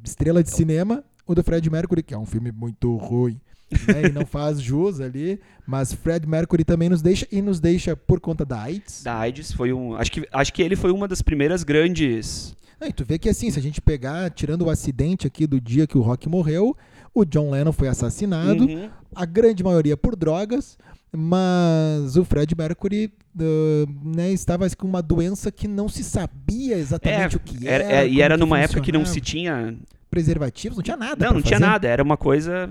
estrela 0.04 0.42
de 0.42 0.50
cinema. 0.50 1.02
O 1.26 1.34
do 1.34 1.42
Fred 1.42 1.70
Mercury, 1.70 2.02
que 2.02 2.12
é 2.12 2.18
um 2.18 2.26
filme 2.26 2.52
muito 2.52 2.94
ruim. 2.96 3.40
né, 3.88 4.08
e 4.08 4.12
não 4.12 4.26
faz 4.26 4.60
jus 4.60 5.00
ali, 5.00 5.40
mas 5.66 5.92
Fred 5.92 6.28
Mercury 6.28 6.64
também 6.64 6.88
nos 6.90 7.00
deixa 7.00 7.26
e 7.32 7.40
nos 7.40 7.58
deixa 7.58 7.96
por 7.96 8.20
conta 8.20 8.44
da 8.44 8.60
AIDS. 8.62 9.02
Da 9.02 9.18
AIDS 9.18 9.50
foi 9.52 9.72
um. 9.72 9.96
Acho 9.96 10.12
que, 10.12 10.28
acho 10.30 10.52
que 10.52 10.62
ele 10.62 10.76
foi 10.76 10.92
uma 10.92 11.08
das 11.08 11.22
primeiras 11.22 11.64
grandes. 11.64 12.54
Ah, 12.80 12.88
e 12.88 12.92
tu 12.92 13.04
vê 13.06 13.18
que 13.18 13.28
assim, 13.28 13.50
se 13.50 13.58
a 13.58 13.62
gente 13.62 13.80
pegar, 13.80 14.30
tirando 14.30 14.62
o 14.62 14.70
acidente 14.70 15.26
aqui 15.26 15.46
do 15.46 15.60
dia 15.60 15.86
que 15.86 15.96
o 15.96 16.02
Rock 16.02 16.28
morreu, 16.28 16.76
o 17.14 17.24
John 17.24 17.50
Lennon 17.50 17.72
foi 17.72 17.88
assassinado, 17.88 18.64
Uhum. 18.66 18.90
a 19.14 19.24
grande 19.24 19.64
maioria 19.64 19.96
por 19.96 20.14
drogas, 20.14 20.76
mas 21.16 22.16
o 22.16 22.24
Fred 22.24 22.54
Mercury 22.56 23.12
ah, 23.38 23.84
né, 24.04 24.30
estava 24.32 24.68
com 24.70 24.86
uma 24.86 25.02
doença 25.02 25.50
que 25.50 25.66
não 25.68 25.88
se 25.88 26.02
sabia 26.04 26.76
exatamente 26.76 27.34
É, 27.34 27.36
o 27.36 27.40
que 27.40 27.68
era- 27.68 27.84
era. 27.84 28.06
é, 28.06 28.08
e 28.08 28.20
era 28.20 28.36
numa 28.36 28.58
época 28.60 28.80
que 28.80 28.92
não 28.92 29.04
se 29.04 29.20
tinha. 29.20 29.76
Preservativos, 30.10 30.76
não 30.76 30.82
tinha 30.84 30.96
nada. 30.96 31.26
Não, 31.26 31.34
não 31.34 31.42
tinha 31.42 31.58
fazer. 31.58 31.70
nada. 31.72 31.88
Era 31.88 32.02
uma 32.02 32.16
coisa. 32.16 32.70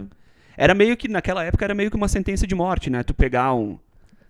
Era 0.55 0.73
meio 0.73 0.95
que, 0.95 1.09
naquela 1.09 1.43
época, 1.43 1.65
era 1.65 1.75
meio 1.75 1.89
que 1.89 1.97
uma 1.97 2.07
sentença 2.07 2.47
de 2.47 2.55
morte, 2.55 2.89
né? 2.89 3.03
Tu 3.03 3.13
pegar 3.13 3.53
um. 3.53 3.77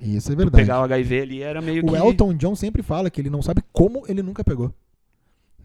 Isso 0.01 0.31
é 0.31 0.35
Tu 0.35 0.37
verdade. 0.39 0.63
pegar 0.63 0.79
o 0.79 0.83
HIV 0.83 1.21
ali 1.21 1.41
era 1.43 1.61
meio 1.61 1.83
O 1.85 1.87
que. 1.91 1.95
Elton 1.95 2.33
John 2.33 2.55
sempre 2.55 2.81
fala 2.81 3.09
que 3.11 3.21
ele 3.21 3.29
não 3.29 3.41
sabe 3.41 3.61
como 3.71 4.03
ele 4.07 4.23
nunca 4.23 4.43
pegou. 4.43 4.73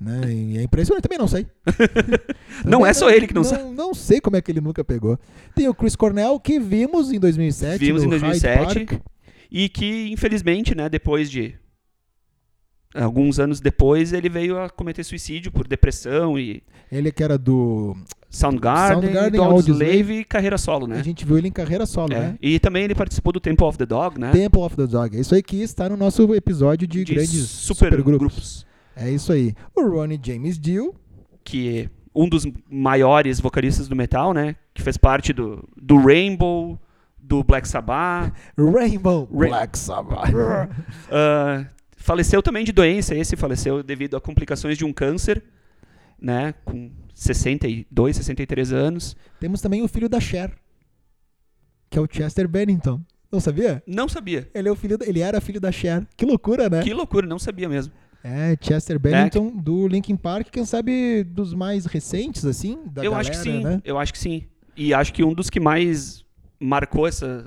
Né? 0.01 0.33
E 0.33 0.59
é 0.59 0.63
impressionante, 0.63 1.03
também 1.03 1.19
não 1.19 1.27
sei. 1.27 1.47
Não 2.65 2.79
Também 2.79 2.91
é 2.91 2.95
só 2.95 3.11
ele 3.11 3.27
que 3.27 3.35
não 3.35 3.43
não 3.43 3.49
sabe. 3.49 3.75
Não 3.75 3.95
sei 3.95 4.21
como 4.21 4.37
é 4.37 4.41
que 4.43 4.51
ele 4.51 4.61
nunca 4.61 4.85
pegou. 4.85 5.19
Tem 5.55 5.69
o 5.69 5.75
Chris 5.75 5.97
Cornell, 5.97 6.39
que 6.39 6.59
vimos 6.61 7.11
em 7.13 7.19
2007. 7.19 7.79
Vimos 7.85 8.05
em 8.05 8.09
2007. 8.09 8.59
Hyde 8.59 8.87
Park. 8.87 9.03
E 9.51 9.69
que, 9.69 10.11
infelizmente, 10.13 10.75
né, 10.75 10.89
depois 10.89 11.31
de. 11.31 11.55
Alguns 12.95 13.39
anos 13.39 13.61
depois, 13.61 14.13
ele 14.13 14.29
veio 14.29 14.59
a 14.59 14.71
cometer 14.71 15.05
suicídio 15.05 15.53
por 15.53 15.69
depressão 15.69 16.39
e 16.39 16.63
Ele 16.91 17.13
que 17.13 17.23
era 17.23 17.37
do. 17.37 17.95
Soundgarden, 18.31 19.03
Soundgarden, 19.03 19.41
Audioslave. 19.41 19.83
Audioslave 19.85 20.21
e 20.21 20.25
carreira 20.25 20.59
solo, 20.59 20.87
né? 20.87 20.99
A 20.99 21.03
gente 21.03 21.25
viu 21.25 21.39
ele 21.39 21.49
em 21.49 21.53
carreira 21.53 21.87
solo, 21.87 22.13
É. 22.13 22.21
né? 22.21 22.39
E 22.41 22.59
também 22.59 22.85
ele 22.85 22.95
participou 22.95 23.33
do 23.33 23.41
Temple 23.41 23.65
of 23.67 23.77
the 23.79 23.87
Dog, 23.87 24.19
né? 24.19 24.31
Temple 24.33 24.61
of 24.61 24.77
the 24.77 24.87
Dog. 24.87 25.17
É 25.17 25.21
isso 25.21 25.35
aí 25.35 25.43
que 25.43 25.61
está 25.63 25.89
no 25.89 25.97
nosso 25.97 26.35
episódio 26.35 26.87
de, 26.87 27.05
grandes 27.05 27.49
super, 27.49 27.91
supergrupos. 27.91 28.19
grupos. 28.19 28.67
É 28.99 29.11
isso 29.11 29.33
aí. 29.33 29.55
O 29.75 29.89
Ronnie 29.89 30.21
James 30.23 30.59
Dio, 30.59 30.95
Que 31.45 31.81
é 31.83 31.91
um 32.15 32.29
dos 32.29 32.45
maiores 32.69 33.41
vocalistas 33.41 33.89
do 33.89 33.95
metal, 33.97 34.33
né? 34.35 34.57
Que 34.75 34.83
fez 34.83 34.97
parte 34.97 35.33
do, 35.33 35.67
do 35.77 35.97
Rainbow, 35.99 36.79
do 37.19 37.45
Black 37.45 37.67
Sabbath. 37.69 38.33
Rainbow 38.59 39.29
Ra- 39.33 39.49
Black 39.49 39.79
Sabbath. 39.79 40.31
Ah, 41.11 41.65
faleceu 41.97 42.43
também 42.43 42.65
de 42.65 42.73
doença. 42.73 43.15
Esse 43.15 43.37
faleceu 43.37 43.83
devido 43.83 44.17
a 44.17 44.21
complicações 44.21 44.77
de 44.77 44.85
um 44.85 44.93
câncer, 44.93 45.43
né? 46.21 46.55
Com 46.65 46.91
62, 47.15 48.17
63 48.17 48.73
anos. 48.73 49.17
Temos 49.41 49.61
também 49.61 49.83
o 49.83 49.89
filho 49.89 50.09
da 50.09 50.19
Cher, 50.21 50.53
que 51.91 51.99
é 51.99 52.01
o 52.03 52.09
Chester 52.11 52.49
Bennington. 52.49 53.01
Não 53.31 53.41
sabia? 53.41 53.83
Não 53.87 54.09
sabia. 54.09 54.49
Ele, 54.55 54.69
é 54.69 54.73
o 54.73 54.77
filho 54.77 54.97
ele 55.03 55.21
era 55.21 55.41
filho 55.41 55.61
da 55.61 55.71
Cher. 55.71 56.07
Que 56.17 56.25
loucura, 56.25 56.69
né? 56.69 56.83
Que 56.83 56.93
loucura, 56.95 57.27
não 57.27 57.39
sabia 57.39 57.69
mesmo. 57.69 57.93
É, 58.23 58.57
Chester 58.61 58.99
Bennington 58.99 59.51
do 59.57 59.87
Linkin 59.87 60.17
Park, 60.17 60.49
quem 60.51 60.65
sabe 60.65 61.23
dos 61.25 61.55
mais 61.55 61.87
recentes, 61.87 62.45
assim, 62.45 62.79
da 62.87 63.05
eu 63.05 63.13
galera, 63.13 63.21
acho 63.21 63.31
que 63.31 63.37
sim, 63.37 63.63
né? 63.63 63.81
eu 63.85 63.99
acho 63.99 64.13
que 64.13 64.19
sim. 64.19 64.45
E 64.77 64.93
acho 64.93 65.13
que 65.13 65.23
um 65.25 65.33
dos 65.33 65.49
que 65.51 65.61
mais 65.61 66.25
marcou 66.61 67.07
essa. 67.07 67.47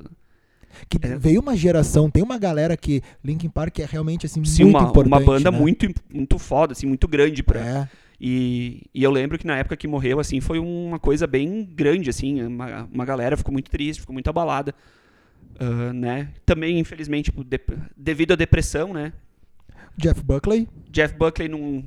Que 0.87 0.97
É. 1.05 1.17
veio 1.17 1.41
uma 1.41 1.55
geração, 1.55 2.09
tem 2.09 2.23
uma 2.23 2.37
galera 2.37 2.77
que 2.77 3.01
Linkin 3.23 3.49
Park 3.49 3.79
é 3.79 3.85
realmente, 3.85 4.25
assim, 4.25 4.43
Sim, 4.45 4.63
muito 4.63 4.77
uma, 4.77 4.89
importante, 4.89 5.07
uma 5.13 5.19
banda 5.19 5.51
né? 5.51 5.57
muito, 5.57 5.87
muito 6.13 6.39
foda, 6.39 6.71
assim, 6.71 6.87
muito 6.87 7.07
grande 7.09 7.43
pra, 7.43 7.59
É, 7.59 7.89
E, 8.19 8.83
e 8.93 9.03
eu 9.03 9.11
lembro 9.11 9.37
que 9.37 9.45
na 9.45 9.57
época 9.57 9.75
que 9.75 9.85
morreu, 9.87 10.19
assim, 10.19 10.39
foi 10.39 10.59
uma 10.59 10.97
coisa 10.99 11.27
bem 11.27 11.65
grande, 11.75 12.09
assim, 12.09 12.41
uma, 12.43 12.87
uma 12.91 13.03
galera 13.03 13.35
ficou 13.35 13.51
muito 13.51 13.69
triste, 13.69 13.99
ficou 13.99 14.13
muito 14.13 14.29
abalada, 14.29 14.73
ah, 15.59 15.91
né? 15.91 16.29
Também, 16.45 16.79
infelizmente, 16.79 17.25
tipo, 17.25 17.43
de- 17.43 17.59
devido 17.97 18.31
à 18.31 18.35
depressão, 18.35 18.93
né? 18.93 19.11
Jeff 19.97 20.21
Buckley. 20.23 20.67
Jeff 20.89 21.15
Buckley 21.15 21.47
não 21.47 21.83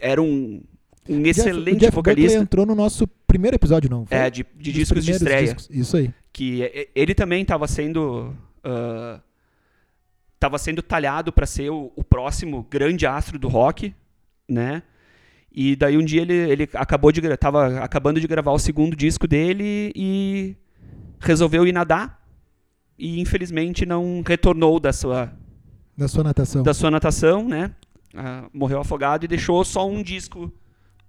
era 0.00 0.20
um, 0.20 0.62
um 1.08 1.22
Jeff- 1.22 1.40
excelente 1.40 1.76
o 1.76 1.80
Jeff 1.80 1.94
Buckley 1.94 2.14
vocalista, 2.16 2.38
entrou 2.38 2.66
no 2.66 2.74
nosso 2.74 3.06
primeiro 3.26 3.56
episódio, 3.56 3.90
não 3.90 4.06
foi? 4.06 4.16
é, 4.16 4.30
de, 4.30 4.46
de 4.56 4.72
discos 4.72 5.04
de 5.04 5.12
estreia, 5.12 5.54
discos. 5.54 5.68
Isso 5.70 5.96
aí. 5.96 6.10
que 6.32 6.62
e- 6.62 6.88
ele 6.94 7.14
também 7.14 7.42
estava 7.42 7.66
sendo 7.66 8.34
uh, 8.64 9.20
tava 10.38 10.58
sendo 10.58 10.82
talhado 10.82 11.32
para 11.32 11.46
ser 11.46 11.70
o, 11.70 11.92
o, 11.96 12.04
próximo 12.04 12.66
grande 12.70 13.06
astro 13.06 13.38
do 13.38 13.48
rock, 13.48 13.94
né? 14.48 14.82
E 15.50 15.74
daí 15.74 15.96
um 15.96 16.04
dia 16.04 16.20
ele, 16.22 16.34
ele 16.34 16.68
acabou 16.74 17.10
de 17.10 17.20
tava 17.36 17.78
acabando 17.78 18.20
de 18.20 18.26
gravar 18.26 18.52
o 18.52 18.58
segundo 18.58 18.94
disco 18.94 19.26
dele 19.26 19.90
e 19.96 20.54
resolveu 21.18 21.66
ir 21.66 21.72
nadar 21.72 22.22
e 22.98 23.20
infelizmente 23.20 23.86
não 23.86 24.22
retornou 24.26 24.78
da 24.78 24.92
sua 24.92 25.32
da 25.96 26.08
sua 26.08 26.24
natação. 26.24 26.62
Da 26.62 26.74
sua 26.74 26.90
natação, 26.90 27.48
né? 27.48 27.72
Uh, 28.14 28.48
morreu 28.52 28.80
afogado 28.80 29.24
e 29.24 29.28
deixou 29.28 29.64
só 29.64 29.88
um 29.88 30.02
disco 30.02 30.52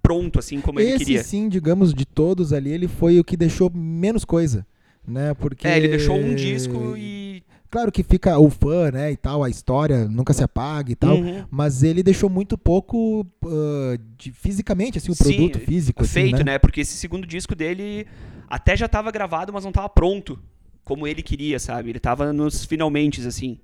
pronto 0.02 0.38
assim 0.38 0.60
como 0.60 0.80
Esse, 0.80 0.88
ele 0.88 0.98
queria. 0.98 1.20
Esse 1.20 1.30
sim, 1.30 1.48
digamos, 1.48 1.92
de 1.92 2.04
todos 2.04 2.52
ali, 2.52 2.70
ele 2.70 2.88
foi 2.88 3.18
o 3.18 3.24
que 3.24 3.36
deixou 3.36 3.70
menos 3.74 4.24
coisa, 4.24 4.66
né? 5.06 5.34
Porque 5.34 5.66
É, 5.66 5.76
ele 5.76 5.88
deixou 5.88 6.16
um 6.16 6.34
disco 6.34 6.96
e 6.96 7.42
Claro 7.70 7.92
que 7.92 8.02
fica 8.02 8.38
o 8.38 8.48
fã, 8.48 8.90
né, 8.90 9.12
e 9.12 9.16
tal, 9.16 9.44
a 9.44 9.50
história 9.50 10.08
nunca 10.08 10.32
se 10.32 10.42
apaga 10.42 10.90
e 10.90 10.94
tal, 10.94 11.16
uhum. 11.16 11.44
mas 11.50 11.82
ele 11.82 12.02
deixou 12.02 12.30
muito 12.30 12.56
pouco 12.56 13.26
uh, 13.44 13.98
de, 14.16 14.32
fisicamente, 14.32 14.96
assim, 14.96 15.12
o 15.12 15.14
Sim, 15.14 15.24
produto 15.24 15.58
físico. 15.60 16.02
Assim, 16.02 16.12
feito, 16.12 16.34
assim, 16.36 16.44
né? 16.44 16.52
né? 16.52 16.58
Porque 16.58 16.80
esse 16.80 16.96
segundo 16.96 17.26
disco 17.26 17.54
dele 17.54 18.06
até 18.48 18.74
já 18.74 18.86
estava 18.86 19.10
gravado, 19.10 19.52
mas 19.52 19.64
não 19.64 19.70
estava 19.70 19.88
pronto 19.88 20.38
como 20.82 21.06
ele 21.06 21.22
queria, 21.22 21.58
sabe? 21.58 21.90
Ele 21.90 21.98
estava 21.98 22.32
nos 22.32 22.64
finalmente, 22.64 23.20
assim. 23.26 23.58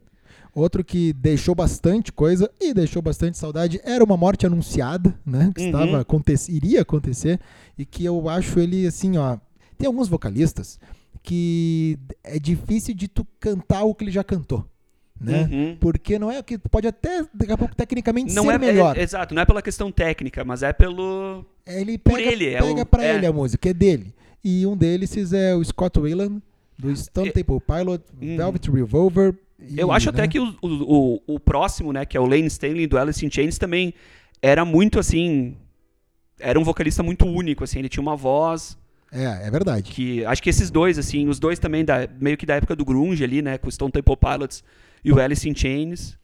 Outro 0.55 0.85
que 0.85 1.13
deixou 1.13 1.55
bastante 1.55 2.13
coisa 2.13 2.49
e 2.61 2.73
deixou 2.73 3.03
bastante 3.03 3.37
saudade 3.37 3.81
era 3.83 4.05
uma 4.05 4.17
morte 4.17 4.47
anunciada, 4.47 5.13
né? 5.27 5.51
Que 5.53 5.63
uhum. 5.63 5.67
estava 5.67 6.01
acontecer, 6.01 6.53
iria 6.53 6.83
acontecer 6.83 7.41
e 7.77 7.85
que 7.85 8.05
eu 8.05 8.29
acho 8.29 8.61
ele 8.61 8.87
assim, 8.87 9.17
ó. 9.17 9.37
Tem 9.77 9.89
alguns 9.89 10.07
vocalistas 10.07 10.79
que 11.25 11.99
é 12.23 12.39
difícil 12.39 12.95
de 12.95 13.09
tu 13.09 13.27
cantar 13.41 13.83
o 13.83 13.95
que 13.95 14.05
ele 14.05 14.13
já 14.13 14.23
cantou. 14.23 14.65
Né? 15.21 15.49
Uhum. 15.51 15.77
Porque 15.81 16.19
não 16.19 16.31
é 16.31 16.43
que 16.43 16.59
pode 16.59 16.87
até 16.87 17.25
daqui 17.33 17.53
a 17.53 17.57
pouco 17.57 17.75
tecnicamente 17.75 18.33
não 18.35 18.45
ser 18.45 18.53
é, 18.53 18.59
melhor. 18.59 18.97
É, 18.97 19.03
exato, 19.03 19.35
não 19.35 19.43
é 19.43 19.47
pela 19.47 19.63
questão 19.63 19.91
técnica, 19.91 20.45
mas 20.45 20.63
é 20.63 20.73
pelo 20.73 21.45
ele 21.67 21.99
pega, 21.99 22.17
por 22.17 22.21
ele, 22.21 22.49
é 22.49 22.61
pega 22.61 22.81
é 22.81 22.85
para 22.85 23.07
ele 23.07 23.27
a 23.27 23.33
música, 23.33 23.71
é 23.71 23.73
dele. 23.73 24.15
E 24.45 24.67
um 24.67 24.77
deles 24.77 25.33
é 25.33 25.55
o 25.55 25.65
Scott 25.65 25.99
Weiland 25.99 26.43
do 26.79 26.95
Stone 26.95 27.33
Temple 27.33 27.61
Pilot, 27.61 28.05
uhum. 28.21 28.37
Velvet 28.37 28.71
Revolver. 28.71 29.35
Eu 29.77 29.93
acho 29.93 30.07
né? 30.07 30.13
até 30.15 30.29
que 30.29 30.39
o, 30.39 30.57
o, 30.63 31.23
o, 31.27 31.41
próximo, 31.41 31.93
né, 31.93 32.05
que 32.05 32.17
é 32.17 32.21
o 32.21 32.27
Lane 32.27 32.47
Stanley 32.47 32.87
do 32.87 32.99
Alice 32.99 33.25
in 33.25 33.31
Chains 33.31 33.59
também 33.59 33.95
era 34.43 34.65
muito 34.65 34.99
assim, 34.99 35.57
era 36.39 36.59
um 36.59 36.65
vocalista 36.65 37.03
muito 37.03 37.27
único, 37.27 37.65
assim, 37.65 37.79
ele 37.79 37.89
tinha 37.89 38.03
uma 38.03 38.17
voz 38.17 38.77
é, 39.15 39.47
é 39.47 39.51
verdade. 39.51 39.93
Que 39.93 40.25
acho 40.25 40.43
que 40.43 40.51
esses 40.51 40.71
dois, 40.71 40.99
assim, 40.99 41.29
os 41.29 41.39
dois 41.39 41.61
também 41.61 41.85
da, 41.85 42.09
meio 42.21 42.37
que 42.37 42.45
da 42.45 42.57
época 42.57 42.75
do 42.75 42.85
grunge 42.85 43.23
ali, 43.23 43.41
né, 43.41 43.57
com 43.57 43.69
o 43.69 43.73
Stone 43.73 43.93
Temple 43.93 44.17
Pilots 44.17 44.65
e 45.05 45.13
o 45.13 45.21
Alice 45.21 45.49
in 45.49 45.55
Chains, 45.55 46.19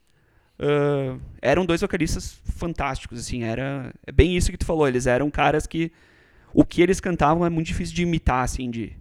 uh, 0.58 1.20
eram 1.40 1.64
dois 1.64 1.80
vocalistas 1.80 2.40
fantásticos, 2.56 3.20
assim, 3.20 3.44
era 3.44 3.94
é 4.04 4.10
bem 4.10 4.36
isso 4.36 4.50
que 4.50 4.58
tu 4.58 4.66
falou, 4.66 4.88
eles 4.88 5.06
eram 5.06 5.30
caras 5.30 5.68
que 5.68 5.92
o 6.52 6.64
que 6.64 6.82
eles 6.82 6.98
cantavam 6.98 7.46
é 7.46 7.48
muito 7.48 7.68
difícil 7.68 7.94
de 7.94 8.02
imitar, 8.02 8.42
assim, 8.42 8.68
de 8.68 8.92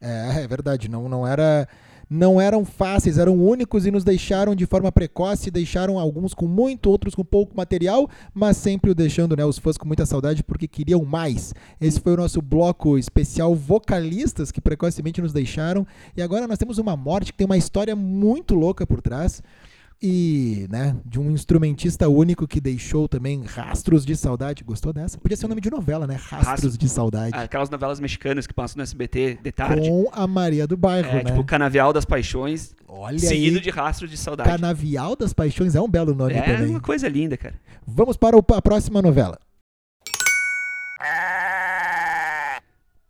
é, 0.00 0.42
é 0.44 0.46
verdade, 0.46 0.86
não 0.88 1.08
não 1.08 1.26
era 1.26 1.66
não 2.08 2.40
eram 2.40 2.64
fáceis, 2.64 3.18
eram 3.18 3.36
únicos 3.36 3.86
e 3.86 3.90
nos 3.90 4.04
deixaram 4.04 4.54
de 4.54 4.66
forma 4.66 4.90
precoce, 4.90 5.50
deixaram 5.50 5.98
alguns 5.98 6.34
com 6.34 6.46
muito, 6.46 6.90
outros 6.90 7.14
com 7.14 7.24
pouco 7.24 7.56
material, 7.56 8.08
mas 8.32 8.56
sempre 8.56 8.90
o 8.90 8.94
deixando 8.94 9.36
né, 9.36 9.44
os 9.44 9.58
fãs 9.58 9.76
com 9.76 9.86
muita 9.86 10.06
saudade 10.06 10.42
porque 10.42 10.66
queriam 10.66 11.04
mais. 11.04 11.52
Esse 11.80 12.00
foi 12.00 12.14
o 12.14 12.16
nosso 12.16 12.40
bloco 12.40 12.96
especial 12.96 13.54
vocalistas 13.54 14.50
que 14.50 14.60
precocemente 14.60 15.20
nos 15.20 15.32
deixaram. 15.32 15.86
E 16.16 16.22
agora 16.22 16.46
nós 16.46 16.58
temos 16.58 16.78
uma 16.78 16.96
morte 16.96 17.32
que 17.32 17.38
tem 17.38 17.46
uma 17.46 17.56
história 17.56 17.94
muito 17.94 18.54
louca 18.54 18.86
por 18.86 19.00
trás 19.00 19.42
e, 20.00 20.66
né, 20.70 20.96
de 21.04 21.18
um 21.18 21.30
instrumentista 21.30 22.08
único 22.08 22.46
que 22.46 22.60
deixou 22.60 23.08
também 23.08 23.42
Rastros 23.42 24.06
de 24.06 24.16
Saudade. 24.16 24.62
Gostou 24.62 24.92
dessa? 24.92 25.18
Podia 25.18 25.36
ser 25.36 25.46
o 25.46 25.48
nome 25.48 25.60
de 25.60 25.70
novela, 25.70 26.06
né? 26.06 26.14
Rastros 26.14 26.46
Rastro, 26.46 26.78
de 26.78 26.88
Saudade. 26.88 27.36
Aquelas 27.36 27.68
novelas 27.68 27.98
mexicanas 27.98 28.46
que 28.46 28.54
passam 28.54 28.76
no 28.76 28.82
SBT 28.82 29.38
de 29.42 29.52
tarde. 29.52 29.88
Com 29.88 30.08
a 30.12 30.26
Maria 30.26 30.66
do 30.66 30.76
Bairro, 30.76 31.08
é, 31.08 31.24
né? 31.24 31.24
Tipo 31.24 31.44
Canavial 31.44 31.92
das 31.92 32.04
Paixões, 32.04 32.74
Olha 32.86 33.18
seguido 33.18 33.56
aí. 33.56 33.62
de 33.62 33.70
Rastros 33.70 34.10
de 34.10 34.16
Saudade. 34.16 34.48
Canavial 34.48 35.16
das 35.16 35.32
Paixões 35.32 35.74
é 35.74 35.80
um 35.80 35.88
belo 35.88 36.14
nome 36.14 36.34
é 36.34 36.42
também. 36.42 36.66
É 36.66 36.70
uma 36.70 36.80
coisa 36.80 37.08
linda, 37.08 37.36
cara. 37.36 37.54
Vamos 37.86 38.16
para 38.16 38.36
a 38.38 38.62
próxima 38.62 39.02
novela. 39.02 39.38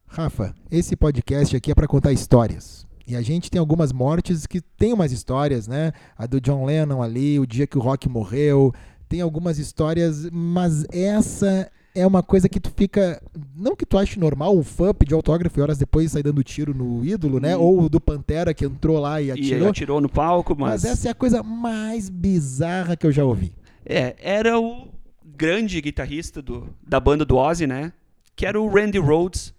Rafa, 0.07 0.55
esse 0.71 0.97
podcast 0.97 1.55
aqui 1.57 1.71
é 1.71 1.75
para 1.75 1.87
contar 1.87 2.13
histórias. 2.13 2.88
E 3.09 3.17
a 3.17 3.23
gente 3.23 3.51
tem 3.51 3.59
algumas 3.59 3.91
mortes 3.91 4.47
que 4.47 4.61
tem 4.61 4.93
umas 4.93 5.13
histórias, 5.13 5.67
né? 5.67 5.93
A 6.17 6.27
do 6.27 6.39
John 6.39 6.67
Lennon 6.67 7.03
ali, 7.03 7.41
o 7.41 7.47
dia 7.47 7.67
que 7.67 7.79
o 7.79 7.81
Rock 7.81 8.07
morreu. 8.07 8.75
Tem 9.09 9.23
algumas 9.23 9.59
histórias, 9.59 10.29
mas 10.31 10.85
essa 10.93 11.71
é 11.95 12.07
uma 12.07 12.23
coisa 12.23 12.51
que 12.51 12.61
tu 12.61 12.71
fica. 12.77 13.19
Não 13.57 13.75
que 13.75 13.87
tu 13.87 13.97
ache 13.97 14.21
normal 14.21 14.55
um 14.55 14.63
fã 14.63 14.93
pedir 14.93 15.15
autógrafo 15.15 15.59
e 15.59 15.63
horas 15.63 15.79
depois 15.79 16.13
sair 16.13 16.23
dando 16.23 16.45
tiro 16.45 16.75
no 16.75 17.03
ídolo, 17.03 17.41
né? 17.41 17.57
Hum. 17.57 17.63
Ou 17.63 17.89
do 17.89 17.99
Pantera 17.99 18.53
que 18.53 18.67
entrou 18.67 19.01
lá 19.01 19.23
e 19.23 19.31
atirou. 19.31 19.69
E 19.69 19.71
atirou 19.71 20.01
no 20.03 20.09
palco, 20.11 20.55
mas. 20.55 20.83
Mas 20.83 20.85
essa 20.85 21.09
é 21.09 21.11
a 21.11 21.15
coisa 21.15 21.43
mais 21.43 22.11
bizarra 22.11 22.95
que 22.95 23.07
eu 23.07 23.13
já 23.13 23.25
ouvi. 23.25 23.55
É, 23.87 24.17
era 24.21 24.61
o 24.61 24.87
grande 25.25 25.81
guitarrista 25.81 26.43
do, 26.43 26.69
da 26.87 27.01
banda 27.01 27.25
do 27.25 27.39
Ozzy, 27.39 27.67
né? 27.67 27.91
Que 28.37 28.45
era 28.45 28.61
o 28.61 28.69
Randy 28.69 28.99
Rhodes 28.99 29.55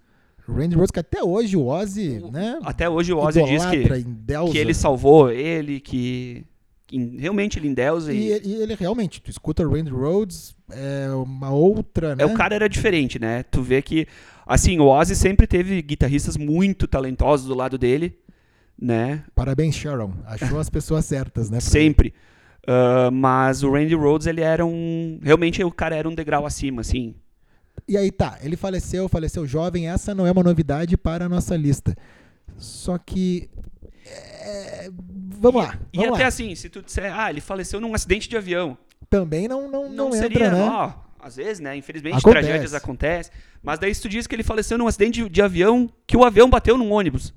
Randy 0.54 0.76
Rhoads, 0.76 0.92
que 0.92 1.00
até 1.00 1.24
hoje 1.24 1.56
o 1.56 1.68
Ozzy, 1.68 2.22
né? 2.32 2.60
Até 2.64 2.90
hoje 2.90 3.14
o 3.14 3.18
Ozzy 3.18 3.44
diz 3.44 3.66
que, 3.66 3.84
que 4.52 4.58
ele 4.58 4.74
salvou 4.74 5.32
ele, 5.32 5.80
que, 5.80 6.46
que 6.88 6.98
realmente 7.18 7.60
ele 7.60 7.68
endeusa. 7.68 8.14
E, 8.14 8.32
e, 8.32 8.42
e 8.44 8.54
ele 8.62 8.76
realmente, 8.76 9.22
tu 9.22 9.30
escuta 9.30 9.64
o 9.64 9.72
Randy 9.72 9.92
Rhoads, 9.92 10.56
é 10.72 11.10
uma 11.12 11.52
outra, 11.52 12.16
né? 12.16 12.24
É, 12.24 12.26
o 12.26 12.34
cara 12.34 12.56
era 12.56 12.68
diferente, 12.68 13.20
né? 13.20 13.44
Tu 13.44 13.62
vê 13.62 13.82
que, 13.82 14.08
assim, 14.46 14.80
o 14.80 14.88
Ozzy 14.88 15.16
sempre 15.16 15.48
teve 15.48 15.82
guitarristas 15.82 16.38
muito 16.38 16.88
talentosos 16.88 17.48
do 17.48 17.56
lado 17.56 17.78
dele, 17.78 18.18
né? 18.80 19.24
Parabéns, 19.36 19.76
Sharon. 19.76 20.14
Achou 20.26 20.60
as 20.60 20.70
pessoas 20.70 21.06
certas, 21.06 21.50
né? 21.50 21.60
Sempre. 21.60 22.14
Uh, 22.64 23.12
mas 23.12 23.64
o 23.64 23.72
Randy 23.72 23.96
Rhoads, 23.96 24.28
ele 24.28 24.42
era 24.42 24.66
um... 24.66 25.20
Realmente 25.24 25.64
o 25.64 25.72
cara 25.72 25.96
era 25.96 26.08
um 26.08 26.14
degrau 26.14 26.46
acima, 26.46 26.82
assim. 26.82 27.16
E 27.88 27.98
aí 27.98 28.12
tá, 28.12 28.38
ele 28.42 28.56
faleceu, 28.56 29.08
faleceu 29.08 29.46
jovem, 29.46 29.90
essa 29.90 30.14
não 30.14 30.26
é 30.26 30.32
uma 30.32 30.44
novidade 30.44 30.98
para 30.98 31.26
a 31.26 31.30
nossa 31.30 31.56
lista. 31.56 31.96
Só 32.58 32.98
que. 32.98 33.50
É, 34.06 34.90
vamos 35.40 35.62
e, 35.62 35.66
lá. 35.66 35.80
Vamos 35.94 36.10
e 36.10 36.14
até 36.14 36.24
lá. 36.24 36.28
assim, 36.28 36.54
se 36.56 36.70
tu 36.70 36.82
disser, 36.82 37.14
ah, 37.14 37.30
ele 37.30 37.42
faleceu 37.42 37.80
num 37.80 37.94
acidente 37.94 38.28
de 38.28 38.38
avião. 38.38 38.78
Também 39.10 39.48
não, 39.48 39.70
não, 39.70 39.90
não, 39.90 39.96
não 39.96 40.08
entra, 40.08 40.20
seria, 40.20 40.52
né? 40.52 40.62
Ó, 40.62 40.94
às 41.20 41.36
vezes, 41.36 41.60
né? 41.60 41.76
Infelizmente, 41.76 42.18
Acontece. 42.18 42.46
tragédias 42.46 42.74
acontecem. 42.74 43.34
Mas 43.62 43.80
daí 43.80 43.94
se 43.94 44.02
tu 44.02 44.10
diz 44.10 44.28
que 44.28 44.36
ele 44.36 44.44
faleceu 44.44 44.78
num 44.78 44.88
acidente 44.88 45.24
de, 45.24 45.30
de 45.30 45.42
avião, 45.42 45.90
que 46.06 46.16
o 46.16 46.24
avião 46.24 46.50
bateu 46.50 46.78
num 46.78 46.92
ônibus. 46.92 47.34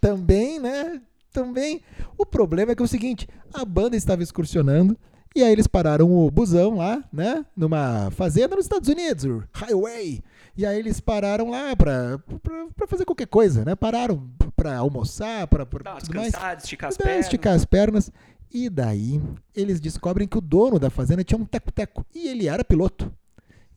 Também, 0.00 0.58
né? 0.58 1.00
Também. 1.32 1.82
O 2.18 2.26
problema 2.26 2.72
é 2.72 2.74
que 2.74 2.82
é 2.82 2.84
o 2.84 2.88
seguinte: 2.88 3.28
a 3.52 3.64
banda 3.64 3.96
estava 3.96 4.22
excursionando 4.22 4.96
e 5.34 5.42
aí 5.42 5.52
eles 5.52 5.66
pararam 5.66 6.10
o 6.10 6.30
busão 6.30 6.76
lá, 6.76 7.02
né? 7.12 7.44
Numa 7.56 8.10
fazenda 8.10 8.56
nos 8.56 8.64
Estados 8.64 8.88
Unidos, 8.88 9.44
Highway. 9.52 10.22
E 10.56 10.66
aí 10.66 10.78
eles 10.78 11.00
pararam 11.00 11.50
lá 11.50 11.74
pra, 11.74 12.18
pra, 12.42 12.66
pra 12.76 12.86
fazer 12.86 13.04
qualquer 13.04 13.26
coisa, 13.26 13.64
né? 13.64 13.74
Pararam 13.74 14.30
pra 14.54 14.76
almoçar, 14.76 15.46
pra, 15.46 15.64
pra 15.64 15.96
tudo 15.96 16.14
mais. 16.14 16.34
esticar 16.58 16.90
as 16.90 16.96
pernas. 16.96 17.20
Esticar 17.24 17.54
as 17.54 17.64
pernas. 17.64 18.12
E 18.52 18.68
daí 18.68 19.20
eles 19.54 19.80
descobrem 19.80 20.28
que 20.28 20.36
o 20.36 20.42
dono 20.42 20.78
da 20.78 20.90
fazenda 20.90 21.24
tinha 21.24 21.38
um 21.38 21.44
teco-teco. 21.44 22.04
E 22.14 22.28
ele 22.28 22.48
era 22.48 22.62
piloto 22.62 23.10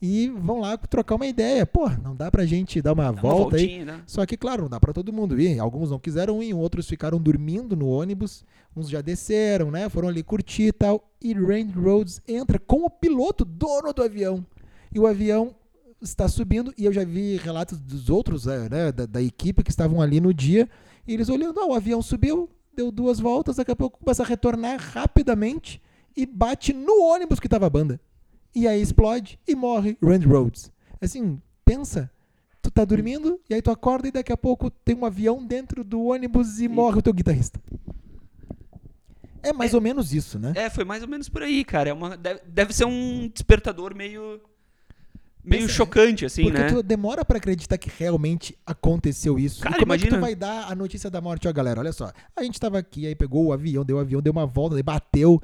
e 0.06 0.30
vão 0.30 0.60
lá 0.60 0.78
trocar 0.78 1.16
uma 1.16 1.26
ideia. 1.26 1.66
Pô, 1.66 1.90
não 1.90 2.16
dá 2.16 2.30
pra 2.30 2.46
gente 2.46 2.80
dar 2.80 2.94
uma 2.94 3.12
dá 3.12 3.20
volta 3.20 3.56
uma 3.56 3.64
aí. 3.64 3.84
Né? 3.84 4.04
Só 4.06 4.24
que, 4.24 4.38
claro, 4.38 4.62
não 4.62 4.70
dá 4.70 4.80
pra 4.80 4.94
todo 4.94 5.12
mundo 5.12 5.40
ir. 5.40 5.60
Alguns 5.60 5.90
não 5.90 5.98
quiseram 5.98 6.44
ir, 6.44 6.54
outros 6.54 6.88
ficaram 6.88 7.20
dormindo 7.20 7.76
no 7.76 7.88
ônibus, 7.88 8.46
uns 8.76 8.88
já 8.88 9.02
desceram, 9.02 9.72
né? 9.72 9.90
Foram 9.90 10.08
ali 10.08 10.22
curtir 10.22 10.68
e 10.68 10.72
tal. 10.72 11.12
E 11.20 11.34
Randy 11.34 11.74
Rhodes 11.74 12.22
entra 12.28 12.60
com 12.60 12.86
o 12.86 12.90
piloto, 12.90 13.44
dono 13.44 13.92
do 13.92 14.04
avião. 14.04 14.46
E 14.94 15.00
o 15.00 15.08
avião 15.08 15.56
está 16.00 16.28
subindo, 16.28 16.72
e 16.78 16.86
eu 16.86 16.94
já 16.94 17.04
vi 17.04 17.38
relatos 17.38 17.80
dos 17.80 18.08
outros, 18.08 18.46
é, 18.46 18.70
né, 18.70 18.92
da, 18.92 19.08
da 19.08 19.22
equipe 19.24 19.64
que 19.64 19.72
estavam 19.72 20.00
ali 20.02 20.20
no 20.20 20.32
dia, 20.32 20.70
e 21.08 21.14
eles 21.14 21.30
olhando, 21.30 21.60
ah, 21.60 21.66
o 21.66 21.74
avião 21.74 22.00
subiu, 22.00 22.48
deu 22.76 22.92
duas 22.92 23.20
voltas, 23.20 23.56
daqui 23.56 23.72
a 23.72 23.76
pouco 23.76 23.98
começa 23.98 24.22
a 24.22 24.26
retornar 24.26 24.80
rapidamente 24.80 25.82
e 26.16 26.28
bate 26.28 26.74
no 26.74 27.02
ônibus 27.02 27.40
que 27.40 27.48
estava 27.48 27.66
a 27.66 27.70
banda 27.70 28.00
e 28.56 28.68
aí 28.68 28.82
explode 28.82 29.38
e 29.48 29.54
morre 29.54 29.98
Randy 30.02 30.26
Rhodes. 30.26 30.72
Assim, 31.02 31.42
pensa, 31.66 32.10
tu 32.62 32.72
tá 32.72 32.86
dormindo 32.86 33.40
e 33.50 33.54
aí 33.54 33.62
tu 33.62 33.70
acorda 33.70 34.08
e 34.08 34.12
daqui 34.12 34.32
a 34.32 34.38
pouco 34.38 34.72
tem 34.72 34.96
um 34.96 35.06
avião 35.06 35.46
dentro 35.46 35.84
do 35.84 36.06
ônibus 36.06 36.60
e, 36.60 36.66
e... 36.66 36.68
morre 36.68 37.00
o 37.00 37.02
teu 37.02 37.14
guitarrista. 37.14 37.60
É 39.44 39.54
mais 39.54 39.74
é, 39.74 39.76
ou 39.76 39.82
menos 39.82 40.14
isso, 40.14 40.40
né? 40.40 40.54
É, 40.56 40.70
foi 40.70 40.84
mais 40.84 41.04
ou 41.04 41.10
menos 41.10 41.30
por 41.30 41.44
aí, 41.44 41.64
cara. 41.64 41.90
É 41.90 41.94
uma, 41.94 42.18
deve, 42.18 42.40
deve 42.48 42.74
ser 42.74 42.86
um 42.86 43.30
despertador 43.32 43.94
meio 43.94 44.42
meio 45.44 45.64
Pensa, 45.64 45.74
chocante, 45.74 46.26
assim, 46.26 46.44
porque 46.44 46.58
né? 46.58 46.64
Porque 46.66 46.82
tu 46.82 46.84
demora 46.84 47.24
para 47.24 47.38
acreditar 47.38 47.78
que 47.78 47.92
realmente 47.96 48.58
aconteceu 48.66 49.38
isso. 49.38 49.62
Cara, 49.62 49.76
e 49.76 49.80
como 49.80 49.94
imagina... 49.94 50.08
é 50.08 50.10
que 50.10 50.18
tu 50.18 50.22
vai 50.22 50.34
dar 50.34 50.72
a 50.72 50.74
notícia 50.74 51.12
da 51.12 51.22
morte? 51.22 51.48
Ó, 51.48 51.54
galera, 51.54 51.80
olha 51.80 51.94
só. 51.94 52.12
A 52.36 52.44
gente 52.44 52.60
tava 52.60 52.80
aqui, 52.80 53.06
aí 53.06 53.14
pegou 53.14 53.46
o 53.46 53.54
avião, 53.54 53.86
deu 53.86 53.98
o 53.98 54.00
avião, 54.00 54.22
deu 54.22 54.32
uma 54.32 54.48
volta, 54.48 54.76
aí 54.76 54.82
bateu. 54.82 55.40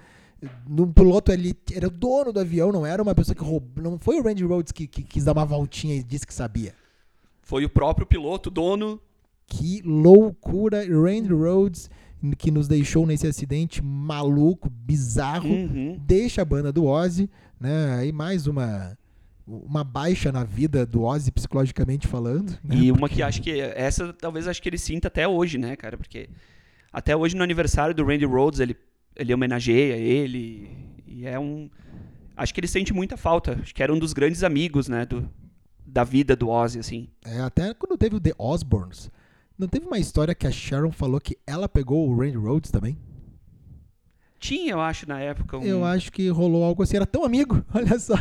No 0.67 0.91
piloto 0.91 1.31
ali, 1.31 1.55
era 1.71 1.87
o 1.87 1.91
dono 1.91 2.33
do 2.33 2.39
avião, 2.39 2.71
não 2.71 2.85
era 2.85 3.01
uma 3.01 3.13
pessoa 3.13 3.35
que 3.35 3.43
roubou. 3.43 3.83
Não 3.83 3.99
foi 3.99 4.19
o 4.19 4.23
Randy 4.23 4.43
Rhodes 4.43 4.71
que, 4.71 4.87
que 4.87 5.03
quis 5.03 5.23
dar 5.23 5.33
uma 5.33 5.45
voltinha 5.45 5.95
e 5.95 6.03
disse 6.03 6.25
que 6.25 6.33
sabia. 6.33 6.73
Foi 7.43 7.63
o 7.65 7.69
próprio 7.69 8.07
piloto, 8.07 8.49
dono. 8.49 8.99
Que 9.45 9.81
loucura, 9.83 10.83
Randy 10.85 11.33
Rhodes 11.33 11.89
que 12.37 12.51
nos 12.51 12.67
deixou 12.67 13.05
nesse 13.05 13.25
acidente 13.25 13.83
maluco, 13.83 14.69
bizarro, 14.69 15.49
uhum. 15.49 15.99
deixa 15.99 16.41
a 16.41 16.45
banda 16.45 16.71
do 16.71 16.85
Ozzy, 16.85 17.29
né? 17.59 17.95
Aí 17.95 18.11
mais 18.11 18.47
uma 18.47 18.97
uma 19.47 19.83
baixa 19.83 20.31
na 20.31 20.43
vida 20.43 20.85
do 20.85 21.03
Ozzy 21.03 21.31
psicologicamente 21.31 22.07
falando. 22.07 22.51
Né? 22.63 22.75
E 22.75 22.91
uma 22.91 23.09
que 23.09 23.23
acho 23.23 23.41
que 23.41 23.59
essa 23.59 24.13
talvez 24.13 24.47
acho 24.47 24.61
que 24.61 24.69
ele 24.69 24.77
sinta 24.77 25.07
até 25.07 25.27
hoje, 25.27 25.57
né, 25.57 25.75
cara? 25.75 25.97
Porque 25.97 26.29
até 26.93 27.15
hoje 27.15 27.35
no 27.35 27.43
aniversário 27.43 27.95
do 27.95 28.05
Randy 28.05 28.25
Rhodes 28.25 28.59
ele 28.59 28.77
ele 29.15 29.33
homenageia 29.33 29.95
ele 29.95 30.69
e 31.07 31.25
é 31.25 31.39
um 31.39 31.69
acho 32.35 32.53
que 32.53 32.59
ele 32.59 32.67
sente 32.67 32.93
muita 32.93 33.17
falta. 33.17 33.59
Acho 33.61 33.73
que 33.73 33.83
era 33.83 33.93
um 33.93 33.99
dos 33.99 34.13
grandes 34.13 34.43
amigos, 34.43 34.87
né, 34.87 35.05
do 35.05 35.29
da 35.85 36.03
vida 36.03 36.35
do 36.35 36.49
Ozzy 36.49 36.79
assim. 36.79 37.09
É, 37.25 37.41
até 37.41 37.73
quando 37.73 37.97
teve 37.97 38.15
o 38.15 38.19
The 38.19 38.31
Osbournes, 38.37 39.11
não 39.57 39.67
teve 39.67 39.85
uma 39.85 39.99
história 39.99 40.33
que 40.33 40.47
a 40.47 40.51
Sharon 40.51 40.91
falou 40.91 41.19
que 41.19 41.37
ela 41.45 41.67
pegou 41.67 42.09
o 42.09 42.17
Randy 42.17 42.37
Rhodes 42.37 42.71
também? 42.71 42.97
Tinha, 44.41 44.71
eu 44.71 44.81
acho, 44.81 45.07
na 45.07 45.19
época. 45.19 45.59
Um... 45.59 45.63
Eu 45.63 45.85
acho 45.85 46.11
que 46.11 46.27
rolou 46.29 46.63
algo 46.63 46.81
assim. 46.81 46.95
Era 46.95 47.05
tão 47.05 47.23
amigo, 47.23 47.63
olha 47.71 47.99
só. 47.99 48.15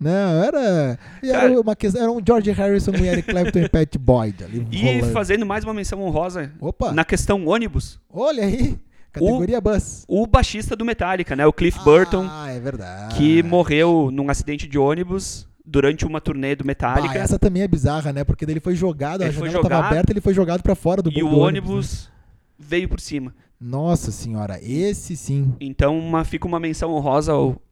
Não, 0.00 0.42
era. 0.42 0.98
Cara, 1.20 1.50
era, 1.50 1.60
uma 1.60 1.76
questão, 1.76 2.02
era 2.02 2.10
um 2.10 2.20
George 2.26 2.50
Harrison 2.50 2.92
com 2.92 3.04
Eric 3.04 3.30
Clapton 3.30 3.58
e 3.58 3.68
Pat 3.68 3.98
Boyd 3.98 4.42
ali. 4.42 4.66
E 4.72 4.82
rolando. 4.82 5.12
fazendo 5.12 5.44
mais 5.44 5.62
uma 5.62 5.74
menção 5.74 6.00
honrosa 6.02 6.50
Opa. 6.58 6.92
na 6.92 7.04
questão 7.04 7.46
ônibus. 7.46 8.00
Olha 8.08 8.44
aí. 8.44 8.78
Categoria 9.14 9.58
o, 9.58 9.60
Bus. 9.60 10.04
O 10.08 10.26
baixista 10.26 10.74
do 10.74 10.84
Metallica, 10.84 11.36
né? 11.36 11.46
O 11.46 11.52
Cliff 11.52 11.78
Burton. 11.84 12.26
Ah, 12.28 12.50
é 12.50 12.58
verdade. 12.58 13.14
Que 13.14 13.42
morreu 13.44 14.10
num 14.12 14.28
acidente 14.28 14.66
de 14.66 14.76
ônibus 14.76 15.48
durante 15.64 16.04
uma 16.04 16.20
turnê 16.20 16.56
do 16.56 16.64
Metallica. 16.64 17.14
Ah, 17.14 17.22
essa 17.22 17.38
também 17.38 17.62
é 17.62 17.68
bizarra, 17.68 18.12
né? 18.12 18.24
Porque 18.24 18.44
ele 18.44 18.58
foi 18.58 18.74
jogado, 18.74 19.22
ele 19.22 19.30
a 19.30 19.32
janela 19.32 19.60
estava 19.60 19.86
aberta, 19.86 20.12
ele 20.12 20.20
foi 20.20 20.34
jogado 20.34 20.62
para 20.62 20.74
fora 20.74 21.00
do 21.00 21.10
E 21.10 21.20
do 21.20 21.28
o 21.28 21.38
ônibus, 21.38 22.06
né? 22.06 22.10
veio 22.58 22.88
por 22.88 22.98
cima. 23.00 23.32
Nossa 23.60 24.10
senhora, 24.10 24.58
esse 24.60 25.16
sim. 25.16 25.54
Então 25.60 25.96
uma, 25.96 26.24
fica 26.24 26.46
uma 26.46 26.58
menção 26.58 26.92
honrosa 26.92 27.32
ao 27.32 27.62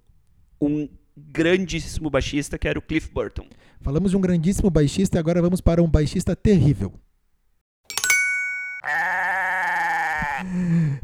um 0.61 0.89
grandíssimo 1.17 2.09
baixista 2.09 2.57
que 2.57 2.69
era 2.69 2.79
o 2.79 2.83
Cliff 2.83 3.11
Burton. 3.13 3.47
Falamos 3.81 4.13
de 4.13 4.17
um 4.17 4.21
grandíssimo 4.21 4.71
baixista 4.71 5.19
e 5.19 5.21
agora 5.21 5.43
vamos 5.43 5.61
para 5.61 5.83
um 5.83 5.91
baixista 5.91 6.37
terrível. 6.37 6.93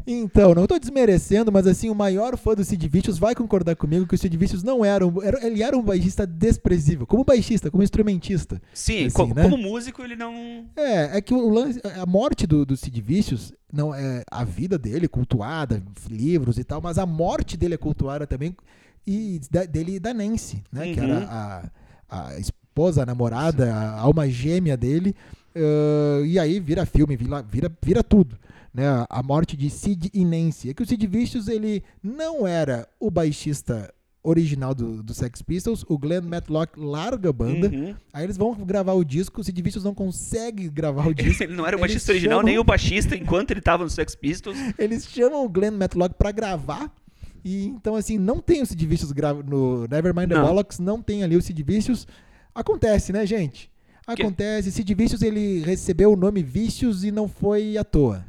Então, 0.05 0.53
não 0.53 0.63
estou 0.63 0.79
desmerecendo, 0.79 1.51
mas 1.51 1.67
assim, 1.67 1.89
o 1.89 1.95
maior 1.95 2.37
fã 2.37 2.53
do 2.53 2.63
Sid 2.63 2.87
Vicious 2.87 3.17
vai 3.17 3.35
concordar 3.35 3.75
comigo 3.75 4.07
que 4.07 4.15
o 4.15 4.17
Sid 4.17 4.35
Vicious 4.35 4.63
não 4.63 4.83
era 4.83 5.05
um, 5.05 5.21
era, 5.21 5.45
ele 5.45 5.61
era 5.61 5.77
um 5.77 5.81
baixista 5.81 6.25
desprezível, 6.25 7.05
como 7.05 7.23
baixista, 7.23 7.69
como 7.69 7.83
instrumentista. 7.83 8.61
Sim, 8.73 9.05
assim, 9.05 9.15
co 9.15 9.27
né? 9.27 9.43
como 9.43 9.57
músico 9.57 10.01
ele 10.01 10.15
não... 10.15 10.65
É, 10.75 11.17
é 11.17 11.21
que 11.21 11.33
o 11.33 11.49
lance, 11.49 11.81
a 11.99 12.05
morte 12.05 12.45
do, 12.45 12.65
do 12.65 12.75
Sid 12.75 13.01
Vicious, 13.01 13.53
não, 13.71 13.93
é, 13.93 14.23
a 14.29 14.43
vida 14.43 14.77
dele 14.77 15.07
cultuada, 15.07 15.81
livros 16.09 16.57
e 16.57 16.63
tal, 16.63 16.81
mas 16.81 16.97
a 16.97 17.05
morte 17.05 17.55
dele 17.55 17.75
é 17.75 17.77
cultuada 17.77 18.25
também, 18.25 18.55
e 19.05 19.39
da, 19.49 19.65
dele 19.65 19.95
e 19.95 19.99
da 19.99 20.13
Nancy, 20.13 20.63
né, 20.71 20.85
uhum. 20.85 20.93
que 20.93 20.99
era 20.99 21.19
uhum. 21.19 21.27
a, 21.29 21.69
a 22.09 22.39
esposa, 22.39 23.03
a 23.03 23.05
namorada, 23.05 23.73
a 23.73 23.99
alma 23.99 24.27
gêmea 24.29 24.75
dele, 24.75 25.15
uh, 25.55 26.25
e 26.25 26.39
aí 26.39 26.59
vira 26.59 26.85
filme, 26.85 27.15
vira, 27.15 27.41
vira, 27.41 27.71
vira 27.81 28.03
tudo 28.03 28.37
né, 28.73 29.05
a 29.09 29.23
morte 29.23 29.57
de 29.57 29.69
Sid 29.69 30.09
e 30.13 30.23
Nancy. 30.23 30.69
É 30.69 30.73
que 30.73 30.83
o 30.83 30.85
Sid 30.85 31.05
Vicious 31.07 31.47
ele 31.47 31.83
não 32.03 32.47
era 32.47 32.87
o 32.99 33.09
baixista 33.09 33.93
original 34.21 34.75
do, 34.75 35.01
do 35.01 35.13
Sex 35.13 35.41
Pistols, 35.41 35.85
o 35.87 35.97
Glenn 35.97 36.21
Matlock 36.21 36.77
larga 36.77 37.29
a 37.29 37.33
banda, 37.33 37.67
uhum. 37.67 37.95
aí 38.11 38.25
eles 38.25 38.37
vão 38.37 38.53
gravar 38.53 38.93
o 38.93 39.03
disco, 39.03 39.39
o 39.39 39.43
Sid 39.43 39.61
Vicious 39.61 39.83
não 39.83 39.95
consegue 39.95 40.69
gravar 40.69 41.07
o 41.07 41.13
disco. 41.15 41.43
ele 41.43 41.55
não 41.55 41.65
era 41.65 41.77
o 41.77 41.79
baixista 41.79 42.11
original, 42.11 42.39
chamam... 42.39 42.45
nem 42.45 42.59
o 42.59 42.63
baixista 42.63 43.15
enquanto 43.15 43.51
ele 43.51 43.59
estava 43.59 43.83
no 43.83 43.89
Sex 43.89 44.15
Pistols. 44.15 44.57
Eles 44.77 45.07
chamam 45.07 45.45
o 45.45 45.49
Glenn 45.49 45.71
Matlock 45.71 46.15
para 46.15 46.31
gravar, 46.31 46.93
e 47.43 47.67
então 47.67 47.95
assim, 47.95 48.17
não 48.17 48.39
tem 48.39 48.61
o 48.61 48.65
Sid 48.65 48.85
Vicious 48.85 49.13
no 49.45 49.87
Nevermind 49.87 50.29
the 50.29 50.39
Bollocks, 50.39 50.79
não 50.79 51.01
tem 51.01 51.23
ali 51.23 51.37
o 51.37 51.41
Sid 51.41 51.61
Vicious. 51.63 52.05
Acontece, 52.53 53.13
né, 53.13 53.25
gente? 53.25 53.71
Acontece, 54.05 54.69
que... 54.69 54.75
Sid 54.75 54.93
Vicious 54.93 55.21
ele 55.21 55.61
recebeu 55.61 56.11
o 56.11 56.15
nome 56.17 56.43
Vicious 56.43 57.05
e 57.05 57.11
não 57.11 57.27
foi 57.27 57.77
à 57.77 57.83
toa 57.85 58.25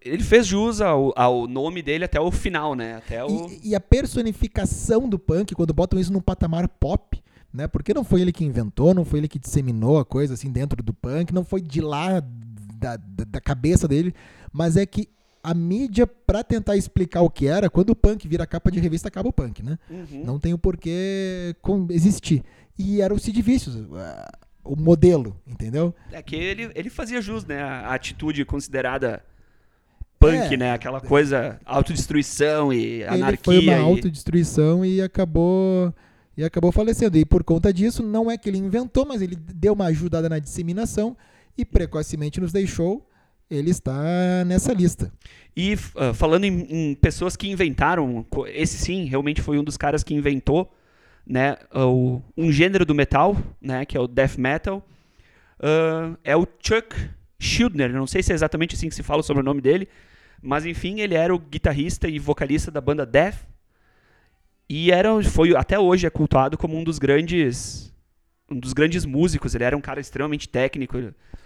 ele 0.00 0.22
fez 0.22 0.46
jus 0.46 0.80
ao, 0.80 1.12
ao, 1.16 1.46
nome 1.46 1.82
dele 1.82 2.04
até 2.04 2.20
o 2.20 2.30
final, 2.30 2.74
né? 2.74 2.96
Até 2.96 3.24
o... 3.24 3.48
e, 3.48 3.70
e, 3.70 3.74
a 3.74 3.80
personificação 3.80 5.08
do 5.08 5.18
punk, 5.18 5.54
quando 5.54 5.72
botam 5.72 5.98
isso 5.98 6.12
num 6.12 6.20
patamar 6.20 6.68
pop, 6.68 7.22
né? 7.52 7.66
Porque 7.66 7.92
não 7.92 8.04
foi 8.04 8.20
ele 8.20 8.32
que 8.32 8.44
inventou, 8.44 8.94
não 8.94 9.04
foi 9.04 9.20
ele 9.20 9.28
que 9.28 9.38
disseminou 9.38 9.98
a 9.98 10.04
coisa 10.04 10.34
assim 10.34 10.50
dentro 10.50 10.82
do 10.82 10.94
punk, 10.94 11.32
não 11.32 11.44
foi 11.44 11.60
de 11.60 11.80
lá 11.80 12.20
da, 12.20 12.96
da, 12.96 13.24
da 13.26 13.40
cabeça 13.40 13.86
dele, 13.86 14.14
mas 14.52 14.76
é 14.76 14.86
que 14.86 15.08
a 15.42 15.54
mídia, 15.54 16.06
para 16.06 16.44
tentar 16.44 16.76
explicar 16.76 17.22
o 17.22 17.30
que 17.30 17.46
era, 17.46 17.68
quando 17.68 17.90
o 17.90 17.96
punk 17.96 18.28
vira 18.28 18.46
capa 18.46 18.70
de 18.70 18.78
revista, 18.78 19.08
acaba 19.08 19.28
o 19.28 19.32
punk, 19.32 19.62
né? 19.62 19.78
Uhum. 19.90 20.24
Não 20.24 20.38
tem 20.38 20.54
o 20.54 20.58
porquê 20.58 21.54
existir. 21.90 22.44
E 22.78 23.02
era 23.02 23.12
o 23.12 23.18
Sid 23.18 23.42
Vicious, 23.42 23.76
o 24.64 24.76
modelo, 24.76 25.36
entendeu? 25.46 25.94
É 26.12 26.22
que 26.22 26.36
ele, 26.36 26.70
ele 26.74 26.88
fazia 26.88 27.20
jus, 27.20 27.44
né? 27.44 27.60
A 27.60 27.92
atitude 27.92 28.44
considerada 28.44 29.22
punk, 30.22 30.54
é. 30.54 30.56
né? 30.56 30.72
Aquela 30.72 31.00
coisa, 31.00 31.58
autodestruição 31.64 32.72
e 32.72 33.04
anarquia. 33.04 33.28
Ele 33.28 33.36
foi 33.36 33.58
uma 33.58 33.72
e... 33.72 33.80
autodestruição 33.80 34.84
e 34.84 35.00
acabou 35.02 35.92
e 36.36 36.44
acabou 36.44 36.72
falecendo. 36.72 37.18
E 37.18 37.24
por 37.24 37.44
conta 37.44 37.72
disso, 37.72 38.02
não 38.02 38.30
é 38.30 38.38
que 38.38 38.48
ele 38.48 38.58
inventou, 38.58 39.04
mas 39.06 39.20
ele 39.20 39.36
deu 39.36 39.72
uma 39.72 39.86
ajudada 39.86 40.28
na 40.28 40.38
disseminação 40.38 41.16
e 41.56 41.64
precocemente 41.64 42.40
nos 42.40 42.52
deixou. 42.52 43.06
Ele 43.50 43.70
está 43.70 44.44
nessa 44.46 44.72
lista. 44.72 45.12
E 45.54 45.74
uh, 45.74 46.14
falando 46.14 46.44
em, 46.44 46.66
em, 46.70 46.94
pessoas 46.94 47.36
que 47.36 47.50
inventaram, 47.50 48.24
esse 48.46 48.78
sim, 48.78 49.04
realmente 49.04 49.42
foi 49.42 49.58
um 49.58 49.64
dos 49.64 49.76
caras 49.76 50.02
que 50.02 50.14
inventou, 50.14 50.72
né, 51.26 51.56
o, 51.74 52.22
um 52.34 52.50
gênero 52.50 52.86
do 52.86 52.94
metal, 52.94 53.36
né, 53.60 53.84
que 53.84 53.96
é 53.96 54.00
o 54.00 54.06
death 54.06 54.38
metal. 54.38 54.82
Uh, 55.58 56.16
é 56.24 56.34
o 56.34 56.46
Chuck 56.60 56.96
Schuldner. 57.42 57.92
Não 57.92 58.06
sei 58.06 58.22
se 58.22 58.32
é 58.32 58.34
exatamente 58.34 58.74
assim 58.74 58.88
que 58.88 58.94
se 58.94 59.02
fala 59.02 59.22
sobre 59.22 59.42
o 59.42 59.44
nome 59.44 59.60
dele, 59.60 59.88
mas 60.40 60.64
enfim, 60.64 61.00
ele 61.00 61.14
era 61.14 61.34
o 61.34 61.38
guitarrista 61.38 62.08
e 62.08 62.18
vocalista 62.18 62.70
da 62.70 62.80
banda 62.80 63.04
Death. 63.04 63.36
E 64.68 64.90
era, 64.90 65.22
foi 65.24 65.54
até 65.56 65.78
hoje 65.78 66.06
é 66.06 66.10
cultuado 66.10 66.56
como 66.56 66.76
um 66.78 66.84
dos 66.84 66.98
grandes 66.98 67.92
um 68.50 68.58
dos 68.58 68.72
grandes 68.72 69.04
músicos, 69.04 69.54
ele 69.54 69.64
era 69.64 69.76
um 69.76 69.80
cara 69.80 70.00
extremamente 70.00 70.48
técnico. 70.48 70.98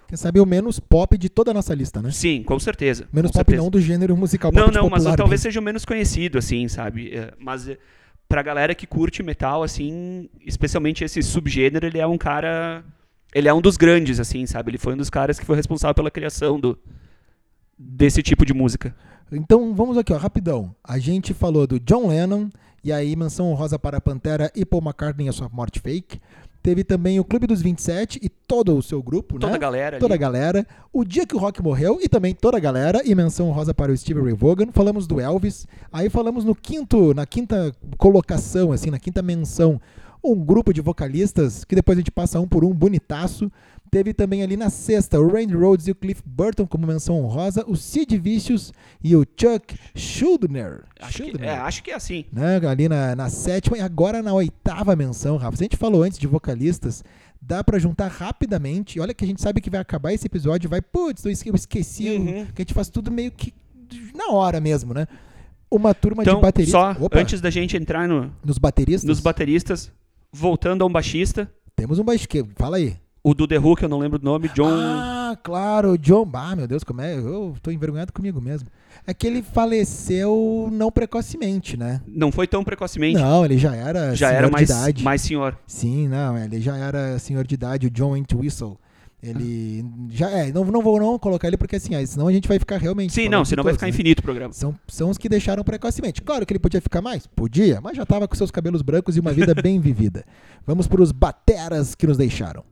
Quem 0.09 0.17
sabe 0.17 0.41
o 0.41 0.47
menos 0.47 0.79
pop 0.79 1.17
de 1.17 1.29
toda 1.29 1.51
a 1.51 1.55
nossa 1.55 1.75
lista, 1.75 2.03
né? 2.03 2.11
Sim, 2.11 2.43
com 2.43 2.59
certeza. 2.59 3.09
Menos 3.13 3.31
com 3.31 3.39
pop 3.39 3.51
certeza. 3.51 3.63
não 3.63 3.71
do 3.71 3.81
gênero 3.81 4.17
musical. 4.17 4.53
Não, 4.53 4.69
não, 4.69 4.91
mas 4.91 5.05
talvez 5.17 5.41
seja 5.41 5.61
o 5.61 5.63
menos 5.63 5.85
conhecido, 5.85 6.39
assim, 6.39 6.69
sabe? 6.69 7.13
É, 7.15 7.33
mas 7.39 7.69
é, 7.69 7.79
pra 8.29 8.43
galera 8.43 8.75
que 8.75 8.87
curte 8.87 9.23
metal, 9.23 9.63
assim, 9.63 10.29
especialmente 10.45 11.05
esse 11.05 11.23
subgênero, 11.23 11.87
ele 11.87 11.99
é 11.99 12.07
um 12.07 12.19
cara... 12.19 12.85
Ele 13.37 13.49
é 13.49 13.53
um 13.53 13.61
dos 13.61 13.77
grandes, 13.77 14.19
assim, 14.19 14.47
sabe? 14.47 14.71
Ele 14.71 14.79
foi 14.79 14.95
um 14.95 14.97
dos 14.97 15.11
caras 15.11 15.39
que 15.39 15.45
foi 15.45 15.57
responsável 15.57 15.95
pela 15.95 16.11
criação 16.11 16.59
do, 16.59 16.79
desse 17.79 18.23
tipo 18.23 18.47
de 18.47 18.55
música. 18.55 18.97
Então 19.31 19.75
vamos 19.75 19.99
aqui, 19.99 20.11
ó, 20.11 20.17
rapidão. 20.17 20.75
A 20.83 20.99
gente 20.99 21.35
falou 21.35 21.67
do 21.67 21.79
John 21.79 22.09
Lennon, 22.09 22.49
e 22.83 22.91
aí 22.91 23.15
menção 23.15 23.53
rosa 23.53 23.79
para 23.79 24.01
Pantera 24.01 24.51
e 24.57 24.65
Paul 24.65 24.83
McCartney 24.83 25.29
a 25.29 25.33
sua 25.33 25.51
morte 25.51 25.81
fake. 25.81 26.19
Teve 26.63 26.83
também 26.83 27.21
o 27.21 27.25
Clube 27.25 27.47
dos 27.47 27.61
27 27.61 28.19
e 28.23 28.31
todo 28.31 28.75
o 28.75 28.83
seu 28.83 29.03
grupo, 29.03 29.39
toda 29.39 29.49
né? 29.49 29.55
a 29.57 29.59
galera. 29.59 29.99
Toda 29.99 30.15
ali. 30.15 30.25
a 30.25 30.27
galera. 30.27 30.67
O 30.91 31.05
dia 31.05 31.27
que 31.27 31.37
o 31.37 31.39
rock 31.39 31.63
morreu 31.63 31.99
e 32.03 32.09
também 32.09 32.35
toda 32.35 32.57
a 32.57 32.61
galera. 32.61 33.03
E 33.05 33.15
menção 33.15 33.51
rosa 33.51 33.75
para 33.75 33.93
o 33.93 33.97
Steve 33.97 34.23
Ray 34.23 34.33
Vaughan. 34.33 34.73
Falamos 34.73 35.07
do 35.07 35.21
Elvis. 35.21 35.67
Aí 35.93 36.09
falamos 36.09 36.43
no 36.43 36.55
quinto, 36.55 37.13
na 37.13 37.27
quinta 37.27 37.71
colocação, 37.99 38.73
assim, 38.73 38.91
na 38.91 38.99
quinta 38.99 39.21
menção, 39.21 39.79
um 40.23 40.35
grupo 40.45 40.73
de 40.73 40.81
vocalistas 40.81 41.65
que 41.65 41.75
depois 41.75 41.97
a 41.97 42.01
gente 42.01 42.11
passa 42.11 42.41
um 42.41 42.47
por 42.47 42.65
um, 42.65 42.73
bonitaço. 42.73 43.51
Teve 43.91 44.13
também 44.13 44.43
ali 44.43 44.57
na 44.57 44.69
sexta 44.69 45.21
o 45.21 45.29
Randy 45.29 45.55
Rhodes 45.55 45.87
e 45.87 45.93
o 45.93 45.95
Cliff 45.95 46.21
Burton 46.27 46.67
como 46.67 46.87
menção 46.87 47.21
honrosa, 47.21 47.65
o 47.69 47.77
Sid 47.77 48.19
Vicious 48.19 48.73
e 49.03 49.15
o 49.15 49.25
Chuck 49.25 49.79
Schuldner. 49.95 50.83
Acho, 51.01 51.19
Schuldner, 51.19 51.41
que, 51.41 51.47
é, 51.47 51.57
acho 51.57 51.83
que 51.85 51.91
é 51.93 51.95
assim. 51.95 52.25
Né? 52.33 52.57
Ali 52.69 52.89
na, 52.89 53.15
na 53.15 53.31
sétima 53.31 53.79
e 53.79 53.81
agora 53.81 54.23
na 54.23 54.33
oitava 54.35 54.97
menção, 54.97 55.37
Rafa. 55.37 55.57
Se 55.57 55.63
a 55.63 55.67
gente 55.67 55.77
falou 55.77 56.03
antes 56.03 56.19
de 56.19 56.27
vocalistas, 56.27 57.05
dá 57.41 57.63
para 57.63 57.79
juntar 57.79 58.09
rapidamente. 58.09 58.99
Olha 58.99 59.15
que 59.15 59.25
a 59.25 59.29
gente 59.29 59.41
sabe 59.41 59.61
que 59.61 59.71
vai 59.71 59.81
acabar 59.81 60.13
esse 60.13 60.27
episódio, 60.27 60.69
vai, 60.69 60.83
putz, 60.83 61.25
eu 61.25 61.31
esqueci, 61.31 62.11
uhum. 62.11 62.47
que 62.47 62.63
a 62.63 62.63
gente 62.63 62.75
faz 62.75 62.89
tudo 62.89 63.11
meio 63.11 63.31
que 63.31 63.55
na 64.15 64.33
hora 64.33 64.61
mesmo, 64.61 64.93
né? 64.93 65.07
Uma 65.71 65.95
turma 65.95 66.23
então, 66.23 66.37
de 66.37 66.43
bateristas. 66.43 66.81
Só 66.81 67.05
Opa. 67.05 67.19
antes 67.19 67.41
da 67.41 67.51
gente 67.51 67.77
entrar 67.77 68.09
no, 68.09 68.33
nos 68.45 68.59
bateristas. 68.59 69.05
Nos 69.05 69.21
bateristas, 69.21 69.93
voltando 70.37 70.83
a 70.83 70.87
um 70.87 70.93
baixista, 70.93 71.51
Temos 71.77 71.99
um 71.99 72.05
baixo. 72.05 72.27
Fala 72.57 72.79
aí. 72.79 72.97
O 73.23 73.35
do 73.35 73.47
The 73.47 73.59
Who, 73.59 73.77
que 73.77 73.85
eu 73.85 73.89
não 73.89 73.99
lembro 73.99 74.19
o 74.19 74.25
nome, 74.25 74.49
John. 74.49 74.71
Ah, 74.71 75.37
claro, 75.43 75.99
John. 75.99 76.27
Ah, 76.33 76.57
meu 76.57 76.67
Deus, 76.67 76.83
como 76.83 77.03
é? 77.03 77.19
Eu 77.19 77.55
tô 77.61 77.71
envergonhado 77.71 78.15
comigo 78.15 78.41
mesmo. 78.41 78.69
É 79.07 79.13
que 79.13 79.27
ele 79.27 79.43
faleceu 79.43 80.71
não 80.73 80.91
precocemente, 80.91 81.77
né? 81.77 82.01
Não 82.07 82.33
foi 82.33 82.47
tão 82.47 82.65
precocemente. 82.65 83.21
Não, 83.21 83.45
ele 83.45 83.59
já 83.59 83.75
era 83.75 84.15
já 84.15 84.29
senhor 84.29 84.39
era 84.39 84.51
mais, 84.51 84.69
de 84.69 84.73
idade. 84.73 85.05
mais 85.05 85.21
senhor. 85.21 85.59
Sim, 85.67 86.09
não, 86.09 86.39
ele 86.39 86.61
já 86.61 86.77
era 86.77 87.19
senhor 87.19 87.47
de 87.47 87.55
idade, 87.55 87.89
o 87.89 87.91
John 87.91 88.17
Entwistle. 88.17 88.79
Ele 89.23 89.85
já 90.11 90.31
é, 90.31 90.53
não, 90.53 90.65
não 90.65 90.83
vou 90.83 91.01
não 91.01 91.19
colocar 91.19 91.49
ele 91.49 91.57
porque 91.57 91.77
assim, 91.77 91.95
aí, 91.95 92.07
senão 92.07 92.29
a 92.29 92.33
gente 92.33 92.47
vai 92.47 92.59
ficar 92.59 92.77
realmente. 92.79 93.13
Sim, 93.13 93.29
não, 93.29 93.45
senão 93.45 93.65
vai 93.65 93.73
ficar 93.73 93.87
né? 93.87 93.91
infinito 93.91 94.21
o 94.21 94.23
programa. 94.23 94.53
São, 94.53 94.79
são 94.87 95.11
os 95.11 95.19
que 95.19 95.29
deixaram 95.29 95.65
precocemente. 95.65 96.23
Claro 96.23 96.45
que 96.45 96.53
ele 96.53 96.61
podia 96.61 96.81
ficar 96.81 97.01
mais? 97.01 97.27
Podia, 97.27 97.81
mas 97.81 97.97
já 97.97 98.03
estava 98.03 98.29
com 98.29 98.35
seus 98.35 98.51
cabelos 98.51 98.83
brancos 98.83 99.17
e 99.17 99.21
uma 99.21 99.33
vida 99.33 99.55
bem 99.61 99.81
vivida. 99.81 100.25
Vamos 100.67 100.87
para 100.87 101.01
os 101.03 101.13
bateras 101.13 101.95
que 101.95 102.07
nos 102.07 102.17
deixaram. 102.19 102.63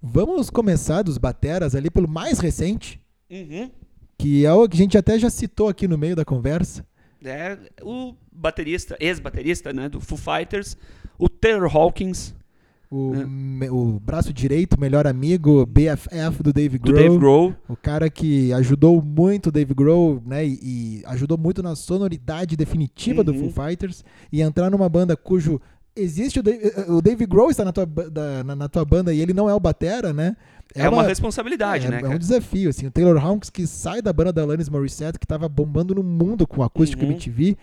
Vamos 0.00 0.50
começar 0.50 1.02
dos 1.02 1.18
bateras 1.18 1.74
ali 1.74 1.90
pelo 1.90 2.08
mais 2.08 2.38
recente, 2.38 3.00
Uhum. 3.30 3.70
que 4.18 4.44
é 4.44 4.52
o 4.52 4.68
que 4.68 4.76
a 4.76 4.78
gente 4.78 4.98
até 4.98 5.18
já 5.18 5.30
citou 5.30 5.68
aqui 5.68 5.88
no 5.88 5.96
meio 5.96 6.14
da 6.14 6.24
conversa. 6.24 6.84
É, 7.24 7.56
o 7.82 8.14
baterista, 8.32 8.96
ex-baterista, 9.00 9.72
né, 9.72 9.88
do 9.88 10.00
Foo 10.00 10.18
Fighters, 10.18 10.76
o 11.18 11.28
Taylor 11.28 11.74
Hawkins, 11.74 12.34
O, 12.94 13.14
É. 13.14 13.24
me- 13.24 13.70
o 13.70 13.98
braço 13.98 14.34
direito, 14.34 14.78
melhor 14.78 15.06
amigo, 15.06 15.64
BFF 15.64 16.42
do 16.42 16.52
Dave 16.52 16.76
do 16.76 16.92
Grohl. 16.92 17.02
Dave 17.02 17.18
Grohl. 17.18 17.54
O 17.66 17.74
cara 17.74 18.10
que 18.10 18.52
ajudou 18.52 19.00
muito 19.00 19.46
o 19.46 19.50
Dave 19.52 19.72
Grohl, 19.72 20.22
né? 20.26 20.46
E, 20.46 20.58
e 20.62 21.02
ajudou 21.06 21.38
muito 21.38 21.62
na 21.62 21.74
sonoridade 21.74 22.54
definitiva 22.54 23.24
do 23.24 23.32
Uhum. 23.32 23.50
Foo 23.50 23.66
Fighters. 23.66 24.04
E 24.30 24.42
entrar 24.42 24.68
numa 24.70 24.88
banda 24.90 25.16
cujo. 25.16 25.58
Existe 25.96 26.40
o 26.40 26.42
Dave, 26.42 26.70
o 26.88 27.02
Dave 27.02 27.26
Grohl 27.26 27.50
está 27.50 27.64
na 27.64 27.72
tua, 27.72 27.84
da- 27.86 28.42
na, 28.44 28.56
na 28.56 28.68
tua 28.68 28.84
banda 28.84 29.12
e 29.12 29.20
ele 29.20 29.32
não 29.34 29.48
é 29.48 29.54
o 29.54 29.60
Batera, 29.60 30.12
né? 30.12 30.36
É, 30.74 30.88
uma, 30.88 31.02
responsabilidade, 31.02 31.86
é, 31.86 31.90
né, 31.90 31.96
é 31.98 32.00
cara? 32.00 32.14
um 32.14 32.18
desafio, 32.18 32.70
assim. 32.70 32.86
O 32.86 32.90
Taylor 32.90 33.22
Hawkins 33.22 33.50
que 33.50 33.66
sai 33.66 34.00
da 34.00 34.10
banda 34.10 34.32
da 34.32 34.40
Alanis 34.42 34.70
Morissette, 34.70 35.18
que 35.18 35.26
tava 35.26 35.48
bombando 35.50 35.94
no 35.94 36.02
mundo 36.02 36.46
com 36.46 36.62
o 36.62 36.64
acústico 36.64 37.04
Uhum. 37.04 37.10
MTV, 37.12 37.56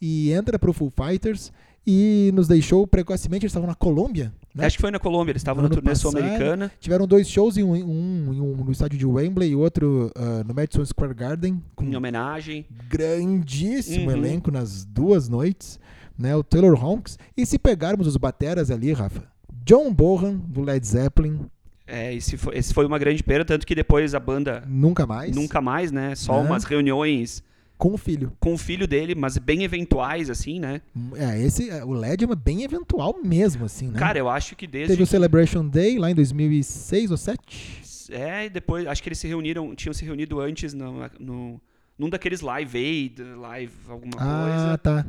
e 0.00 0.30
entra 0.32 0.58
pro 0.58 0.72
Foo 0.72 0.90
Fighters 0.90 1.52
e 1.86 2.30
nos 2.34 2.48
deixou 2.48 2.86
precocemente. 2.86 3.44
Eles 3.44 3.50
estavam 3.50 3.68
na 3.68 3.74
Colômbia, 3.74 4.32
né? 4.54 4.66
Acho 4.66 4.76
que 4.76 4.80
foi 4.82 4.90
na 4.90 4.98
Colômbia, 4.98 5.32
eles 5.32 5.40
estavam 5.40 5.62
na 5.62 5.68
turnê 5.68 5.94
sul-americana. 5.94 6.70
Tiveram 6.80 7.06
dois 7.06 7.28
shows, 7.28 7.56
em 7.56 7.62
um, 7.62 7.74
um- 7.74 8.30
um 8.60 8.64
no 8.64 8.72
estádio 8.72 8.98
de 8.98 9.06
Wembley 9.06 9.50
e 9.50 9.54
outro 9.54 10.10
ah, 10.16 10.42
no 10.46 10.54
Madison 10.54 10.84
Square 10.84 11.14
Garden, 11.14 11.62
com 11.74 11.84
Em 11.84 11.94
homenagem. 11.96 12.64
grandíssimo 12.88 14.10
Uhum. 14.10 14.16
elenco 14.16 14.50
nas 14.50 14.84
duas 14.84 15.28
noites, 15.28 15.78
né? 16.18 16.34
O 16.34 16.42
Taylor 16.42 16.78
Hawkins. 16.82 17.18
E 17.36 17.44
se 17.44 17.58
pegarmos 17.58 18.06
os 18.06 18.16
bateras 18.16 18.70
ali, 18.70 18.92
Rafa, 18.92 19.24
John 19.64 19.92
Bohan, 19.92 20.36
do 20.36 20.62
Led 20.62 20.86
Zeppelin, 20.86 21.40
É, 21.86 22.14
esse, 22.14 22.38
foi, 22.38 22.56
esse 22.56 22.72
foi 22.72 22.86
uma 22.86 22.98
grande 22.98 23.22
perda, 23.22 23.44
tanto 23.44 23.66
que 23.66 23.74
depois 23.74 24.14
a 24.14 24.20
banda 24.20 24.62
nunca 24.66 25.06
mais, 25.06 25.36
nunca 25.36 25.60
mais, 25.60 25.92
né? 25.92 26.14
Só 26.14 26.40
Né? 26.42 26.48
umas 26.48 26.64
reuniões 26.64 27.42
com 27.76 27.92
o 27.94 27.98
filho. 27.98 28.32
com 28.40 28.54
o 28.54 28.58
filho 28.58 28.86
dele, 28.86 29.14
mas 29.14 29.36
bem 29.38 29.62
eventuais, 29.64 30.30
assim, 30.30 30.58
né? 30.60 30.80
É, 31.16 31.40
esse, 31.42 31.68
é, 31.70 31.84
o 31.84 31.92
Led 31.92 32.24
é 32.24 32.34
bem 32.36 32.62
eventual 32.62 33.16
mesmo, 33.22 33.64
assim, 33.64 33.88
né? 33.88 33.98
Cara, 33.98 34.18
eu 34.18 34.28
acho 34.28 34.54
que 34.56 34.66
desde. 34.66 34.92
Teve 34.92 35.02
o 35.02 35.06
Celebration 35.06 35.66
Day 35.66 35.98
lá 35.98 36.10
em 36.10 36.14
2006 36.14 37.10
ou 37.10 37.16
2007. 37.16 37.84
É, 38.12 38.46
e 38.46 38.50
depois, 38.50 38.86
acho 38.86 39.02
que 39.02 39.08
eles 39.08 39.18
se 39.18 39.26
reuniram, 39.26 39.74
tinham 39.74 39.92
se 39.94 40.04
reunido 40.04 40.38
antes 40.40 40.74
no, 40.74 41.08
no, 41.18 41.60
num 41.98 42.08
daqueles 42.10 42.40
Live 42.42 42.76
Aid, 42.78 43.22
Live 43.22 43.72
alguma 43.88 44.12
Ah, 44.18 44.46
coisa. 44.48 44.78
tá. 44.78 45.06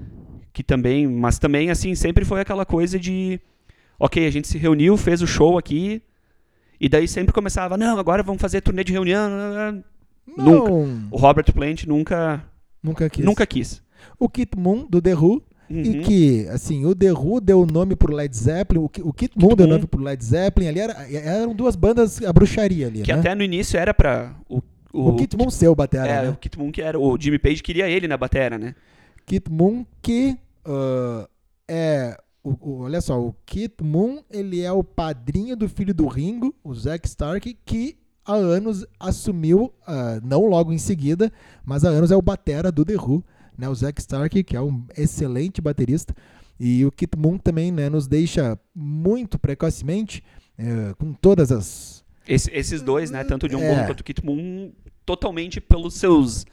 Que 0.53 0.63
também, 0.63 1.05
mas 1.05 1.37
também, 1.37 1.69
assim, 1.69 1.93
sempre 1.95 2.23
foi 2.23 2.39
aquela 2.41 2.65
coisa 2.65 2.97
de. 2.97 3.39
Ok, 3.99 4.25
a 4.25 4.29
gente 4.31 4.47
se 4.47 4.57
reuniu, 4.57 4.95
fez 4.97 5.21
o 5.21 5.27
show 5.27 5.57
aqui, 5.57 6.01
e 6.79 6.87
daí 6.89 7.07
sempre 7.07 7.33
começava, 7.33 7.77
não, 7.77 7.97
agora 7.99 8.23
vamos 8.23 8.41
fazer 8.41 8.61
turnê 8.61 8.83
de 8.83 8.91
reunião. 8.93 9.29
Nunca. 10.25 10.71
Não, 10.71 11.07
O 11.11 11.17
Robert 11.17 11.51
Plant 11.53 11.85
nunca, 11.85 12.43
nunca 12.85 13.09
quis. 13.09 13.25
nunca 13.25 13.45
quis. 13.45 13.81
O 14.19 14.29
Kit 14.29 14.57
Moon, 14.57 14.85
do 14.89 15.01
The 15.01 15.13
Who, 15.15 15.41
Uhum. 15.67 15.81
E 15.81 16.01
que, 16.03 16.47
assim, 16.49 16.85
o 16.85 16.93
The 16.93 17.11
Who 17.11 17.41
deu 17.41 17.59
o 17.61 17.65
nome 17.65 17.95
pro 17.95 18.13
Led 18.15 18.37
Zeppelin, 18.37 18.81
o, 18.81 18.85
o 19.01 19.11
Kit 19.11 19.33
Moon 19.35 19.55
deu 19.55 19.65
o 19.65 19.69
nome 19.69 19.87
pro 19.87 19.99
Led 19.99 20.23
Zeppelin, 20.23 20.67
ali 20.67 20.79
era, 20.79 20.93
eram 21.11 21.55
duas 21.55 21.75
bandas, 21.75 22.21
a 22.21 22.31
bruxaria 22.31 22.85
ali, 22.85 23.01
Que 23.01 23.11
né? 23.11 23.17
até 23.17 23.33
no 23.33 23.41
início 23.41 23.75
era 23.75 23.91
pra. 23.91 24.35
O, 24.47 24.61
O, 24.93 25.15
Kit 25.15 25.35
Moon 25.35 25.49
ser 25.49 25.67
o 25.67 25.73
batera, 25.75 26.07
é, 26.07 26.21
né? 26.21 26.29
o 26.29 26.35
Kit 26.35 26.59
Moon 26.59 26.71
que 26.71 26.83
era. 26.83 26.99
O 26.99 27.17
Jimmy 27.19 27.39
Page 27.39 27.63
queria 27.63 27.89
ele 27.89 28.07
na 28.07 28.15
batera, 28.15 28.59
né? 28.59 28.75
Kit 29.25 29.51
Moon 29.51 29.83
que 30.03 30.37
ah, 30.63 31.27
é... 31.67 32.15
o- 32.43 32.51
o- 32.61 32.79
olha 32.81 33.01
só, 33.01 33.19
o 33.19 33.35
Kit 33.43 33.83
Moon, 33.83 34.19
ele 34.29 34.61
é 34.61 34.71
o 34.71 34.83
padrinho 34.83 35.55
do 35.57 35.67
filho 35.67 35.95
do 35.95 36.05
Ringo, 36.07 36.53
o 36.63 36.75
Zack 36.75 37.07
Stark, 37.07 37.57
que 37.65 37.97
há 38.25 38.33
anos 38.33 38.85
assumiu, 38.99 39.71
ah, 39.85 40.19
não 40.23 40.45
logo 40.47 40.73
em 40.73 40.77
seguida, 40.77 41.31
mas 41.63 41.85
há 41.85 41.89
anos 41.89 42.11
é 42.11 42.15
o 42.15 42.21
batera 42.21 42.71
do 42.71 42.83
The 42.83 42.95
Who, 42.95 43.23
né? 43.57 43.69
O 43.69 43.75
Zack 43.75 43.99
Stark, 44.01 44.43
que 44.43 44.55
é 44.57 44.61
um 44.61 44.83
excelente 44.97 45.61
baterista, 45.61 46.13
e 46.59 46.85
o 46.85 46.91
Kit 46.91 47.17
Moon 47.17 47.37
também 47.37 47.71
né, 47.71 47.89
nos 47.89 48.07
deixa 48.07 48.57
muito 48.73 49.37
precocemente, 49.37 50.23
eh, 50.57 50.93
com 50.97 51.13
todas 51.13 51.51
as... 51.51 52.03
Esse- 52.27 52.49
esses 52.51 52.81
dois, 52.81 53.11
né? 53.11 53.23
Tanto 53.23 53.45
o 53.45 53.49
John 53.49 53.59
É. 53.61 53.69
Bonham 53.73 53.85
quanto 53.85 53.99
o 53.99 54.03
Kit 54.03 54.25
Moon, 54.25 54.71
totalmente 55.05 55.59
pelos 55.61 55.93
seus 55.95 56.45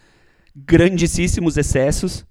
grandíssimos 0.54 1.56
excessos. 1.56 2.26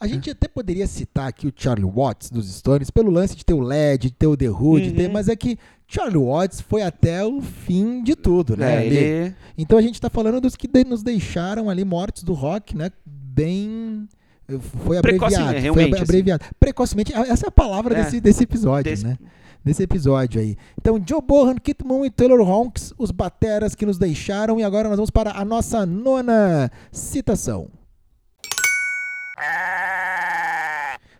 A 0.00 0.06
gente 0.06 0.30
até 0.30 0.46
poderia 0.48 0.86
citar 0.86 1.28
aqui 1.28 1.46
o 1.46 1.52
Charlie 1.54 1.88
Watts 1.90 2.30
dos 2.30 2.52
Stones, 2.52 2.90
pelo 2.90 3.10
lance 3.10 3.34
de 3.36 3.44
ter 3.44 3.54
o 3.54 3.60
LED, 3.60 4.08
de 4.08 4.14
ter 4.14 4.26
o 4.26 4.36
The 4.36 4.48
Who, 4.50 4.80
de 4.80 4.92
ter, 4.92 5.06
Uhum. 5.06 5.12
mas 5.12 5.28
é 5.28 5.36
que 5.36 5.58
Charlie 5.88 6.18
Watts 6.22 6.60
foi 6.60 6.82
até 6.82 7.24
o 7.24 7.40
fim 7.40 8.02
de 8.02 8.16
tudo, 8.16 8.56
né? 8.56 8.82
É, 8.82 8.86
ele, 8.86 9.34
Então 9.56 9.78
a 9.78 9.82
gente 9.82 10.00
tá 10.00 10.10
falando 10.10 10.40
dos 10.40 10.56
que 10.56 10.66
de- 10.66 10.84
nos 10.84 11.02
deixaram 11.02 11.70
ali 11.70 11.84
mortos 11.84 12.22
do 12.22 12.32
rock, 12.34 12.76
né? 12.76 12.90
Bem. 13.06 14.08
Foi 14.48 15.00
Precocemente, 15.02 15.42
abreviado. 15.42 15.52
Foi 15.52 15.60
realmente, 15.62 15.84
abre- 15.86 15.94
assim. 15.96 16.02
abreviado. 16.04 16.44
Precocemente, 16.60 17.12
essa 17.14 17.46
é 17.46 17.48
a 17.48 17.52
palavra 17.52 17.98
É. 17.98 18.04
desse, 18.04 18.20
desse 18.20 18.44
episódio, 18.44 18.90
Desse- 18.90 19.04
né? 19.04 19.16
Desse 19.64 19.82
episódio 19.82 20.40
aí. 20.40 20.56
Então, 20.80 21.02
Joe 21.04 21.20
Bohan, 21.20 21.56
Kit 21.56 21.84
Moon 21.84 22.04
e 22.04 22.10
Taylor 22.10 22.40
Hawkins, 22.48 22.92
os 22.96 23.10
bateras 23.10 23.74
que 23.74 23.84
nos 23.84 23.98
deixaram. 23.98 24.60
E 24.60 24.62
agora 24.62 24.88
nós 24.88 24.96
vamos 24.96 25.10
para 25.10 25.32
a 25.32 25.44
nossa 25.44 25.84
nona 25.84 26.70
citação. 26.92 27.68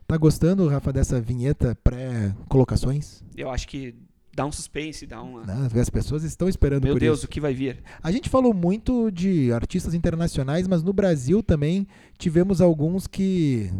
Tá 0.06 0.16
gostando, 0.16 0.68
Rafa, 0.68 0.92
dessa 0.92 1.20
vinheta 1.20 1.76
pré-colocações? 1.82 3.22
eu 3.36 3.50
acho 3.50 3.66
que 3.66 3.94
dá 4.34 4.46
um 4.46 4.52
suspense, 4.52 5.04
dá 5.06 5.20
uma. 5.20 5.42
Né? 5.44 5.68
As 5.80 5.90
pessoas 5.90 6.22
estão 6.22 6.48
esperando 6.48 6.84
Meu 6.84 6.94
por 6.94 7.00
Deus, 7.00 7.18
isso. 7.18 7.26
o 7.26 7.28
que 7.28 7.40
vai 7.40 7.52
vir? 7.52 7.82
A 8.02 8.12
gente 8.12 8.28
falou 8.30 8.54
muito 8.54 9.10
de 9.10 9.52
artistas 9.52 9.94
internacionais, 9.94 10.68
mas 10.68 10.82
no 10.82 10.92
Brasil 10.92 11.42
também 11.42 11.86
tivemos 12.18 12.60
alguns 12.60 13.06
que, 13.06 13.70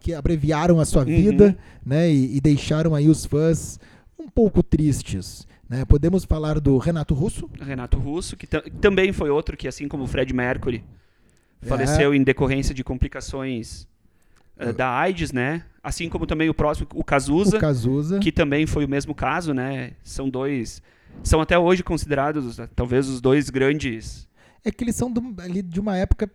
que 0.00 0.12
abreviaram 0.12 0.80
a 0.80 0.84
sua 0.84 1.02
Uhum. 1.02 1.06
vida 1.06 1.56
né, 1.84 2.10
e, 2.10 2.36
e 2.36 2.40
deixaram 2.40 2.94
aí 2.94 3.08
os 3.08 3.24
fãs 3.24 3.78
um 4.18 4.28
pouco 4.28 4.62
tristes. 4.62 5.46
Né? 5.68 5.84
Podemos 5.84 6.24
falar 6.24 6.58
do 6.60 6.78
Renato 6.78 7.14
Russo, 7.14 7.48
Renato 7.60 7.96
Russo, 7.98 8.36
que 8.36 8.46
ta- 8.46 8.62
também 8.80 9.12
foi 9.12 9.30
outro 9.30 9.56
que, 9.56 9.68
assim 9.68 9.86
como 9.86 10.04
o 10.04 10.06
Fred 10.06 10.32
Mercury, 10.34 10.84
É. 11.62 11.66
faleceu 11.66 12.12
em 12.14 12.22
decorrência 12.24 12.74
de 12.74 12.82
complicações 12.84 13.86
eh, 14.58 14.72
da 14.72 14.88
AIDS, 14.90 15.32
né? 15.32 15.62
Assim 15.82 16.08
como 16.08 16.26
também 16.26 16.48
o 16.48 16.54
próximo, 16.54 16.88
o 16.94 17.04
Cazuza, 17.04 17.56
o 17.56 17.60
Cazuza. 17.60 18.18
que 18.18 18.32
também 18.32 18.66
foi 18.66 18.84
o 18.84 18.88
mesmo 18.88 19.14
caso, 19.14 19.54
né? 19.54 19.92
São 20.02 20.28
dois. 20.28 20.82
São 21.22 21.40
até 21.40 21.58
hoje 21.58 21.82
considerados 21.82 22.58
eh, 22.58 22.68
talvez 22.74 23.08
os 23.08 23.20
dois 23.20 23.48
grandes. 23.50 24.26
É 24.64 24.70
que 24.72 24.82
eles 24.82 24.96
são 24.96 25.08
do- 25.12 25.40
ali 25.40 25.62
de 25.62 25.78
uma 25.78 25.96
época, 25.96 26.28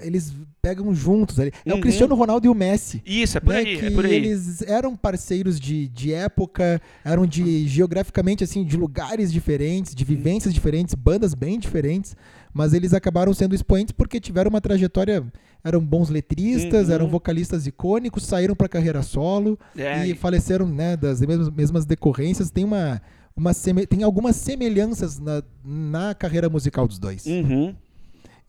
eles 0.00 0.32
pegam 0.62 0.94
juntos 0.94 1.38
ali. 1.38 1.52
É 1.66 1.72
o 1.72 1.74
Uhum. 1.76 1.80
Cristiano 1.82 2.14
Ronaldo 2.14 2.46
e 2.46 2.48
o 2.48 2.54
Messi. 2.54 3.02
Isso, 3.04 3.36
é 3.36 3.40
por 3.42 3.52
né, 3.52 3.58
aí, 3.60 3.76
que 3.78 3.84
é 3.84 3.90
por 3.90 4.06
aí. 4.06 4.14
eles 4.14 4.62
eram 4.62 4.96
parceiros 4.96 5.60
de, 5.60 5.86
de 5.88 6.10
época, 6.14 6.80
eram 7.04 7.26
de 7.26 7.68
geograficamente 7.68 8.42
assim, 8.42 8.64
de 8.64 8.74
lugares 8.78 9.30
diferentes, 9.30 9.94
de 9.94 10.02
vivências 10.02 10.54
diferentes, 10.54 10.94
bandas 10.94 11.34
bem 11.34 11.58
diferentes, 11.58 12.16
mas 12.54 12.72
eles 12.72 12.94
acabaram 12.94 13.34
sendo 13.34 13.54
expoentes 13.54 13.92
porque 13.92 14.18
tiveram 14.20 14.48
uma 14.48 14.60
trajetória, 14.60 15.22
eram 15.62 15.80
bons 15.84 16.08
letristas, 16.08 16.88
Uhum. 16.88 16.94
eram 16.94 17.08
vocalistas 17.08 17.66
icônicos, 17.66 18.24
saíram 18.24 18.54
para 18.54 18.68
carreira 18.68 19.02
solo 19.02 19.58
É, 19.76 20.06
e 20.06 20.14
faleceram, 20.14 20.66
né, 20.68 20.96
das 20.96 21.20
mesmas, 21.20 21.50
mesmas 21.50 21.84
decorrências. 21.84 22.50
Tem 22.50 22.64
uma 22.64 23.02
uma 23.36 23.52
seme- 23.52 23.84
tem 23.84 24.04
algumas 24.04 24.36
semelhanças 24.36 25.18
na, 25.18 25.42
na 25.64 26.14
carreira 26.14 26.48
musical 26.48 26.86
dos 26.86 27.00
dois. 27.00 27.26
uhum. 27.26 27.74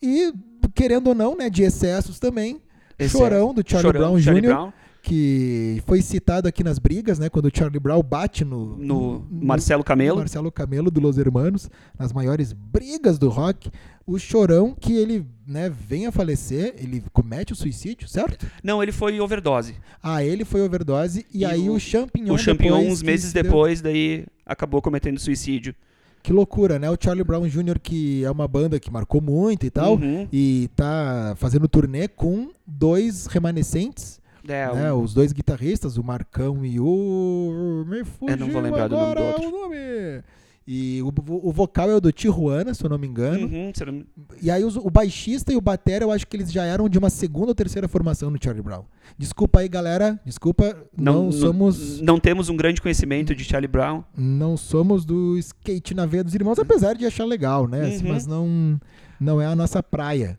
E 0.00 0.32
querendo 0.74 1.08
ou 1.08 1.14
não, 1.14 1.36
né, 1.36 1.50
de 1.50 1.62
excessos 1.64 2.20
também, 2.20 2.60
Excesso. 2.98 3.18
Chorão 3.18 3.52
do 3.52 3.62
Charlie 3.66 3.88
Chorão, 3.92 4.10
Brown 4.12 4.20
Charlie 4.20 4.42
Jr 4.42 4.48
Brown. 4.54 4.72
que 5.02 5.82
foi 5.86 6.00
citado 6.02 6.48
aqui 6.48 6.62
nas 6.64 6.78
brigas, 6.78 7.18
né? 7.18 7.28
Quando 7.28 7.46
o 7.46 7.50
Charlie 7.54 7.78
Brown 7.80 8.02
bate 8.02 8.44
no, 8.44 8.76
no, 8.76 9.18
no 9.30 9.46
Marcelo 9.46 9.82
Camelo. 9.84 10.18
Marcelo 10.18 10.50
Camelo 10.52 10.90
do 10.90 11.00
Los 11.00 11.18
Hermanos, 11.18 11.68
nas 11.98 12.12
maiores 12.12 12.52
brigas 12.52 13.18
do 13.18 13.28
rock. 13.28 13.70
O 14.06 14.18
Chorão, 14.18 14.74
que 14.78 14.96
ele 14.96 15.26
né, 15.46 15.68
vem 15.68 16.06
a 16.06 16.12
falecer, 16.12 16.74
ele 16.78 17.02
comete 17.12 17.52
o 17.52 17.56
suicídio, 17.56 18.06
certo? 18.08 18.46
Não, 18.62 18.82
ele 18.82 18.92
foi 18.92 19.18
overdose. 19.20 19.74
Ah, 20.02 20.22
ele 20.22 20.44
foi 20.44 20.62
overdose 20.62 21.26
e, 21.32 21.40
e 21.40 21.44
aí 21.44 21.68
o, 21.68 21.74
o 21.74 21.80
Champignon. 21.80 22.34
O 22.34 22.38
Champignon, 22.38 22.80
uns 22.80 23.02
meses 23.02 23.32
depois, 23.32 23.80
deu... 23.80 23.92
daí 23.92 24.26
acabou 24.44 24.80
cometendo 24.80 25.18
suicídio. 25.18 25.74
Que 26.22 26.32
loucura, 26.32 26.78
né? 26.78 26.90
O 26.90 26.96
Charlie 27.00 27.24
Brown 27.24 27.46
Jr., 27.48 27.78
que 27.80 28.24
é 28.24 28.30
uma 28.30 28.48
banda 28.48 28.80
que 28.80 28.90
marcou 28.90 29.20
muito 29.20 29.66
e 29.66 29.70
tal, 29.70 29.94
uhum. 29.94 30.28
e 30.32 30.68
tá 30.74 31.34
fazendo 31.36 31.68
turnê 31.68 32.08
com 32.08 32.50
dois 32.66 33.26
remanescentes 33.26 34.20
é, 34.48 34.72
né? 34.72 34.92
Os 34.92 35.12
dois 35.12 35.32
guitarristas, 35.32 35.96
o 35.96 36.04
Marcão 36.04 36.64
e 36.64 36.78
o. 36.78 37.84
Me 37.86 38.04
fugiu 38.04 38.28
Eu 38.28 38.36
não 38.36 38.48
vou 38.48 38.62
lembrar 38.62 38.88
do 38.88 38.96
nome 38.96 39.14
do 39.14 39.22
outro. 39.22 40.24
E 40.68 41.00
o, 41.00 41.12
o, 41.48 41.52
vocal 41.52 41.88
é 41.88 41.94
o 41.94 42.00
do 42.00 42.10
Tijuana, 42.10 42.74
se 42.74 42.82
eu 42.82 42.90
não 42.90 42.98
me 42.98 43.06
engano. 43.06 43.46
Uhum, 43.46 43.72
não... 43.86 44.04
E 44.42 44.50
aí 44.50 44.64
os, 44.64 44.74
o 44.74 44.90
baixista 44.90 45.52
e 45.52 45.56
o 45.56 45.60
batera, 45.60 46.04
eu 46.04 46.10
acho 46.10 46.26
que 46.26 46.36
eles 46.36 46.50
já 46.50 46.64
eram 46.64 46.88
de 46.88 46.98
uma 46.98 47.08
segunda 47.08 47.48
ou 47.48 47.54
terceira 47.54 47.86
formação 47.86 48.30
no 48.30 48.38
Charlie 48.42 48.64
Brown. 48.64 48.84
Desculpa 49.16 49.60
aí, 49.60 49.68
galera. 49.68 50.20
Desculpa, 50.24 50.76
não, 50.96 51.26
não 51.26 51.32
somos... 51.32 52.00
Não 52.00 52.18
temos 52.18 52.48
um 52.48 52.56
grande 52.56 52.82
conhecimento 52.82 53.32
de 53.32 53.44
Charlie 53.44 53.68
Brown. 53.68 54.02
Não 54.16 54.56
somos 54.56 55.04
do 55.04 55.38
skate 55.38 55.94
na 55.94 56.04
veia 56.04 56.24
dos 56.24 56.34
irmãos, 56.34 56.58
apesar 56.58 56.96
de 56.96 57.06
achar 57.06 57.24
legal, 57.26 57.68
né? 57.68 57.86
Uhum. 57.86 58.08
Mas 58.08 58.26
não, 58.26 58.80
não 59.20 59.40
é 59.40 59.46
a 59.46 59.54
nossa 59.54 59.80
praia. 59.84 60.36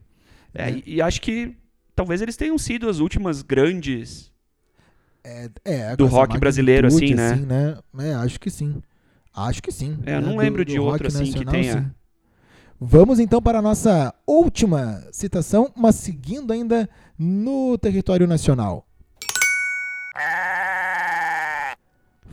É, 0.53 0.71
né? 0.71 0.83
e 0.85 1.01
acho 1.01 1.21
que 1.21 1.55
talvez 1.95 2.21
eles 2.21 2.35
tenham 2.35 2.57
sido 2.57 2.89
as 2.89 2.99
últimas 2.99 3.41
grandes 3.41 4.29
é, 5.23 5.49
é, 5.63 5.95
do 5.95 6.05
rock 6.05 6.37
brasileiro, 6.37 6.87
assim, 6.87 7.13
né? 7.13 7.31
assim, 7.31 7.45
né? 7.45 7.77
É, 7.99 8.13
acho 8.13 8.37
que 8.39 8.49
sim. 8.49 8.81
Acho 9.37 9.61
que 9.61 9.71
sim. 9.71 9.99
É, 10.03 10.15
eu 10.15 10.21
não 10.21 10.35
lembro 10.35 10.65
do, 10.65 10.67
de 10.67 10.77
do 10.77 10.83
outro 10.83 11.07
assim 11.07 11.25
nacional, 11.25 11.45
que 11.45 11.51
tenha. 11.51 11.81
Sim. 11.81 11.91
Vamos 12.81 13.19
então 13.19 13.39
para 13.39 13.59
a 13.59 13.61
nossa 13.61 14.11
última 14.25 15.03
citação, 15.11 15.71
mas 15.75 15.93
seguindo 15.93 16.51
ainda 16.51 16.89
no 17.17 17.77
território 17.77 18.25
nacional. 18.25 18.87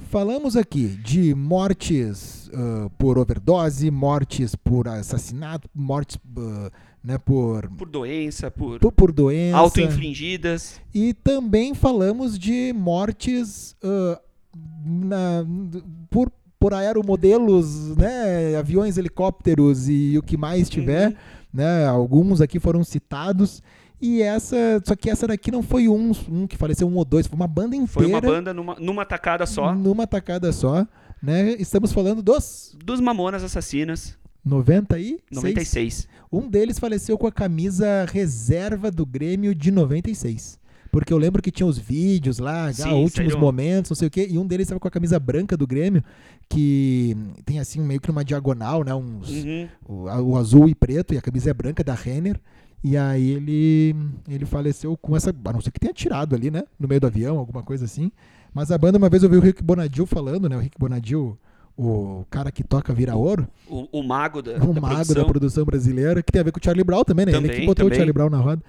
Falamos 0.09 0.57
aqui 0.57 0.89
de 0.89 1.35
mortes 1.35 2.49
uh, 2.49 2.89
por 2.99 3.19
overdose, 3.19 3.91
mortes 3.91 4.55
por 4.55 4.89
assassinato, 4.89 5.69
mortes 5.75 6.17
uh, 6.17 6.71
né, 7.03 7.19
por, 7.19 7.69
por 7.71 7.89
doença, 7.89 8.51
por, 8.51 8.79
por, 8.79 8.93
por 8.93 9.13
doença. 9.13 9.59
Auto-infligidas. 9.59 10.81
E 10.95 11.13
também 11.13 11.75
falamos 11.75 12.39
de 12.39 12.73
mortes 12.73 13.77
uh, 13.83 14.19
na, 14.87 15.45
por, 16.09 16.31
por 16.65 16.73
aeromodelos, 16.73 17.95
né, 17.95 18.57
aviões, 18.57 18.97
helicópteros 18.97 19.87
e 19.87 20.17
o 20.17 20.23
que 20.23 20.35
mais 20.35 20.71
tiver. 20.71 21.09
Uhum. 21.09 21.15
Né, 21.53 21.87
alguns 21.87 22.41
aqui 22.41 22.59
foram 22.59 22.83
citados. 22.83 23.63
E 24.01 24.23
essa, 24.23 24.81
só 24.83 24.97
que 24.97 25.11
essa 25.11 25.27
daqui 25.27 25.51
não 25.51 25.63
foi 25.63 25.89
um, 25.89 26.13
um 26.27 26.47
que 26.47 26.57
faleceu, 26.57 26.89
um 26.89 26.97
ou 26.97 27.05
dois, 27.05 27.27
foi 27.27 27.37
uma 27.37 27.47
banda 27.47 27.77
inteira. 27.77 27.93
Foi 27.93 28.07
uma 28.07 28.19
banda 28.19 28.55
numa, 28.55 28.77
numa 28.77 29.05
tacada 29.05 29.45
só. 29.45 29.75
Numa 29.75 30.07
tacada 30.07 30.51
só, 30.53 30.87
né? 31.23 31.51
Estamos 31.59 31.93
falando 31.93 32.23
dos 32.23 32.75
dos 32.83 32.99
Mamonas 32.99 33.45
Assassinas. 33.45 34.17
96? 34.43 35.21
96. 35.33 36.09
Um 36.33 36.49
deles 36.49 36.79
faleceu 36.79 37.19
com 37.19 37.27
a 37.27 37.33
camisa 37.33 38.07
reserva 38.11 38.91
do 38.91 39.05
Grêmio 39.05 39.55
de 39.55 39.71
96. 39.71 40.59
Porque 40.95 41.13
eu 41.13 41.19
lembro 41.19 41.43
que 41.43 41.51
tinha 41.51 41.67
os 41.67 41.77
vídeos 41.77 42.39
lá, 42.39 42.73
Sim, 42.73 42.89
últimos 42.93 43.35
momentos, 43.35 43.91
não 43.91 43.97
sei 43.97 44.07
o 44.07 44.11
quê, 44.13 44.29
e 44.31 44.39
um 44.39 44.47
deles 44.47 44.67
estava 44.67 44.79
com 44.79 44.87
a 44.87 44.91
camisa 44.93 45.19
branca 45.19 45.57
do 45.57 45.67
Grêmio, 45.67 46.05
que 46.49 47.17
tem 47.45 47.59
assim 47.59 47.81
meio 47.81 48.01
que 48.01 48.09
uma 48.13 48.25
diagonal, 48.25 48.85
né? 48.85 48.95
Uns, 48.95 49.29
uhum. 49.29 49.69
o, 49.89 50.05
o, 50.05 50.39
azul 50.39 50.69
e 50.69 50.75
preto, 50.75 51.13
e 51.13 51.19
a 51.19 51.21
camisa 51.21 51.51
é 51.51 51.53
branca 51.53 51.83
da 51.83 51.95
Renner. 51.95 52.41
E 52.85 52.97
aí 52.97 53.29
ele, 53.29 53.97
ele 54.29 54.47
faleceu 54.47 54.97
com 54.97 55.17
essa. 55.17 55.35
A 55.45 55.53
não 55.53 55.61
ser 55.61 55.73
que 55.73 55.81
tenha 55.81 55.93
tirado 55.93 56.33
ali, 56.33 56.49
né? 56.49 56.63
No 56.79 56.87
meio 56.87 57.01
do 57.01 57.09
avião, 57.09 57.39
alguma 57.39 57.65
coisa 57.65 57.87
assim. 57.87 58.13
Mas 58.55 58.71
a 58.71 58.79
banda, 58.79 58.97
uma 58.97 59.09
vez 59.09 59.25
eu 59.25 59.29
vi 59.29 59.37
o 59.37 59.41
Rick 59.41 59.65
Bonadil 59.65 60.07
falando, 60.07 60.49
né? 60.49 60.57
O 60.57 60.61
Rick 60.61 60.79
Bonadil 60.79 61.37
o 61.77 62.25
cara 62.31 62.53
que 62.53 62.63
toca 62.63 62.93
vira 62.93 63.17
ouro. 63.17 63.49
O, 63.69 63.89
o 63.99 64.03
mago 64.05 64.41
da, 64.41 64.53
o 64.53 64.73
da 64.73 64.81
mago 64.81 64.95
produção. 64.95 65.15
da 65.17 65.25
produção 65.25 65.65
brasileira, 65.65 66.23
que 66.23 66.31
tem 66.31 66.41
a 66.41 66.45
ver 66.45 66.53
com 66.53 66.61
o 66.61 66.65
Charlie 66.65 66.85
Brown 66.85 67.03
também, 67.03 67.27
né? 67.27 67.33
Também, 67.33 67.51
ele 67.51 67.61
que 67.63 67.67
botou 67.67 67.85
também. 67.85 67.93
o 67.93 67.97
Charlie 67.97 68.13
Brown 68.13 68.31
na 68.31 68.39
roda. 68.39 68.63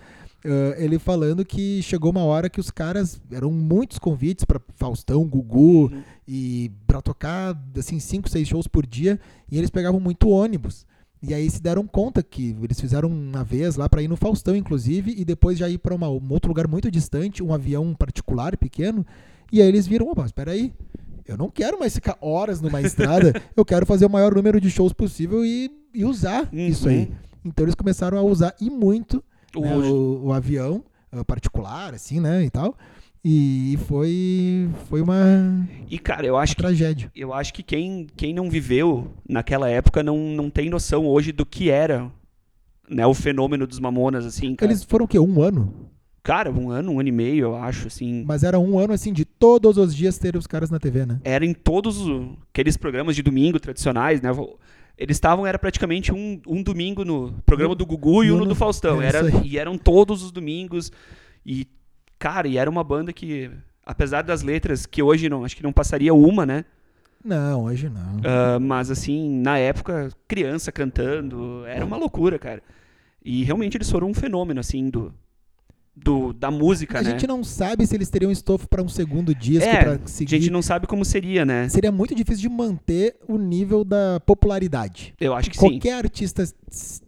Uh, 0.45 0.75
ele 0.77 0.99
falando 0.99 1.43
que 1.43 1.81
chegou 1.81 2.11
uma 2.11 2.23
hora 2.23 2.47
que 2.51 2.59
os 2.59 2.69
caras 2.69 3.19
eram 3.31 3.49
muitos 3.49 3.97
convites 3.97 4.45
para 4.45 4.61
Faustão, 4.75 5.25
Gugu 5.25 5.85
uhum. 5.85 6.03
e 6.27 6.71
para 6.85 7.01
tocar 7.01 7.59
assim 7.75 7.99
cinco, 7.99 8.29
seis 8.29 8.47
shows 8.47 8.67
por 8.67 8.85
dia 8.85 9.19
e 9.51 9.57
eles 9.57 9.71
pegavam 9.71 9.99
muito 9.99 10.29
ônibus. 10.29 10.85
E 11.27 11.33
aí 11.33 11.49
se 11.49 11.59
deram 11.59 11.87
conta 11.87 12.21
que 12.21 12.55
eles 12.61 12.79
fizeram 12.79 13.09
uma 13.09 13.43
vez 13.43 13.75
lá 13.75 13.89
para 13.89 14.03
ir 14.03 14.07
no 14.07 14.15
Faustão, 14.15 14.55
inclusive, 14.55 15.15
e 15.17 15.25
depois 15.25 15.57
já 15.57 15.67
ir 15.67 15.79
para 15.79 15.95
um 15.95 16.31
outro 16.31 16.49
lugar 16.49 16.67
muito 16.67 16.91
distante, 16.91 17.41
um 17.41 17.51
avião 17.51 17.95
particular 17.95 18.55
pequeno. 18.55 19.03
E 19.51 19.59
aí 19.59 19.67
eles 19.67 19.87
viram, 19.87 20.07
opa, 20.09 20.25
espera 20.25 20.51
aí, 20.51 20.71
eu 21.27 21.35
não 21.35 21.49
quero 21.49 21.79
mais 21.79 21.95
ficar 21.95 22.15
horas 22.21 22.61
numa 22.61 22.79
estrada, 22.81 23.33
eu 23.57 23.65
quero 23.65 23.87
fazer 23.87 24.05
o 24.05 24.09
maior 24.09 24.35
número 24.35 24.61
de 24.61 24.69
shows 24.69 24.93
possível 24.93 25.43
e, 25.43 25.71
e 25.91 26.05
usar 26.05 26.47
uhum. 26.53 26.59
isso 26.59 26.87
aí. 26.87 27.11
Então 27.43 27.65
eles 27.65 27.75
começaram 27.75 28.19
a 28.19 28.21
usar 28.21 28.53
e 28.61 28.69
muito 28.69 29.23
né, 29.61 29.75
o, 29.75 30.25
o, 30.25 30.33
avião 30.33 30.83
uh, 31.11 31.23
particular, 31.25 31.93
assim, 31.93 32.19
né, 32.19 32.43
e 32.43 32.49
tal. 32.49 32.75
E 33.23 33.79
foi 33.87 34.69
foi 34.87 35.01
uma 35.01 35.67
E 35.89 35.97
cara, 35.97 36.27
eu 36.27 36.37
acho 36.37 36.55
tragédia. 36.55 37.11
eu 37.15 37.33
acho 37.33 37.53
que 37.53 37.63
quem, 37.63 38.05
quem 38.15 38.33
não 38.33 38.49
viveu 38.49 39.11
naquela 39.27 39.67
época 39.67 40.03
não, 40.03 40.17
não 40.17 40.49
tem 40.49 40.69
noção 40.69 41.07
hoje 41.07 41.31
do 41.31 41.43
que 41.45 41.71
era, 41.71 42.11
né, 42.87 43.05
o 43.07 43.15
fenômeno 43.15 43.65
dos 43.65 43.79
Mamonas 43.79 44.25
assim, 44.25 44.55
cara. 44.55 44.71
Eles 44.71 44.83
foram 44.83 45.05
o 45.05 45.07
quê? 45.07 45.17
Um 45.17 45.41
ano? 45.41 45.73
Cara, 46.25 46.51
um 46.51 46.71
ano, 46.71 46.93
um 46.93 46.99
ano 46.99 47.07
e 47.07 47.11
meio, 47.11 47.45
eu 47.45 47.55
acho, 47.55 47.85
assim. 47.85 48.23
Mas 48.25 48.43
era 48.43 48.59
um 48.59 48.79
ano, 48.79 48.93
assim, 48.93 49.13
de 49.13 49.23
todos 49.23 49.77
os 49.77 49.95
dias 49.95 50.17
ter 50.17 50.35
os 50.35 50.47
caras 50.47 50.71
na 50.71 50.79
TV, 50.79 51.05
né? 51.05 51.19
Era 51.23 51.45
em 51.45 51.53
todos 51.53 51.99
aqueles 52.51 52.75
programas 52.75 53.15
de 53.15 53.21
domingo 53.21 53.59
tradicionais, 53.59 54.19
né? 54.23 54.31
Eles 54.97 55.17
estavam, 55.17 55.45
era 55.45 55.59
praticamente 55.59 56.13
um, 56.13 56.41
um 56.47 56.63
domingo 56.63 57.03
no 57.03 57.33
programa 57.45 57.75
do 57.75 57.85
Gugu 57.85 58.23
e 58.23 58.31
um 58.31 58.37
no 58.37 58.45
do 58.45 58.55
Faustão. 58.55 59.01
É 59.01 59.07
era, 59.07 59.21
e 59.43 59.57
eram 59.57 59.77
todos 59.77 60.23
os 60.23 60.31
domingos. 60.31 60.91
E, 61.45 61.67
cara, 62.17 62.47
e 62.47 62.57
era 62.57 62.69
uma 62.69 62.83
banda 62.83 63.11
que, 63.11 63.51
apesar 63.85 64.21
das 64.21 64.41
letras, 64.41 64.85
que 64.85 65.03
hoje 65.03 65.27
não, 65.27 65.43
acho 65.43 65.55
que 65.55 65.63
não 65.63 65.73
passaria 65.73 66.13
uma, 66.13 66.45
né? 66.45 66.63
Não, 67.23 67.63
hoje 67.63 67.89
não. 67.89 68.17
Uh, 68.17 68.59
mas, 68.61 68.89
assim, 68.89 69.41
na 69.41 69.57
época, 69.57 70.11
criança 70.27 70.71
cantando, 70.71 71.65
era 71.65 71.83
uma 71.83 71.97
loucura, 71.97 72.39
cara. 72.39 72.61
E 73.23 73.43
realmente 73.43 73.75
eles 73.75 73.89
foram 73.89 74.07
um 74.07 74.13
fenômeno, 74.13 74.59
assim, 74.59 74.89
do, 74.89 75.13
do, 75.95 76.33
da 76.33 76.51
música, 76.51 76.99
a 76.99 77.01
né? 77.01 77.09
A 77.09 77.11
gente 77.13 77.25
não 77.25 77.43
sabe 77.43 77.87
se 77.87 77.95
eles 77.95 78.09
teriam 78.09 78.29
estofo 78.29 78.67
para 78.67 78.83
um 78.83 78.89
segundo 78.89 79.33
disco 79.33 79.67
é, 79.67 79.83
para 79.83 79.99
seguir. 80.05 80.35
A 80.35 80.39
gente 80.39 80.51
não 80.51 80.61
sabe 80.61 80.85
como 80.87 81.05
seria, 81.05 81.45
né? 81.45 81.69
Seria 81.69 81.91
muito 81.91 82.13
difícil 82.13 82.49
de 82.49 82.49
manter 82.49 83.15
o 83.27 83.37
nível 83.37 83.85
da 83.85 84.19
popularidade. 84.19 85.13
Eu 85.19 85.33
acho 85.33 85.49
que 85.49 85.57
Qualquer 85.57 85.73
sim. 85.73 85.79
Qualquer 85.79 85.97
artista 85.97 86.43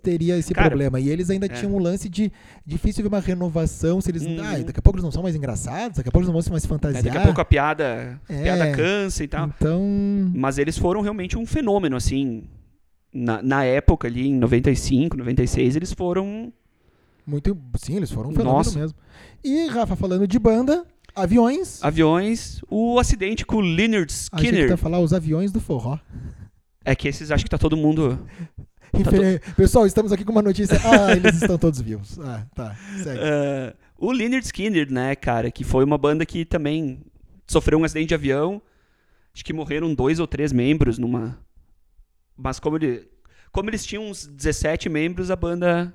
teria 0.02 0.38
esse 0.38 0.54
Cara, 0.54 0.70
problema. 0.70 1.00
E 1.02 1.10
eles 1.10 1.30
ainda 1.30 1.48
é. 1.48 1.50
tinham 1.50 1.76
um 1.76 1.80
lance 1.80 2.08
de 2.08 2.32
difícil 2.66 3.04
ver 3.04 3.10
uma 3.10 3.20
renovação. 3.20 4.00
Se 4.00 4.10
eles, 4.10 4.26
ah, 4.26 4.64
daqui 4.64 4.80
a 4.80 4.82
pouco 4.82 4.98
eles 4.98 5.04
não 5.04 5.12
são 5.12 5.22
mais 5.22 5.36
engraçados, 5.36 5.98
daqui 5.98 6.08
a 6.08 6.12
pouco 6.12 6.20
eles 6.20 6.28
não 6.28 6.34
vão 6.34 6.42
ser 6.42 6.52
mais 6.52 6.66
fantasiar. 6.66 7.02
É, 7.02 7.04
daqui 7.04 7.18
a 7.18 7.22
pouco 7.24 7.42
a 7.42 7.46
piada, 7.46 8.20
é. 8.30 8.44
piada 8.44 8.72
cansa 8.72 9.24
e 9.24 9.28
tal. 9.28 9.48
Então, 9.48 9.82
mas 10.34 10.58
eles 10.58 10.78
foram 10.78 11.02
realmente 11.02 11.38
um 11.38 11.46
fenômeno 11.46 11.98
assim. 11.98 12.44
Na, 13.14 13.42
na 13.42 13.64
época 13.64 14.08
ali, 14.08 14.28
em 14.28 14.36
95, 14.36 15.18
96, 15.18 15.76
eles 15.76 15.92
foram 15.92 16.54
muito, 17.28 17.58
sim, 17.78 17.98
eles 17.98 18.10
foram 18.10 18.30
um 18.30 18.34
fenômeno 18.34 18.58
Nossa. 18.58 18.80
mesmo. 18.80 18.98
E, 19.44 19.68
Rafa, 19.68 19.98
falando 19.98 20.26
de 20.26 20.40
banda, 20.40 20.86
aviões. 21.14 21.84
Aviões, 21.84 22.62
o 22.70 22.98
acidente 22.98 23.46
com 23.46 23.58
o 23.58 23.60
Leonard 23.60 24.10
Skinner. 24.10 24.54
A 24.54 24.56
gente 24.56 24.70
tá 24.70 24.78
falar 24.78 25.02
os 25.02 25.12
aviões 25.12 25.52
do 25.52 25.60
forró. 25.60 26.00
É 26.86 26.96
que 26.96 27.06
esses 27.06 27.30
acho 27.30 27.44
que 27.44 27.50
tá 27.50 27.58
todo 27.58 27.76
mundo... 27.76 28.18
Tá 28.94 29.12
to... 29.12 29.56
Pessoal, 29.58 29.86
estamos 29.86 30.14
aqui 30.14 30.24
com 30.24 30.32
uma 30.32 30.42
notícia. 30.42 30.80
Ah, 30.88 31.12
eles 31.12 31.42
estão 31.42 31.58
todos 31.58 31.82
vivos. 31.82 32.18
Ah, 32.18 32.48
tá. 32.56 32.74
Segue. 33.04 33.20
Uh, 33.20 33.76
o 33.98 34.12
Leonard 34.14 34.46
Skinner, 34.46 34.90
né, 34.90 35.14
cara, 35.14 35.52
que 35.52 35.66
foi 35.66 35.84
uma 35.84 35.98
banda 35.98 36.26
que 36.26 36.46
também 36.46 37.04
sofreu 37.46 37.78
um 37.78 37.84
acidente 37.84 38.08
de 38.08 38.16
avião. 38.16 38.62
Acho 39.34 39.44
que 39.44 39.52
morreram 39.52 39.94
dois 39.94 40.22
ou 40.22 40.28
três 40.28 40.54
membros 40.54 40.98
numa. 40.98 41.38
Mas 42.38 42.58
como, 42.58 42.78
ele... 42.78 43.06
como 43.52 43.70
eles 43.70 43.86
tinham 43.86 44.10
uns 44.10 44.26
17 44.26 44.88
membros, 44.88 45.30
a 45.30 45.36
banda 45.36 45.94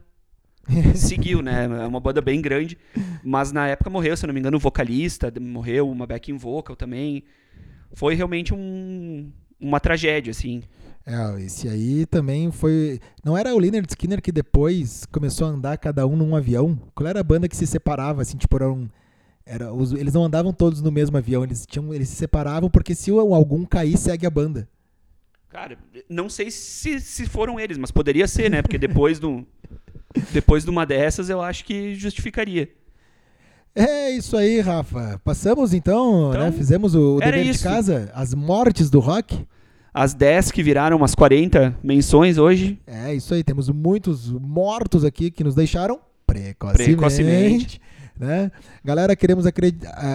seguiu, 0.94 1.42
né? 1.42 1.64
É 1.64 1.86
uma 1.86 2.00
banda 2.00 2.20
bem 2.20 2.40
grande. 2.40 2.78
Mas 3.22 3.52
na 3.52 3.68
época 3.68 3.90
morreu, 3.90 4.16
se 4.16 4.26
não 4.26 4.34
me 4.34 4.40
engano, 4.40 4.56
o 4.56 4.60
vocalista, 4.60 5.32
morreu, 5.40 5.88
uma 5.90 6.06
backing 6.06 6.36
vocal 6.36 6.76
também. 6.76 7.24
Foi 7.94 8.14
realmente 8.14 8.54
um, 8.54 9.30
uma 9.60 9.80
tragédia, 9.80 10.30
assim. 10.30 10.62
É, 11.04 11.42
esse 11.42 11.68
aí 11.68 12.06
também 12.06 12.50
foi. 12.52 13.00
Não 13.24 13.36
era 13.36 13.54
o 13.54 13.58
Leonard 13.58 13.86
Skinner 13.88 14.22
que 14.22 14.30
depois 14.30 15.04
começou 15.06 15.46
a 15.48 15.50
andar 15.50 15.76
cada 15.78 16.06
um 16.06 16.16
num 16.16 16.36
avião? 16.36 16.78
Qual 16.94 17.08
era 17.08 17.20
a 17.20 17.24
banda 17.24 17.48
que 17.48 17.56
se 17.56 17.66
separava, 17.66 18.22
assim, 18.22 18.36
tipo, 18.36 18.56
eram 18.56 18.88
Era, 19.44 19.74
os, 19.74 19.92
eles 19.92 20.14
não 20.14 20.24
andavam 20.24 20.52
todos 20.52 20.80
no 20.80 20.92
mesmo 20.92 21.16
avião, 21.16 21.42
eles, 21.42 21.66
tinham, 21.66 21.92
eles 21.92 22.08
se 22.08 22.14
separavam 22.14 22.70
porque 22.70 22.94
se 22.94 23.10
algum 23.10 23.64
cair, 23.64 23.96
segue 23.98 24.26
a 24.26 24.30
banda. 24.30 24.68
Cara, 25.48 25.76
não 26.08 26.30
sei 26.30 26.50
se, 26.50 26.98
se 27.00 27.26
foram 27.26 27.60
eles, 27.60 27.76
mas 27.76 27.90
poderia 27.90 28.26
ser, 28.26 28.50
né? 28.50 28.62
Porque 28.62 28.78
depois, 28.78 29.18
do, 29.18 29.44
depois 30.32 30.64
de 30.64 30.70
uma 30.70 30.84
dessas 30.84 31.28
eu 31.28 31.40
acho 31.40 31.64
que 31.64 31.94
justificaria. 31.94 32.68
É 33.74 34.10
isso 34.10 34.36
aí, 34.36 34.60
Rafa. 34.60 35.20
Passamos 35.24 35.72
então, 35.72 36.30
né? 36.30 36.36
então 36.36 36.50
né? 36.50 36.52
Fizemos 36.52 36.94
o, 36.94 37.16
o 37.16 37.20
dever 37.20 37.46
isso. 37.46 37.58
de 37.58 37.64
casa, 37.64 38.10
as 38.14 38.34
mortes 38.34 38.90
do 38.90 39.00
rock. 39.00 39.46
As 39.94 40.14
10 40.14 40.52
que 40.52 40.62
viraram 40.62 40.96
umas 40.96 41.14
40 41.14 41.76
menções 41.82 42.38
hoje. 42.38 42.80
É, 42.86 43.14
isso 43.14 43.34
aí. 43.34 43.44
Temos 43.44 43.68
muitos 43.68 44.30
mortos 44.30 45.04
aqui 45.04 45.30
que 45.30 45.44
nos 45.44 45.54
deixaram 45.54 46.00
precocemente. 46.26 46.96
precocemente. 46.96 47.80
Né? 48.22 48.52
Galera, 48.84 49.16
queremos 49.16 49.46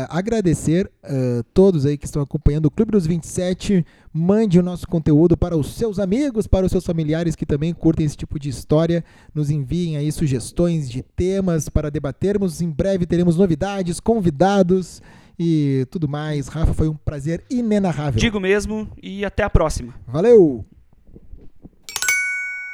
agradecer 0.08 0.90
uh, 1.04 1.44
todos 1.54 1.86
aí 1.86 1.98
que 1.98 2.06
estão 2.06 2.22
acompanhando 2.22 2.68
o 2.68 2.72
Clube 2.72 2.94
dos 2.94 3.06
27. 3.06 3.86
Mande 4.14 4.58
o 4.58 4.64
nosso 4.64 4.88
conteúdo 4.88 5.36
para 5.36 5.58
os 5.58 5.74
seus 5.74 6.00
amigos, 6.00 6.48
para 6.48 6.66
os 6.66 6.72
seus 6.72 6.86
familiares 6.86 7.36
que 7.36 7.46
também 7.46 7.74
curtem 7.74 8.06
esse 8.06 8.16
tipo 8.16 8.40
de 8.40 8.48
história. 8.48 9.04
Nos 9.36 9.50
enviem 9.50 9.98
aí 9.98 10.10
sugestões 10.10 10.90
de 10.90 11.02
temas 11.02 11.68
para 11.68 11.92
debatermos. 11.92 12.62
Em 12.62 12.70
breve 12.70 13.06
teremos 13.06 13.36
novidades, 13.36 14.00
convidados 14.00 15.02
e 15.38 15.86
tudo 15.92 16.08
mais. 16.08 16.48
Rafa, 16.48 16.74
foi 16.74 16.88
um 16.88 16.96
prazer 16.96 17.44
inenarrável. 17.50 18.22
Digo 18.22 18.40
mesmo 18.40 18.90
e 19.04 19.26
até 19.26 19.44
a 19.44 19.50
próxima. 19.50 19.94
Valeu! 20.08 20.64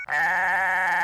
Ah! 0.08 1.03